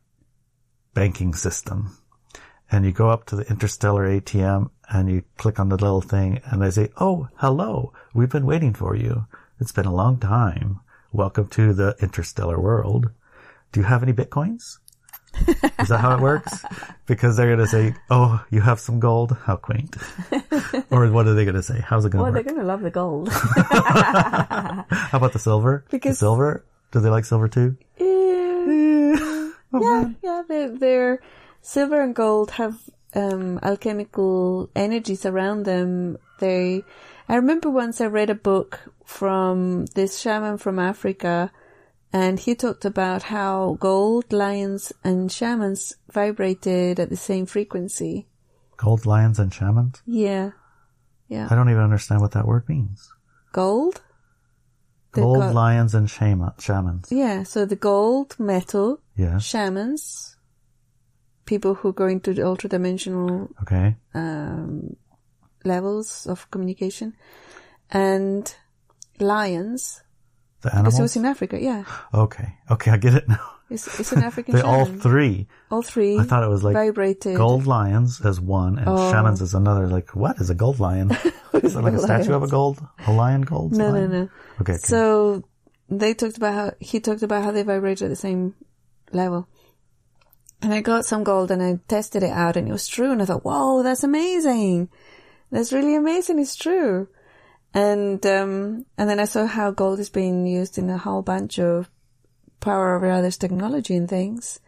banking 0.96 1.34
system 1.34 1.94
and 2.72 2.86
you 2.86 2.90
go 2.90 3.10
up 3.10 3.26
to 3.26 3.36
the 3.36 3.46
interstellar 3.50 4.08
ATM 4.08 4.70
and 4.88 5.10
you 5.10 5.22
click 5.36 5.60
on 5.60 5.68
the 5.68 5.76
little 5.76 6.00
thing 6.00 6.40
and 6.46 6.62
they 6.62 6.70
say, 6.70 6.88
Oh, 6.96 7.28
hello. 7.36 7.92
We've 8.14 8.30
been 8.30 8.46
waiting 8.46 8.72
for 8.72 8.96
you. 8.96 9.26
It's 9.60 9.72
been 9.72 9.84
a 9.84 9.94
long 9.94 10.18
time. 10.18 10.80
Welcome 11.12 11.48
to 11.48 11.74
the 11.74 11.94
interstellar 12.00 12.58
world. 12.58 13.10
Do 13.72 13.80
you 13.80 13.84
have 13.84 14.02
any 14.02 14.14
bitcoins? 14.14 14.78
Is 15.78 15.88
that 15.88 15.98
how 16.00 16.14
it 16.16 16.20
works? 16.22 16.64
Because 17.04 17.36
they're 17.36 17.54
going 17.54 17.58
to 17.58 17.66
say, 17.66 17.94
Oh, 18.08 18.42
you 18.50 18.62
have 18.62 18.80
some 18.80 18.98
gold? 18.98 19.36
How 19.44 19.56
quaint. 19.56 19.94
or 20.90 21.06
what 21.10 21.26
are 21.26 21.34
they 21.34 21.44
going 21.44 21.56
to 21.56 21.62
say? 21.62 21.78
How's 21.78 22.06
it 22.06 22.10
going 22.10 22.24
to 22.24 22.32
work? 22.32 22.34
Well, 22.34 22.42
they're 22.42 22.54
gonna 22.54 22.66
love 22.66 22.80
the 22.80 22.90
gold. 22.90 23.28
How 23.32 24.86
about 25.18 25.34
the 25.34 25.38
silver? 25.38 25.84
Because- 25.90 26.16
the 26.16 26.20
silver? 26.20 26.64
Do 26.90 27.00
they 27.00 27.10
like 27.10 27.26
silver 27.26 27.48
too? 27.48 27.76
Eh, 28.00 29.05
yeah. 29.82 30.00
yeah, 30.00 30.12
yeah. 30.22 30.42
They're, 30.48 30.70
they're 30.70 31.22
silver 31.60 32.00
and 32.00 32.14
gold 32.14 32.52
have 32.52 32.78
um, 33.14 33.58
alchemical 33.62 34.70
energies 34.76 35.26
around 35.26 35.64
them. 35.64 36.18
They. 36.38 36.84
I 37.28 37.36
remember 37.36 37.70
once 37.70 38.00
I 38.00 38.06
read 38.06 38.30
a 38.30 38.34
book 38.34 38.80
from 39.04 39.86
this 39.94 40.20
shaman 40.20 40.58
from 40.58 40.78
Africa, 40.78 41.50
and 42.12 42.38
he 42.38 42.54
talked 42.54 42.84
about 42.84 43.24
how 43.24 43.76
gold, 43.80 44.32
lions, 44.32 44.92
and 45.02 45.30
shamans 45.30 45.96
vibrated 46.12 47.00
at 47.00 47.10
the 47.10 47.16
same 47.16 47.46
frequency. 47.46 48.26
Gold 48.76 49.06
lions 49.06 49.38
and 49.38 49.52
shamans? 49.52 50.02
Yeah, 50.06 50.50
yeah. 51.28 51.48
I 51.50 51.54
don't 51.54 51.70
even 51.70 51.82
understand 51.82 52.20
what 52.20 52.32
that 52.32 52.46
word 52.46 52.68
means. 52.68 53.10
Gold. 53.52 54.02
Gold 55.12 55.38
got- 55.38 55.54
lions 55.54 55.94
and 55.94 56.10
shama- 56.10 56.54
shamans. 56.58 57.10
Yeah, 57.10 57.42
so 57.42 57.64
the 57.64 57.76
gold 57.76 58.36
metal 58.38 59.00
Yes. 59.16 59.44
shamans, 59.44 60.36
people 61.46 61.74
who 61.74 61.92
go 61.92 62.06
into 62.06 62.34
the 62.34 62.44
ultra 62.46 62.68
dimensional 62.68 63.48
Okay. 63.62 63.96
um, 64.14 64.96
levels 65.64 66.26
of 66.26 66.50
communication, 66.50 67.14
and 67.90 68.54
lions, 69.18 70.02
The 70.60 70.68
because 70.68 70.78
animals? 70.78 70.98
it 70.98 71.02
was 71.02 71.16
in 71.16 71.24
Africa. 71.24 71.58
Yeah, 71.60 71.84
Okay. 72.12 72.56
Okay. 72.70 72.90
I 72.90 72.96
get 72.98 73.14
it 73.14 73.28
now. 73.28 73.40
It's, 73.68 73.98
it's 73.98 74.12
an 74.12 74.22
African 74.22 74.54
They 74.56 74.60
all 74.62 74.84
shaman. 74.84 75.00
three. 75.00 75.48
all 75.70 75.82
three. 75.82 76.18
I 76.18 76.22
thought 76.24 76.44
it 76.44 76.48
was 76.48 76.62
like 76.62 76.74
vibrated. 76.74 77.36
gold 77.36 77.66
lions 77.66 78.20
as 78.24 78.40
one 78.40 78.78
and 78.78 78.88
Oh. 78.88 79.10
shamans 79.10 79.42
as 79.42 79.54
another. 79.54 79.86
Like, 79.88 80.14
what 80.14 80.36
is 80.40 80.50
a 80.50 80.54
gold 80.54 80.78
lion? 80.78 81.10
is 81.54 81.74
it 81.74 81.80
like 81.82 81.94
a 81.94 81.98
statue 81.98 82.32
of 82.34 82.42
a 82.42 82.48
gold? 82.48 82.78
A 83.06 83.12
lion 83.12 83.42
gold? 83.42 83.72
No, 83.72 83.90
no, 83.92 84.06
no. 84.06 84.28
Okay. 84.60 84.74
okay. 84.74 84.78
So 84.78 85.42
they 85.88 86.14
talked 86.14 86.36
about 86.36 86.54
how 86.54 86.72
he 86.80 87.00
talked 87.00 87.22
about 87.22 87.42
how 87.44 87.50
they 87.50 87.62
vibrate 87.64 88.02
at 88.02 88.08
the 88.08 88.16
same 88.16 88.54
level. 89.12 89.48
And 90.62 90.72
I 90.72 90.80
got 90.80 91.04
some 91.04 91.22
gold 91.22 91.50
and 91.50 91.62
I 91.62 91.78
tested 91.86 92.22
it 92.22 92.30
out 92.30 92.56
and 92.56 92.68
it 92.68 92.72
was 92.72 92.88
true 92.88 93.12
and 93.12 93.20
I 93.20 93.26
thought, 93.26 93.44
whoa, 93.44 93.82
that's 93.82 94.04
amazing. 94.04 94.88
That's 95.50 95.72
really 95.72 95.94
amazing. 95.94 96.38
It's 96.38 96.56
true. 96.56 97.08
And, 97.74 98.24
um, 98.26 98.86
and 98.96 99.08
then 99.08 99.20
I 99.20 99.26
saw 99.26 99.46
how 99.46 99.70
gold 99.70 100.00
is 100.00 100.08
being 100.08 100.46
used 100.46 100.78
in 100.78 100.88
a 100.88 100.96
whole 100.96 101.22
bunch 101.22 101.58
of 101.58 101.90
power 102.60 102.96
over 102.96 103.10
others 103.10 103.36
technology 103.36 103.94
and 103.94 104.08
things. 104.08 104.60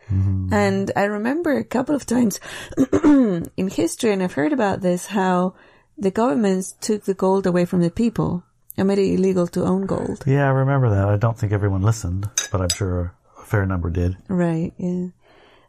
And 0.53 0.91
I 0.95 1.05
remember 1.05 1.57
a 1.57 1.65
couple 1.65 1.95
of 1.95 2.07
times 2.07 2.39
in 3.03 3.69
history, 3.69 4.13
and 4.13 4.23
I've 4.23 4.35
heard 4.35 4.53
about 4.53 4.81
this, 4.83 5.07
how 5.07 5.55
the 5.97 6.11
governments 6.11 6.75
took 6.81 7.05
the 7.05 7.15
gold 7.15 7.47
away 7.47 7.65
from 7.65 7.81
the 7.81 7.91
people 7.91 8.45
and 8.77 8.89
made 8.89 8.99
it 8.99 9.15
illegal 9.15 9.47
to 9.49 9.65
own 9.65 9.87
gold. 9.87 10.23
yeah, 10.27 10.47
I 10.47 10.51
remember 10.51 10.91
that. 10.91 11.09
I 11.09 11.17
don't 11.17 11.37
think 11.37 11.53
everyone 11.53 11.83
listened, 11.83 12.31
but 12.53 12.61
I'm 12.61 12.69
sure 12.69 13.15
fair 13.49 13.67
number 13.67 13.91
did. 13.91 14.17
Right, 14.29 14.73
yeah. 14.77 15.09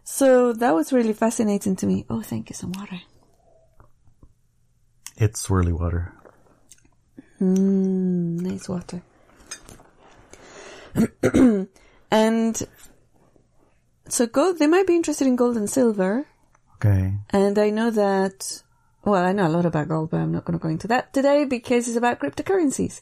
So 0.03 0.53
that 0.53 0.75
was 0.75 0.91
really 0.91 1.13
fascinating 1.13 1.75
to 1.77 1.87
me. 1.87 2.05
Oh, 2.09 2.21
thank 2.21 2.49
you, 2.49 2.55
some 2.55 2.71
water. 2.73 3.01
It's 5.17 5.45
swirly 5.47 5.71
water. 5.71 6.13
Mm, 7.41 8.41
nice 8.41 8.67
water. 8.67 9.01
and 12.11 12.67
so 14.07 14.27
gold, 14.27 14.59
they 14.59 14.67
might 14.67 14.87
be 14.87 14.95
interested 14.95 15.27
in 15.27 15.35
gold 15.35 15.57
and 15.57 15.69
silver. 15.69 16.25
Okay. 16.75 17.13
And 17.29 17.59
I 17.59 17.69
know 17.69 17.91
that, 17.91 18.63
well, 19.05 19.23
I 19.23 19.31
know 19.31 19.47
a 19.47 19.49
lot 19.49 19.65
about 19.65 19.89
gold, 19.89 20.09
but 20.09 20.17
I'm 20.17 20.31
not 20.31 20.45
going 20.45 20.57
to 20.57 20.63
go 20.63 20.69
into 20.69 20.87
that 20.87 21.13
today 21.13 21.45
because 21.45 21.87
it's 21.87 21.97
about 21.97 22.19
cryptocurrencies. 22.19 23.01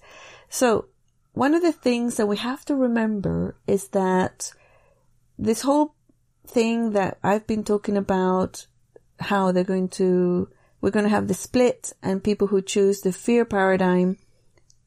So 0.49 0.87
one 1.33 1.53
of 1.53 1.61
the 1.61 1.71
things 1.71 2.17
that 2.17 2.27
we 2.27 2.37
have 2.37 2.65
to 2.65 2.75
remember 2.75 3.55
is 3.67 3.89
that 3.89 4.51
this 5.37 5.61
whole 5.61 5.95
thing 6.47 6.91
that 6.91 7.17
I've 7.23 7.45
been 7.47 7.63
talking 7.63 7.97
about, 7.97 8.67
how 9.19 9.51
they're 9.51 9.63
going 9.63 9.89
to, 9.89 10.49
we're 10.81 10.91
going 10.91 11.05
to 11.05 11.09
have 11.09 11.27
the 11.27 11.33
split 11.33 11.93
and 12.01 12.23
people 12.23 12.47
who 12.47 12.61
choose 12.61 13.01
the 13.01 13.11
fear 13.11 13.45
paradigm 13.45 14.17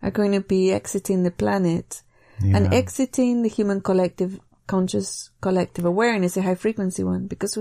are 0.03 0.11
going 0.11 0.33
to 0.33 0.41
be 0.41 0.73
exiting 0.73 1.23
the 1.23 1.31
planet 1.31 2.03
and 2.43 2.73
exiting 2.73 3.43
the 3.43 3.49
human 3.49 3.83
collective 3.83 4.41
conscious 4.67 5.31
collective 5.43 5.85
awareness, 5.85 6.37
a 6.37 6.43
high 6.43 6.55
frequency 6.55 7.05
one, 7.05 7.27
because 7.27 7.59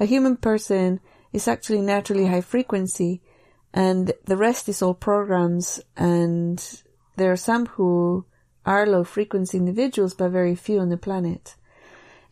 a 0.00 0.06
human 0.06 0.36
person 0.36 1.00
is 1.32 1.48
actually 1.48 1.82
naturally 1.82 2.26
high 2.26 2.40
frequency 2.40 3.20
and 3.74 4.12
the 4.26 4.36
rest 4.36 4.68
is 4.68 4.80
all 4.80 4.94
programs 4.94 5.80
and 5.96 6.82
there 7.16 7.32
are 7.32 7.36
some 7.36 7.66
who 7.66 8.24
are 8.64 8.86
low 8.86 9.04
frequency 9.04 9.58
individuals, 9.58 10.14
but 10.14 10.30
very 10.30 10.54
few 10.54 10.78
on 10.78 10.88
the 10.88 10.96
planet. 10.96 11.56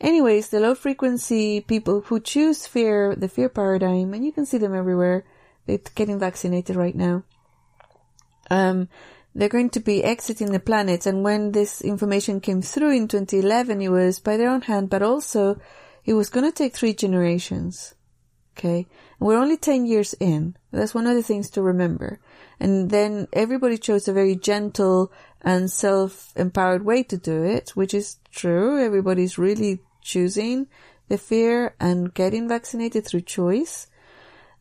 Anyways, 0.01 0.49
the 0.49 0.61
low 0.61 0.75
frequency 0.75 1.61
people 1.61 2.01
who 2.01 2.21
choose 2.21 2.67
fear, 2.67 3.15
the 3.15 3.29
fear 3.29 3.51
paradigm, 3.51 4.15
and 4.15 4.25
you 4.25 4.33
can 4.33 4.47
see 4.47 4.57
them 4.57 4.75
everywhere. 4.75 5.25
They're 5.67 5.79
getting 5.95 6.19
vaccinated 6.19 6.77
right 6.77 6.95
now. 6.95 7.25
Um, 8.51 8.89
they're 9.35 9.51
going 9.51 9.71
to 9.71 9.81
be 9.81 10.03
exiting 10.03 10.53
the 10.53 10.59
planet. 10.59 11.05
And 11.07 11.23
when 11.23 11.53
this 11.53 11.83
information 11.83 12.41
came 12.41 12.63
through 12.63 12.97
in 12.97 13.09
2011, 13.09 13.81
it 13.83 13.89
was 13.91 14.21
by 14.21 14.37
their 14.37 14.49
own 14.49 14.63
hand, 14.63 14.89
but 14.89 15.03
also 15.03 15.61
it 16.05 16.15
was 16.15 16.31
going 16.31 16.47
to 16.47 16.53
take 16.53 16.75
three 16.75 16.95
generations. 16.95 17.95
Okay. 18.57 18.87
And 19.19 19.29
we're 19.29 19.39
only 19.39 19.57
10 19.57 19.87
years 19.87 20.15
in. 20.15 20.57
That's 20.73 20.95
one 20.95 21.07
of 21.07 21.15
the 21.15 21.23
things 21.23 21.51
to 21.51 21.63
remember. 21.63 22.21
And 22.59 22.91
then 22.91 23.29
everybody 23.33 23.79
chose 23.79 24.09
a 24.09 24.13
very 24.13 24.35
gentle 24.35 25.13
and 25.43 25.71
self-empowered 25.71 26.85
way 26.85 27.03
to 27.05 27.17
do 27.17 27.43
it, 27.45 27.71
which 27.71 27.95
is 27.95 28.17
true. 28.33 28.85
Everybody's 28.85 29.39
really 29.39 29.81
choosing 30.01 30.67
the 31.09 31.19
fear 31.19 31.75
and 31.81 32.15
getting 32.15 32.49
vaccinated 32.49 33.07
through 33.07 33.23
choice. 33.23 33.89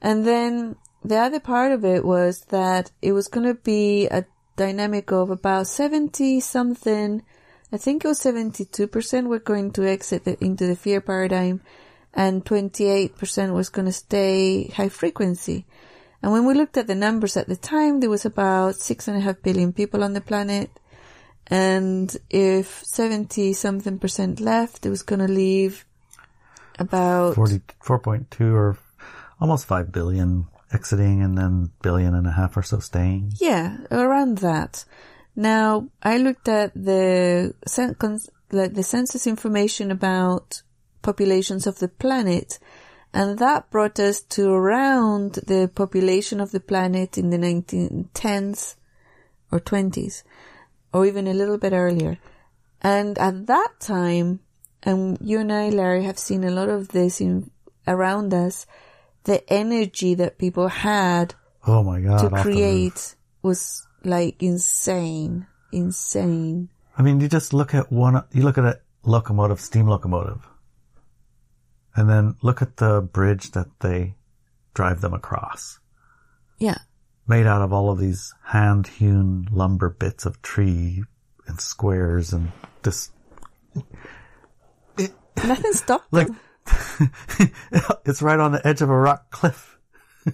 And 0.01 0.25
then 0.25 0.75
the 1.03 1.17
other 1.17 1.39
part 1.39 1.71
of 1.71 1.85
it 1.85 2.03
was 2.03 2.41
that 2.49 2.91
it 3.01 3.13
was 3.13 3.27
going 3.27 3.47
to 3.47 3.53
be 3.53 4.07
a 4.07 4.25
dynamic 4.55 5.11
of 5.11 5.29
about 5.29 5.67
70 5.67 6.39
something. 6.39 7.23
I 7.71 7.77
think 7.77 8.03
it 8.03 8.07
was 8.07 8.19
72% 8.19 9.27
were 9.27 9.39
going 9.39 9.71
to 9.73 9.87
exit 9.87 10.25
the, 10.25 10.43
into 10.43 10.67
the 10.67 10.75
fear 10.75 11.01
paradigm 11.01 11.61
and 12.13 12.43
28% 12.43 13.53
was 13.53 13.69
going 13.69 13.85
to 13.85 13.91
stay 13.91 14.67
high 14.69 14.89
frequency. 14.89 15.65
And 16.21 16.31
when 16.31 16.45
we 16.45 16.53
looked 16.53 16.77
at 16.77 16.87
the 16.87 16.95
numbers 16.95 17.37
at 17.37 17.47
the 17.47 17.55
time, 17.55 17.99
there 17.99 18.09
was 18.09 18.25
about 18.25 18.75
six 18.75 19.07
and 19.07 19.17
a 19.17 19.21
half 19.21 19.41
billion 19.41 19.71
people 19.71 20.03
on 20.03 20.13
the 20.13 20.21
planet. 20.21 20.69
And 21.49 22.15
if 22.29 22.83
70 22.83 23.53
something 23.53 23.97
percent 23.97 24.39
left, 24.39 24.85
it 24.85 24.89
was 24.89 25.01
going 25.01 25.19
to 25.19 25.27
leave 25.27 25.85
about 26.77 27.35
44.2 27.35 28.53
or 28.53 28.77
almost 29.41 29.65
5 29.65 29.91
billion 29.91 30.47
exiting 30.71 31.21
and 31.21 31.37
then 31.37 31.71
billion 31.81 32.13
and 32.13 32.27
a 32.27 32.31
half 32.31 32.55
or 32.55 32.63
so 32.63 32.79
staying. 32.79 33.33
Yeah, 33.39 33.77
around 33.91 34.39
that. 34.39 34.85
Now, 35.35 35.89
I 36.03 36.17
looked 36.17 36.47
at 36.47 36.73
the 36.73 37.53
like 38.51 38.73
the 38.73 38.83
census 38.83 39.27
information 39.27 39.91
about 39.91 40.61
populations 41.01 41.65
of 41.65 41.79
the 41.79 41.87
planet, 41.87 42.59
and 43.13 43.39
that 43.39 43.69
brought 43.69 43.99
us 43.99 44.21
to 44.21 44.51
around 44.51 45.33
the 45.47 45.69
population 45.73 46.39
of 46.39 46.51
the 46.51 46.59
planet 46.59 47.17
in 47.17 47.29
the 47.29 47.37
1910s 47.37 48.75
or 49.51 49.59
20s, 49.59 50.23
or 50.93 51.05
even 51.05 51.27
a 51.27 51.33
little 51.33 51.57
bit 51.57 51.73
earlier. 51.73 52.17
And 52.81 53.17
at 53.17 53.47
that 53.47 53.79
time, 53.79 54.39
and 54.83 55.17
you 55.21 55.39
and 55.39 55.51
I, 55.51 55.69
Larry, 55.69 56.03
have 56.03 56.17
seen 56.19 56.43
a 56.43 56.51
lot 56.51 56.69
of 56.69 56.89
this 56.89 57.19
in 57.21 57.51
around 57.87 58.33
us, 58.33 58.65
the 59.23 59.47
energy 59.51 60.15
that 60.15 60.37
people 60.37 60.67
had 60.69 61.35
Oh 61.67 61.83
my 61.83 61.99
god. 61.99 62.19
to 62.19 62.25
off 62.25 62.31
the 62.31 62.35
roof. 62.37 62.43
create 62.43 63.15
was 63.41 63.85
like 64.03 64.41
insane, 64.41 65.47
insane. 65.71 66.69
I 66.97 67.01
mean, 67.01 67.19
you 67.19 67.27
just 67.27 67.53
look 67.53 67.73
at 67.73 67.91
one, 67.91 68.23
you 68.31 68.43
look 68.43 68.57
at 68.57 68.65
a 68.65 68.79
locomotive, 69.03 69.59
steam 69.59 69.87
locomotive, 69.87 70.47
and 71.95 72.09
then 72.09 72.35
look 72.41 72.61
at 72.61 72.77
the 72.77 73.01
bridge 73.01 73.51
that 73.51 73.67
they 73.79 74.15
drive 74.73 75.01
them 75.01 75.13
across. 75.13 75.79
Yeah. 76.59 76.77
Made 77.29 77.45
out 77.45 77.61
of 77.61 77.71
all 77.71 77.91
of 77.91 77.99
these 77.99 78.33
hand 78.43 78.87
hewn 78.87 79.47
lumber 79.51 79.89
bits 79.89 80.25
of 80.25 80.41
tree 80.41 81.03
and 81.47 81.61
squares 81.61 82.33
and 82.33 82.51
just, 82.83 83.11
Nothing 84.97 85.73
stopped 85.73 86.07
like, 86.11 86.27
it's 88.05 88.23
right 88.23 88.39
on 88.39 88.51
the 88.51 88.67
edge 88.67 88.81
of 88.81 88.89
a 88.89 88.97
rock 88.97 89.29
cliff. 89.31 89.77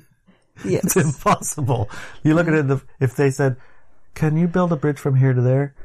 Yes. 0.63 0.85
It's 0.85 0.95
impossible. 0.95 1.89
You 2.23 2.33
look 2.33 2.47
at 2.47 2.53
it, 2.53 2.67
the, 2.69 2.81
if 3.01 3.17
they 3.17 3.29
said, 3.29 3.57
can 4.13 4.37
you 4.37 4.47
build 4.47 4.71
a 4.71 4.77
bridge 4.77 4.97
from 4.97 5.15
here 5.17 5.33
to 5.33 5.41
there? 5.41 5.75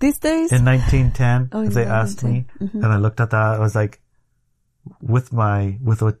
These 0.00 0.18
days, 0.18 0.50
in 0.50 0.64
1910, 0.64 1.50
Oh, 1.52 1.62
if 1.66 1.74
they 1.74 1.84
asked 1.84 2.24
me, 2.24 2.46
1910. 2.56 2.68
Mm-hmm. 2.68 2.84
and 2.84 2.92
I 2.94 2.96
looked 2.96 3.20
at 3.20 3.30
that, 3.30 3.56
I 3.56 3.58
was 3.58 3.74
like, 3.74 4.00
with 5.02 5.30
my, 5.30 5.76
with 5.84 6.00
a, 6.00 6.16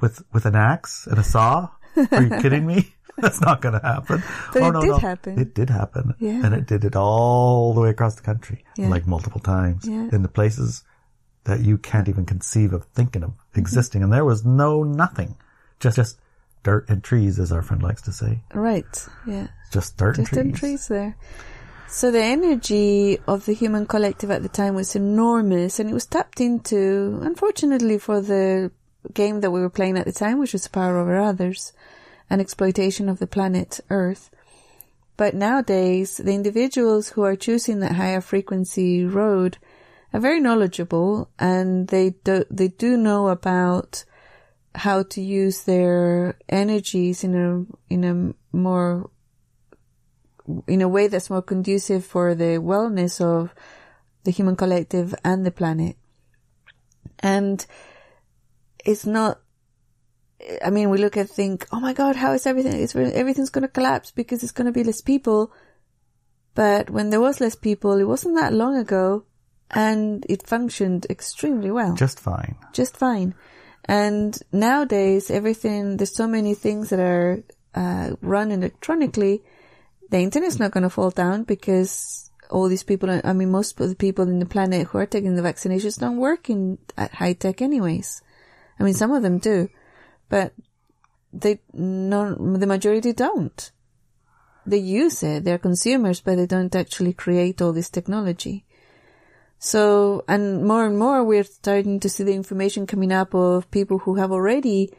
with, 0.00 0.24
with 0.32 0.44
an 0.44 0.56
axe 0.56 1.06
and 1.06 1.20
a 1.20 1.22
saw? 1.22 1.68
Are 2.10 2.22
you 2.22 2.30
kidding 2.42 2.66
me? 2.66 2.94
That's 3.22 3.40
not 3.40 3.60
going 3.60 3.78
to 3.80 3.86
happen. 3.86 4.22
But 4.52 4.62
oh, 4.62 4.68
it 4.68 4.72
no, 4.72 4.80
did 4.80 4.88
no. 4.88 4.98
happen. 4.98 5.38
It 5.38 5.54
did 5.54 5.70
happen. 5.70 6.14
Yeah. 6.18 6.44
And 6.44 6.54
it 6.54 6.66
did 6.66 6.84
it 6.84 6.96
all 6.96 7.74
the 7.74 7.80
way 7.80 7.90
across 7.90 8.14
the 8.16 8.22
country, 8.22 8.64
Yeah. 8.76 8.88
like 8.88 9.06
multiple 9.06 9.40
times, 9.40 9.86
Yeah. 9.86 10.08
in 10.12 10.22
the 10.22 10.28
places 10.28 10.82
that 11.44 11.60
you 11.60 11.78
can't 11.78 12.08
even 12.08 12.24
conceive 12.26 12.72
of 12.72 12.84
thinking 12.94 13.22
of 13.22 13.30
Mm-hmm. 13.30 13.60
existing. 13.60 14.02
And 14.02 14.12
there 14.12 14.24
was 14.24 14.44
no 14.44 14.82
nothing, 14.84 15.36
just, 15.80 15.96
just 15.96 16.18
dirt 16.62 16.88
and 16.90 17.02
trees, 17.02 17.38
as 17.38 17.50
our 17.52 17.62
friend 17.62 17.82
likes 17.82 18.02
to 18.02 18.12
say. 18.12 18.40
right. 18.54 19.08
Yeah. 19.26 19.48
Just 19.72 19.96
dirt 19.96 20.16
Just 20.16 20.32
and 20.32 20.50
trees. 20.54 20.60
trees 20.60 20.88
there. 20.88 21.16
So 21.88 22.10
the 22.10 22.22
energy 22.22 23.18
of 23.26 23.46
the 23.46 23.52
human 23.52 23.86
collective 23.86 24.30
at 24.30 24.42
the 24.42 24.48
time 24.48 24.74
was 24.74 24.94
enormous 24.94 25.80
and 25.80 25.88
it 25.90 25.94
was 25.94 26.06
tapped 26.06 26.40
into, 26.40 27.18
unfortunately 27.22 27.98
for 27.98 28.20
the 28.20 28.70
game 29.14 29.40
that 29.40 29.50
we 29.50 29.60
were 29.60 29.70
playing 29.70 29.96
at 29.98 30.04
the 30.06 30.12
time, 30.12 30.38
which 30.38 30.52
was 30.52 30.68
power 30.68 30.98
over 30.98 31.18
others 31.18 31.72
and 32.30 32.40
exploitation 32.40 33.08
of 33.08 33.18
the 33.18 33.26
planet 33.26 33.80
Earth. 33.90 34.30
But 35.16 35.34
nowadays, 35.34 36.16
the 36.16 36.32
individuals 36.32 37.10
who 37.10 37.22
are 37.22 37.36
choosing 37.36 37.80
that 37.80 37.92
higher 37.92 38.22
frequency 38.22 39.04
road 39.04 39.58
are 40.14 40.20
very 40.20 40.40
knowledgeable 40.40 41.28
and 41.38 41.88
they 41.88 42.10
do, 42.24 42.44
they 42.50 42.68
do 42.68 42.96
know 42.96 43.28
about 43.28 44.04
how 44.74 45.02
to 45.02 45.20
use 45.20 45.64
their 45.64 46.38
energies 46.48 47.24
in 47.24 47.34
a, 47.34 47.92
in 47.92 48.04
a 48.04 48.56
more 48.56 49.10
in 50.66 50.82
a 50.82 50.88
way 50.88 51.06
that's 51.06 51.30
more 51.30 51.42
conducive 51.42 52.04
for 52.04 52.34
the 52.34 52.58
wellness 52.58 53.20
of 53.20 53.54
the 54.24 54.30
human 54.30 54.56
collective 54.56 55.14
and 55.24 55.44
the 55.44 55.50
planet. 55.50 55.96
And 57.20 57.64
it's 58.84 59.06
not, 59.06 59.39
I 60.64 60.70
mean, 60.70 60.90
we 60.90 60.98
look 60.98 61.16
and 61.16 61.28
think, 61.28 61.66
oh 61.72 61.80
my 61.80 61.92
God, 61.92 62.16
how 62.16 62.32
is 62.32 62.46
everything? 62.46 62.80
It's, 62.80 62.94
everything's 62.96 63.50
going 63.50 63.62
to 63.62 63.68
collapse 63.68 64.10
because 64.10 64.42
it's 64.42 64.52
going 64.52 64.66
to 64.66 64.72
be 64.72 64.84
less 64.84 65.00
people. 65.00 65.52
But 66.54 66.90
when 66.90 67.10
there 67.10 67.20
was 67.20 67.40
less 67.40 67.54
people, 67.54 67.98
it 67.98 68.04
wasn't 68.04 68.36
that 68.36 68.52
long 68.52 68.76
ago 68.76 69.24
and 69.70 70.26
it 70.28 70.46
functioned 70.46 71.06
extremely 71.08 71.70
well. 71.70 71.94
Just 71.94 72.18
fine. 72.18 72.56
Just 72.72 72.96
fine. 72.96 73.34
And 73.84 74.38
nowadays, 74.52 75.30
everything, 75.30 75.96
there's 75.96 76.14
so 76.14 76.26
many 76.26 76.54
things 76.54 76.90
that 76.90 77.00
are 77.00 77.42
uh, 77.74 78.16
run 78.20 78.50
electronically. 78.50 79.42
The 80.10 80.18
internet's 80.18 80.58
not 80.58 80.72
going 80.72 80.82
to 80.82 80.90
fall 80.90 81.10
down 81.10 81.44
because 81.44 82.30
all 82.50 82.68
these 82.68 82.82
people, 82.82 83.20
I 83.24 83.32
mean, 83.32 83.50
most 83.50 83.80
of 83.80 83.88
the 83.88 83.94
people 83.94 84.28
in 84.28 84.40
the 84.40 84.46
planet 84.46 84.88
who 84.88 84.98
are 84.98 85.06
taking 85.06 85.36
the 85.36 85.42
vaccinations 85.42 85.98
don't 85.98 86.18
work 86.18 86.50
in 86.50 86.78
at 86.96 87.12
high 87.14 87.32
tech 87.34 87.62
anyways. 87.62 88.22
I 88.78 88.82
mean, 88.82 88.94
some 88.94 89.12
of 89.12 89.22
them 89.22 89.38
do, 89.38 89.68
but 90.30 90.54
they, 91.34 91.60
no, 91.74 92.34
the 92.34 92.66
majority 92.66 93.12
don't. 93.12 93.70
They 94.64 94.78
use 94.78 95.22
it. 95.22 95.44
They're 95.44 95.58
consumers, 95.58 96.20
but 96.20 96.36
they 96.36 96.46
don't 96.46 96.74
actually 96.74 97.12
create 97.12 97.60
all 97.60 97.72
this 97.74 97.90
technology. 97.90 98.64
So, 99.58 100.24
and 100.26 100.64
more 100.66 100.86
and 100.86 100.98
more 100.98 101.22
we're 101.22 101.44
starting 101.44 102.00
to 102.00 102.08
see 102.08 102.24
the 102.24 102.32
information 102.34 102.86
coming 102.86 103.12
up 103.12 103.34
of 103.34 103.70
people 103.70 103.98
who 103.98 104.14
have 104.14 104.32
already 104.32 104.90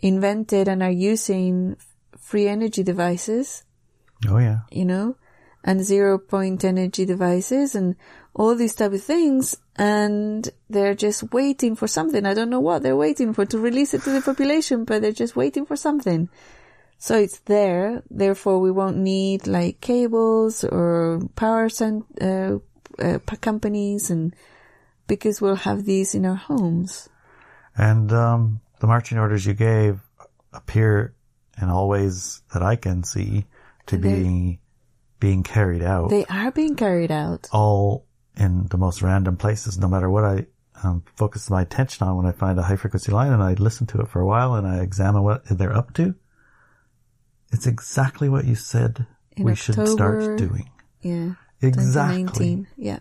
invented 0.00 0.68
and 0.68 0.82
are 0.82 0.90
using 0.90 1.76
free 2.18 2.46
energy 2.46 2.82
devices, 2.82 3.64
Oh 4.28 4.36
yeah. 4.38 4.60
you 4.70 4.84
know, 4.84 5.16
and 5.64 5.82
zero 5.82 6.18
point 6.18 6.64
energy 6.64 7.06
devices 7.06 7.74
and 7.74 7.96
all 8.36 8.54
these 8.54 8.74
type 8.76 8.92
of 8.92 9.02
things. 9.02 9.56
And 9.76 10.48
they're 10.70 10.94
just 10.94 11.32
waiting 11.32 11.74
for 11.74 11.88
something. 11.88 12.24
I 12.24 12.34
don't 12.34 12.50
know 12.50 12.60
what 12.60 12.82
they're 12.82 12.96
waiting 12.96 13.32
for 13.34 13.44
to 13.46 13.58
release 13.58 13.92
it 13.94 14.02
to 14.02 14.10
the 14.10 14.20
population, 14.22 14.84
but 14.84 15.02
they're 15.02 15.12
just 15.12 15.34
waiting 15.36 15.66
for 15.66 15.76
something. 15.76 16.28
So 16.98 17.18
it's 17.18 17.40
there. 17.40 18.02
Therefore, 18.10 18.58
we 18.60 18.70
won't 18.70 18.96
need 18.98 19.46
like 19.46 19.80
cables 19.80 20.64
or 20.64 21.20
power 21.34 21.68
cent- 21.68 22.06
uh, 22.20 22.58
uh, 22.98 23.18
companies 23.40 24.10
and 24.10 24.34
because 25.06 25.40
we'll 25.42 25.56
have 25.56 25.84
these 25.84 26.14
in 26.14 26.24
our 26.24 26.36
homes. 26.36 27.08
And 27.76 28.10
um, 28.12 28.60
the 28.80 28.86
marching 28.86 29.18
orders 29.18 29.44
you 29.44 29.52
gave 29.54 30.00
appear 30.54 31.14
in 31.60 31.68
all 31.68 31.88
ways 31.88 32.40
that 32.54 32.62
I 32.62 32.76
can 32.76 33.04
see 33.04 33.44
to 33.86 33.98
They- 33.98 34.22
be 34.22 34.60
being 35.20 35.42
carried 35.42 35.82
out, 35.82 36.08
They 36.10 36.24
are 36.26 36.50
being 36.50 36.76
carried 36.76 37.10
out. 37.12 37.48
all 37.52 38.05
in 38.36 38.66
the 38.66 38.76
most 38.78 39.02
random 39.02 39.36
places. 39.36 39.78
No 39.78 39.88
matter 39.88 40.10
what 40.10 40.24
I 40.24 40.46
um, 40.82 41.04
focus 41.16 41.48
my 41.50 41.62
attention 41.62 42.06
on 42.06 42.16
when 42.16 42.26
I 42.26 42.32
find 42.32 42.58
a 42.58 42.62
high 42.62 42.76
frequency 42.76 43.12
line, 43.12 43.32
and 43.32 43.42
I 43.42 43.54
listen 43.54 43.86
to 43.88 44.00
it 44.00 44.08
for 44.08 44.20
a 44.20 44.26
while, 44.26 44.54
and 44.54 44.66
I 44.66 44.80
examine 44.80 45.22
what 45.22 45.44
they're 45.46 45.76
up 45.76 45.94
to. 45.94 46.14
It's 47.52 47.66
exactly 47.66 48.28
what 48.28 48.44
you 48.44 48.54
said 48.54 49.06
In 49.36 49.44
we 49.44 49.54
should 49.54 49.88
start 49.88 50.36
doing. 50.36 50.68
Yeah. 51.00 51.32
Exactly. 51.62 52.66
Yeah. 52.76 52.98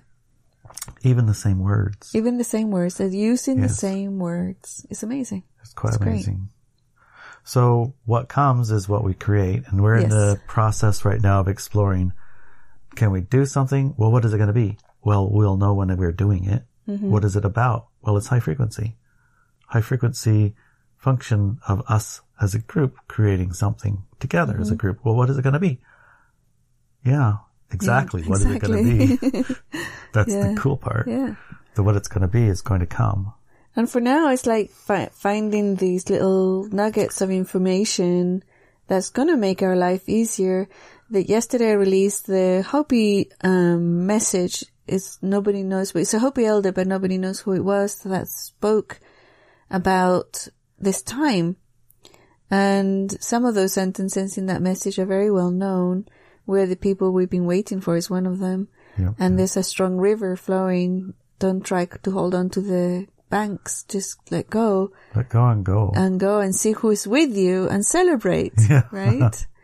Even 1.02 1.26
the 1.26 1.34
same 1.34 1.60
words. 1.60 2.16
Even 2.16 2.38
the 2.38 2.44
same 2.44 2.72
words. 2.72 2.98
They're 2.98 3.08
using 3.08 3.62
the 3.62 3.70
same 3.70 4.20
words. 4.20 4.86
It's 4.90 5.04
amazing. 5.04 5.44
It's 5.62 5.74
quite 5.74 5.90
It's 5.90 5.98
great. 5.98 6.12
amazing. 6.14 6.50
So 7.44 7.94
what 8.06 8.28
comes 8.28 8.72
is 8.72 8.90
what 8.90 9.04
we 9.04 9.14
create, 9.14 9.64
and 9.68 9.82
we're 9.82 9.96
in 9.98 10.10
the 10.10 10.40
process 10.48 11.06
right 11.06 11.22
now 11.22 11.42
of 11.42 11.48
exploring. 11.48 12.14
Can 12.96 13.12
we 13.12 13.22
do 13.22 13.46
something? 13.46 13.94
Well, 13.98 14.12
what 14.12 14.26
is 14.26 14.34
it 14.34 14.38
going 14.38 14.48
to 14.48 14.54
be? 14.54 14.78
Well, 15.06 15.30
we'll 15.30 15.56
know 15.56 15.74
when 15.74 15.96
we're 15.96 16.12
doing 16.12 16.44
it. 16.46 16.64
Mm-hmm. 16.90 17.10
What 17.12 17.24
is 17.24 17.36
it 17.38 17.46
about? 17.46 17.88
Well, 18.02 18.18
it's 18.18 18.28
high 18.28 18.42
frequency. 18.42 18.98
High 19.68 19.82
frequency 19.82 20.56
function 20.98 21.60
of 21.68 21.82
us 21.88 22.22
as 22.42 22.56
a 22.56 22.60
group 22.60 22.98
creating 23.08 23.54
something 23.54 24.04
together 24.20 24.54
Mm-hmm. 24.54 24.62
as 24.64 24.72
a 24.72 24.76
group. 24.76 25.00
Well, 25.06 25.16
what 25.16 25.30
is 25.30 25.38
it 25.38 25.44
going 25.44 25.54
to 25.54 25.60
be? 25.60 25.80
Yeah, 27.06 27.38
exactly. 27.72 28.24
What 28.24 28.40
is 28.42 28.46
it 28.46 28.60
going 28.60 28.84
to 28.84 29.18
be? 29.20 29.56
That's 30.14 30.34
Yeah. 30.34 30.50
the 30.54 30.56
cool 30.60 30.78
part. 30.78 31.08
Yeah. 31.08 31.36
The 31.76 31.84
what 31.84 31.96
it's 31.96 32.08
going 32.08 32.22
to 32.24 32.28
be 32.28 32.46
is 32.46 32.62
going 32.62 32.80
to 32.80 32.86
come. 32.88 33.34
And 33.76 33.90
for 33.90 34.00
now, 34.02 34.30
it's 34.30 34.46
like 34.46 34.72
fi- 34.72 35.10
finding 35.12 35.76
these 35.76 36.10
little 36.10 36.68
nuggets 36.70 37.22
of 37.22 37.30
information 37.30 38.44
that's 38.88 39.10
going 39.10 39.28
to 39.28 39.36
make 39.38 39.62
our 39.62 39.76
life 39.76 40.08
easier. 40.10 40.68
That 41.12 41.30
yesterday 41.30 41.70
I 41.70 41.74
released 41.74 42.26
the 42.26 42.64
Hopi 42.68 43.30
um, 43.42 44.08
message. 44.08 44.64
It's 44.88 45.18
nobody 45.22 45.64
knows, 45.64 45.92
but 45.92 46.04
it's 46.04 46.14
a 46.14 46.20
Hopi 46.20 46.46
elder, 46.46 46.72
but 46.72 46.88
nobody 46.88 47.18
knows 47.18 47.40
who 47.40 47.54
it 47.54 47.64
was 47.64 48.00
that 48.04 48.28
spoke 48.28 49.00
about 49.70 50.48
this 50.80 51.02
time. 51.02 51.56
And 52.52 53.12
some 53.22 53.46
of 53.46 53.56
those 53.56 53.74
sentences 53.74 54.38
in 54.38 54.46
that 54.48 54.62
message 54.62 55.00
are 55.00 55.06
very 55.06 55.32
well 55.32 55.52
known. 55.52 56.06
Where 56.46 56.68
the 56.68 56.76
people 56.76 57.12
we've 57.12 57.30
been 57.30 57.48
waiting 57.48 57.82
for 57.82 57.96
is 57.96 58.10
one 58.10 58.28
of 58.28 58.38
them. 58.40 58.68
And 59.18 59.38
there's 59.40 59.58
a 59.58 59.64
strong 59.64 59.98
river 59.98 60.36
flowing. 60.36 61.16
Don't 61.40 61.66
try 61.66 61.86
to 61.86 62.12
hold 62.12 62.36
on 62.36 62.50
to 62.52 62.62
the 62.62 63.08
banks. 63.32 63.84
Just 63.90 64.20
let 64.32 64.50
go 64.50 64.92
Let 65.16 65.28
go 65.30 65.48
and 65.48 65.66
go. 65.66 65.92
and 65.96 66.20
go 66.20 66.40
and 66.40 66.56
see 66.56 66.72
who's 66.74 67.08
with 67.08 67.36
you 67.36 67.68
and 67.68 67.84
celebrate, 67.86 68.54
Yeah. 68.70 68.84
right? 68.92 69.46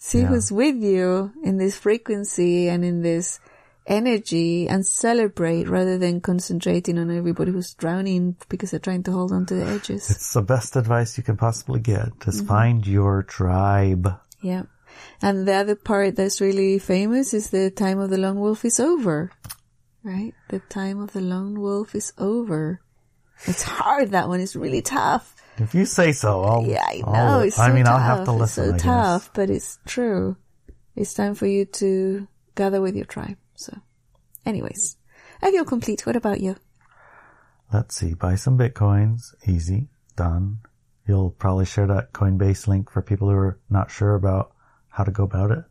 See 0.00 0.20
who's 0.22 0.52
with 0.52 0.76
you 0.76 1.32
in 1.42 1.56
this 1.56 1.76
frequency 1.76 2.68
and 2.68 2.84
in 2.84 3.02
this 3.02 3.40
energy 3.88 4.68
and 4.68 4.86
celebrate 4.86 5.68
rather 5.68 5.98
than 5.98 6.20
concentrating 6.20 6.98
on 6.98 7.10
everybody 7.10 7.50
who's 7.50 7.74
drowning 7.74 8.36
because 8.48 8.70
they're 8.70 8.78
trying 8.80 9.02
to 9.04 9.12
hold 9.12 9.32
on 9.32 9.46
to 9.46 9.54
the 9.54 9.64
edges. 9.64 10.10
It's 10.10 10.32
the 10.34 10.42
best 10.42 10.76
advice 10.76 11.16
you 11.18 11.24
can 11.24 11.36
possibly 11.36 11.80
get. 11.80 12.06
Mm-hmm. 12.06 12.30
Just 12.30 12.46
find 12.46 12.86
your 12.86 13.22
tribe. 13.24 14.08
Yeah. 14.42 14.64
And 15.22 15.48
the 15.48 15.54
other 15.54 15.74
part 15.74 16.16
that's 16.16 16.40
really 16.40 16.78
famous 16.78 17.32
is 17.34 17.50
the 17.50 17.70
time 17.70 17.98
of 17.98 18.10
the 18.10 18.18
lone 18.18 18.38
wolf 18.38 18.64
is 18.64 18.78
over. 18.78 19.30
Right? 20.04 20.34
The 20.48 20.60
time 20.60 21.00
of 21.00 21.12
the 21.12 21.20
lone 21.20 21.60
wolf 21.60 21.94
is 21.94 22.12
over. 22.18 22.80
It's 23.46 23.62
hard, 23.62 24.10
that 24.12 24.28
one. 24.28 24.40
It's 24.40 24.56
really 24.56 24.82
tough. 24.82 25.34
If 25.58 25.74
you 25.74 25.86
say 25.86 26.12
so, 26.12 26.42
I'll. 26.42 26.64
Yeah, 26.66 26.84
I 26.86 26.98
know. 26.98 27.12
I'll- 27.12 27.40
it's 27.40 27.56
so 27.56 27.62
I 27.62 27.72
mean, 27.72 27.84
tough. 27.84 27.94
I'll 28.00 28.16
have 28.16 28.24
to 28.26 28.32
It's 28.32 28.40
listen. 28.40 28.64
so 28.64 28.68
I 28.70 28.72
guess. 28.76 28.82
tough, 28.82 29.30
but 29.34 29.50
it's 29.50 29.78
true. 29.86 30.36
It's 30.96 31.14
time 31.14 31.34
for 31.34 31.46
you 31.46 31.64
to 31.82 32.26
gather 32.54 32.80
with 32.80 32.94
your 32.96 33.04
tribe. 33.06 33.36
So, 33.58 33.76
anyways, 34.46 34.96
I 35.42 35.50
feel 35.50 35.64
complete. 35.64 36.06
What 36.06 36.14
about 36.16 36.40
you? 36.40 36.54
Let's 37.72 37.96
see. 37.96 38.14
Buy 38.14 38.36
some 38.36 38.56
bitcoins. 38.56 39.34
Easy. 39.46 39.88
Done. 40.16 40.60
You'll 41.06 41.30
probably 41.30 41.64
share 41.66 41.86
that 41.88 42.12
Coinbase 42.12 42.68
link 42.68 42.88
for 42.90 43.02
people 43.02 43.28
who 43.28 43.34
are 43.34 43.58
not 43.68 43.90
sure 43.90 44.14
about 44.14 44.52
how 44.88 45.02
to 45.04 45.10
go 45.10 45.24
about 45.24 45.50
it. 45.50 45.64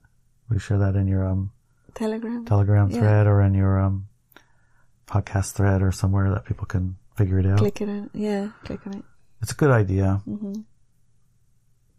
We 0.49 0.59
share 0.59 0.79
that 0.79 0.95
in 0.95 1.07
your 1.07 1.25
um, 1.27 1.51
Telegram? 1.95 2.45
Telegram 2.45 2.89
Yeah. 2.91 2.99
thread 2.99 3.27
or 3.27 3.41
in 3.41 3.53
your 3.53 3.79
um, 3.79 4.07
podcast 5.07 5.53
thread 5.53 5.81
or 5.81 5.91
somewhere 5.91 6.29
that 6.31 6.45
people 6.45 6.65
can 6.65 6.97
figure 7.15 7.39
it 7.39 7.45
out. 7.45 7.57
Click 7.59 7.81
it 7.81 7.87
on. 7.89 8.09
Yeah, 8.13 8.49
click 8.65 8.85
on 8.85 8.95
it. 8.95 9.03
It's 9.41 9.51
a 9.51 9.55
good 9.55 9.71
idea. 9.71 10.21
Mm-hmm. 10.27 10.61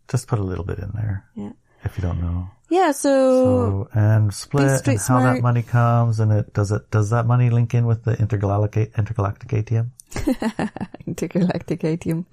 Just 0.08 0.26
put 0.28 0.38
a 0.38 0.42
little 0.42 0.64
bit 0.64 0.78
in 0.78 0.90
there 0.94 1.24
Yeah. 1.34 1.52
if 1.84 1.96
you 1.96 2.02
don't 2.02 2.20
know. 2.20 2.50
Yeah, 2.70 2.92
so, 2.92 3.88
So 3.88 3.88
and 3.98 4.32
split 4.34 4.86
and 4.86 4.98
how 4.98 5.04
smart. 5.20 5.36
that 5.36 5.42
money 5.42 5.62
comes 5.62 6.20
and 6.20 6.30
it 6.32 6.52
does 6.52 6.70
it 6.70 6.90
does 6.90 7.08
that 7.10 7.24
money 7.26 7.48
link 7.48 7.72
in 7.74 7.86
with 7.86 8.04
the 8.04 8.12
intergalactic 8.18 8.92
intergalactic 8.98 9.48
ATM? 9.50 9.88
intergalactic 11.06 11.80
ATM. 11.80 12.26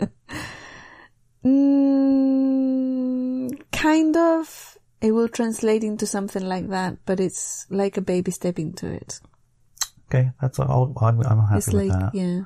mm, 2.26 3.62
kind 3.72 4.18
of. 4.18 4.78
It 5.02 5.12
will 5.12 5.28
translate 5.30 5.84
into 5.84 6.08
something 6.08 6.44
like 6.44 6.70
that, 6.70 6.98
but 7.06 7.20
it's 7.20 7.68
like 7.70 7.98
a 7.98 8.02
baby 8.02 8.32
step 8.32 8.58
into 8.58 8.88
it. 8.92 9.20
Okay, 10.10 10.32
that's 10.42 10.58
all. 10.60 10.94
I'm, 11.02 11.20
I'm 11.22 11.42
happy 11.42 11.58
It's 11.58 11.68
with 11.68 11.90
like, 11.90 11.92
that. 11.92 12.16
yeah, 12.16 12.42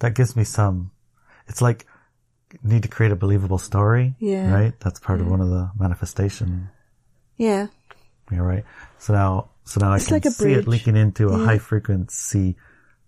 That 0.00 0.14
gives 0.14 0.34
me 0.36 0.44
some. 0.44 0.90
It's 1.48 1.62
like 1.62 1.86
need 2.62 2.82
to 2.82 2.88
create 2.88 3.12
a 3.12 3.16
believable 3.16 3.58
story. 3.58 4.16
Yeah. 4.18 4.50
Right. 4.52 4.72
That's 4.80 4.98
part 5.00 5.20
of 5.20 5.28
one 5.28 5.40
of 5.40 5.48
the 5.50 5.70
manifestation. 5.78 6.70
Yeah, 7.36 7.66
Yeah. 8.30 8.38
Right. 8.38 8.64
So 8.98 9.12
now, 9.12 9.50
so 9.64 9.80
now 9.80 9.92
I 9.92 9.96
It's 9.96 10.06
can 10.06 10.14
like 10.14 10.24
a 10.26 10.30
see 10.30 10.52
it 10.52 10.66
linking 10.66 10.96
into 10.96 11.28
a 11.28 11.38
Yeah. 11.38 11.44
high 11.44 11.58
frequency 11.58 12.56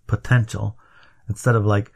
potential 0.07 0.77
instead 1.27 1.55
of 1.55 1.65
like. 1.65 1.91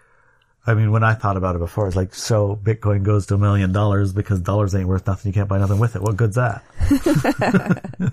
I 0.65 0.75
mean, 0.75 0.93
when 0.93 1.03
I 1.03 1.13
thought 1.13 1.35
about 1.35 1.57
it 1.57 1.59
before, 1.59 1.87
it's 1.87 1.95
like, 1.97 2.15
so 2.15 2.55
Bitcoin 2.63 3.03
goes 3.03 3.25
to 3.25 3.35
a 3.35 3.37
million 3.37 3.73
dollars 3.73 4.13
because 4.13 4.39
dollars 4.39 4.73
ain't 4.73 4.87
worth 4.87 5.05
nothing. 5.05 5.29
You 5.29 5.33
can't 5.33 5.49
buy 5.49 5.57
nothing 5.59 5.77
with 5.77 5.97
it. 5.97 6.01
What 6.01 6.15
good's 6.15 6.37
that? 6.37 6.63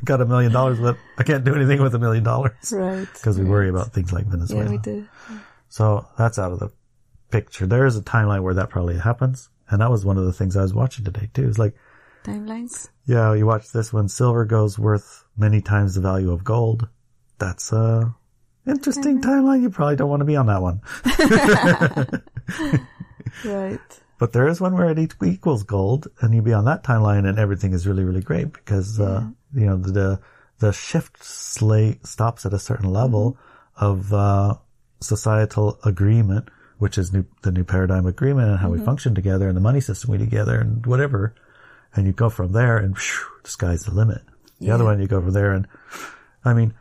Got 0.05 0.21
a 0.21 0.27
million 0.27 0.51
dollars, 0.51 0.81
but 0.81 0.97
I 1.16 1.23
can't 1.23 1.45
do 1.45 1.55
anything 1.55 1.81
with 1.81 1.95
a 1.95 2.01
million 2.01 2.25
dollars 2.25 2.73
right. 2.73 3.07
because 3.12 3.39
we 3.39 3.45
worry 3.45 3.68
about 3.68 3.93
things 3.93 4.12
like 4.12 4.27
Venezuela. 4.27 4.64
Yeah, 4.64 4.71
we 4.73 4.79
do. 4.79 5.07
So 5.68 6.09
that's 6.18 6.41
out 6.41 6.51
of 6.51 6.59
the 6.59 6.73
picture. 7.31 7.66
There 7.68 7.87
is 7.87 7.97
a 7.97 8.03
timeline 8.03 8.43
where 8.43 8.55
that 8.55 8.68
probably 8.68 8.99
happens. 8.99 9.49
And 9.68 9.81
that 9.81 9.91
was 9.93 10.05
one 10.05 10.18
of 10.18 10.25
the 10.25 10.33
things 10.33 10.57
I 10.57 10.62
was 10.62 10.75
watching 10.75 11.05
today 11.05 11.31
too. 11.33 11.49
It's 11.49 11.59
like, 11.61 11.77
Timelines. 12.25 12.89
yeah, 13.07 13.35
you 13.35 13.47
watch 13.47 13.73
this 13.73 13.93
when 13.93 14.09
silver 14.09 14.45
goes 14.45 14.79
worth 14.79 15.25
many 15.37 15.61
times 15.61 15.95
the 15.95 16.01
value 16.01 16.33
of 16.33 16.45
gold. 16.45 16.89
That's, 17.39 17.73
uh, 17.73 18.11
Interesting 18.66 19.21
timeline. 19.23 19.62
You 19.62 19.71
probably 19.71 19.97
don't 19.97 20.11
want 20.11 20.21
to 20.21 20.27
be 20.27 20.37
on 20.37 20.47
that 20.47 20.61
one. 20.61 20.81
Right. 23.45 23.81
But 24.18 24.33
there 24.33 24.49
is 24.49 24.61
one 24.61 24.75
where 24.75 24.91
it 24.91 24.99
equals 24.99 25.62
gold, 25.62 26.09
and 26.21 26.35
you 26.35 26.43
be 26.43 26.53
on 26.53 26.66
that 26.66 26.85
timeline, 26.85 27.27
and 27.27 27.39
everything 27.39 27.73
is 27.73 27.87
really, 27.87 28.05
really 28.05 28.21
great 28.21 28.53
because 28.53 29.01
uh, 29.01 29.27
you 29.55 29.64
know 29.66 29.77
the 29.79 30.21
the 30.59 30.73
shift 30.73 31.23
slate 31.25 32.07
stops 32.07 32.45
at 32.45 32.53
a 32.53 32.59
certain 32.59 32.91
level 32.91 33.39
of 33.77 34.12
uh, 34.12 34.57
societal 35.01 35.79
agreement, 35.85 36.51
which 36.79 36.99
is 36.99 37.14
new, 37.14 37.25
the 37.43 37.51
new 37.51 37.64
paradigm 37.64 38.05
agreement 38.05 38.51
and 38.51 38.59
how 38.59 38.68
we 38.68 38.79
function 38.79 39.14
together, 39.14 39.49
and 39.49 39.57
the 39.57 39.61
money 39.62 39.81
system 39.81 40.11
we 40.11 40.18
together, 40.18 40.61
and 40.61 40.85
whatever. 40.85 41.35
And 41.95 42.07
you 42.07 42.12
go 42.12 42.30
from 42.30 42.53
there, 42.53 42.78
and 42.78 42.97
phew, 42.97 43.26
the 43.43 43.51
sky's 43.51 43.82
the 43.82 43.93
limit. 43.95 44.22
The 44.61 44.70
other 44.70 44.84
one, 44.84 45.01
you 45.01 45.07
go 45.09 45.20
from 45.20 45.32
there, 45.32 45.53
and 45.53 45.66
I 46.45 46.53
mean, 46.55 46.74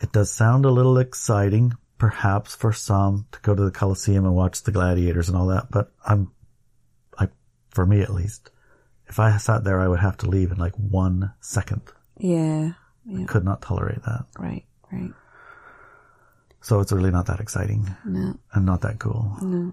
it 0.00 0.12
does 0.12 0.30
sound 0.30 0.64
a 0.64 0.70
little 0.70 0.98
exciting, 0.98 1.72
perhaps 1.98 2.54
for 2.54 2.72
some 2.72 3.26
to 3.32 3.40
go 3.40 3.54
to 3.54 3.64
the 3.64 3.70
Coliseum 3.70 4.24
and 4.26 4.34
watch 4.34 4.62
the 4.62 4.72
gladiators 4.72 5.28
and 5.28 5.36
all 5.38 5.46
that, 5.46 5.68
but 5.70 5.92
I'm, 6.04 6.30
I, 7.18 7.28
for 7.70 7.86
me 7.86 8.00
at 8.02 8.12
least, 8.12 8.50
if 9.06 9.18
I 9.18 9.36
sat 9.38 9.64
there, 9.64 9.80
I 9.80 9.88
would 9.88 10.00
have 10.00 10.18
to 10.18 10.28
leave 10.28 10.52
in 10.52 10.58
like 10.58 10.74
one 10.74 11.32
second. 11.40 11.80
Yeah. 12.18 12.72
Yeah. 13.06 13.24
Could 13.26 13.44
not 13.44 13.62
tolerate 13.62 14.02
that. 14.02 14.26
Right. 14.38 14.64
Right. 14.92 15.12
So 16.60 16.80
it's 16.80 16.92
really 16.92 17.10
not 17.12 17.26
that 17.26 17.40
exciting 17.40 17.88
No. 18.04 18.38
and 18.52 18.66
not 18.66 18.80
that 18.82 18.98
cool. 18.98 19.36
No. 19.40 19.72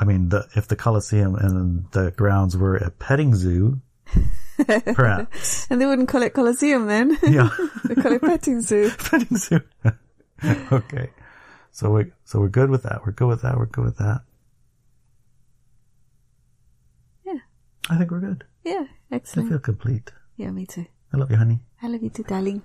I 0.00 0.04
mean, 0.06 0.30
the, 0.30 0.48
if 0.56 0.66
the 0.66 0.76
Coliseum 0.76 1.34
and 1.34 1.84
the 1.90 2.10
grounds 2.10 2.56
were 2.56 2.74
a 2.76 2.90
petting 2.90 3.34
zoo, 3.34 3.82
perhaps. 4.66 5.66
And 5.68 5.78
they 5.78 5.84
wouldn't 5.84 6.08
call 6.08 6.22
it 6.22 6.32
Colosseum 6.32 6.86
then. 6.86 7.18
Yeah. 7.22 7.50
they 7.84 7.94
call 7.94 8.12
it 8.12 8.22
petting 8.22 8.60
zoo. 8.62 8.90
petting 8.98 9.36
zoo. 9.36 9.60
okay. 10.72 11.10
So 11.70 11.90
we, 11.90 12.12
so 12.24 12.40
we're 12.40 12.48
good 12.48 12.70
with 12.70 12.84
that. 12.84 13.04
We're 13.04 13.12
good 13.12 13.28
with 13.28 13.42
that. 13.42 13.58
We're 13.58 13.66
good 13.66 13.84
with 13.84 13.98
that. 13.98 14.22
Yeah. 17.26 17.38
I 17.90 17.98
think 17.98 18.10
we're 18.10 18.20
good. 18.20 18.44
Yeah. 18.64 18.84
Excellent. 19.12 19.48
I 19.48 19.50
feel 19.50 19.58
complete. 19.58 20.10
Yeah, 20.38 20.50
me 20.50 20.64
too. 20.64 20.86
I 21.12 21.18
love 21.18 21.30
you, 21.30 21.36
honey. 21.36 21.60
I 21.82 21.88
love 21.88 22.02
you 22.02 22.08
too, 22.08 22.22
darling. 22.22 22.62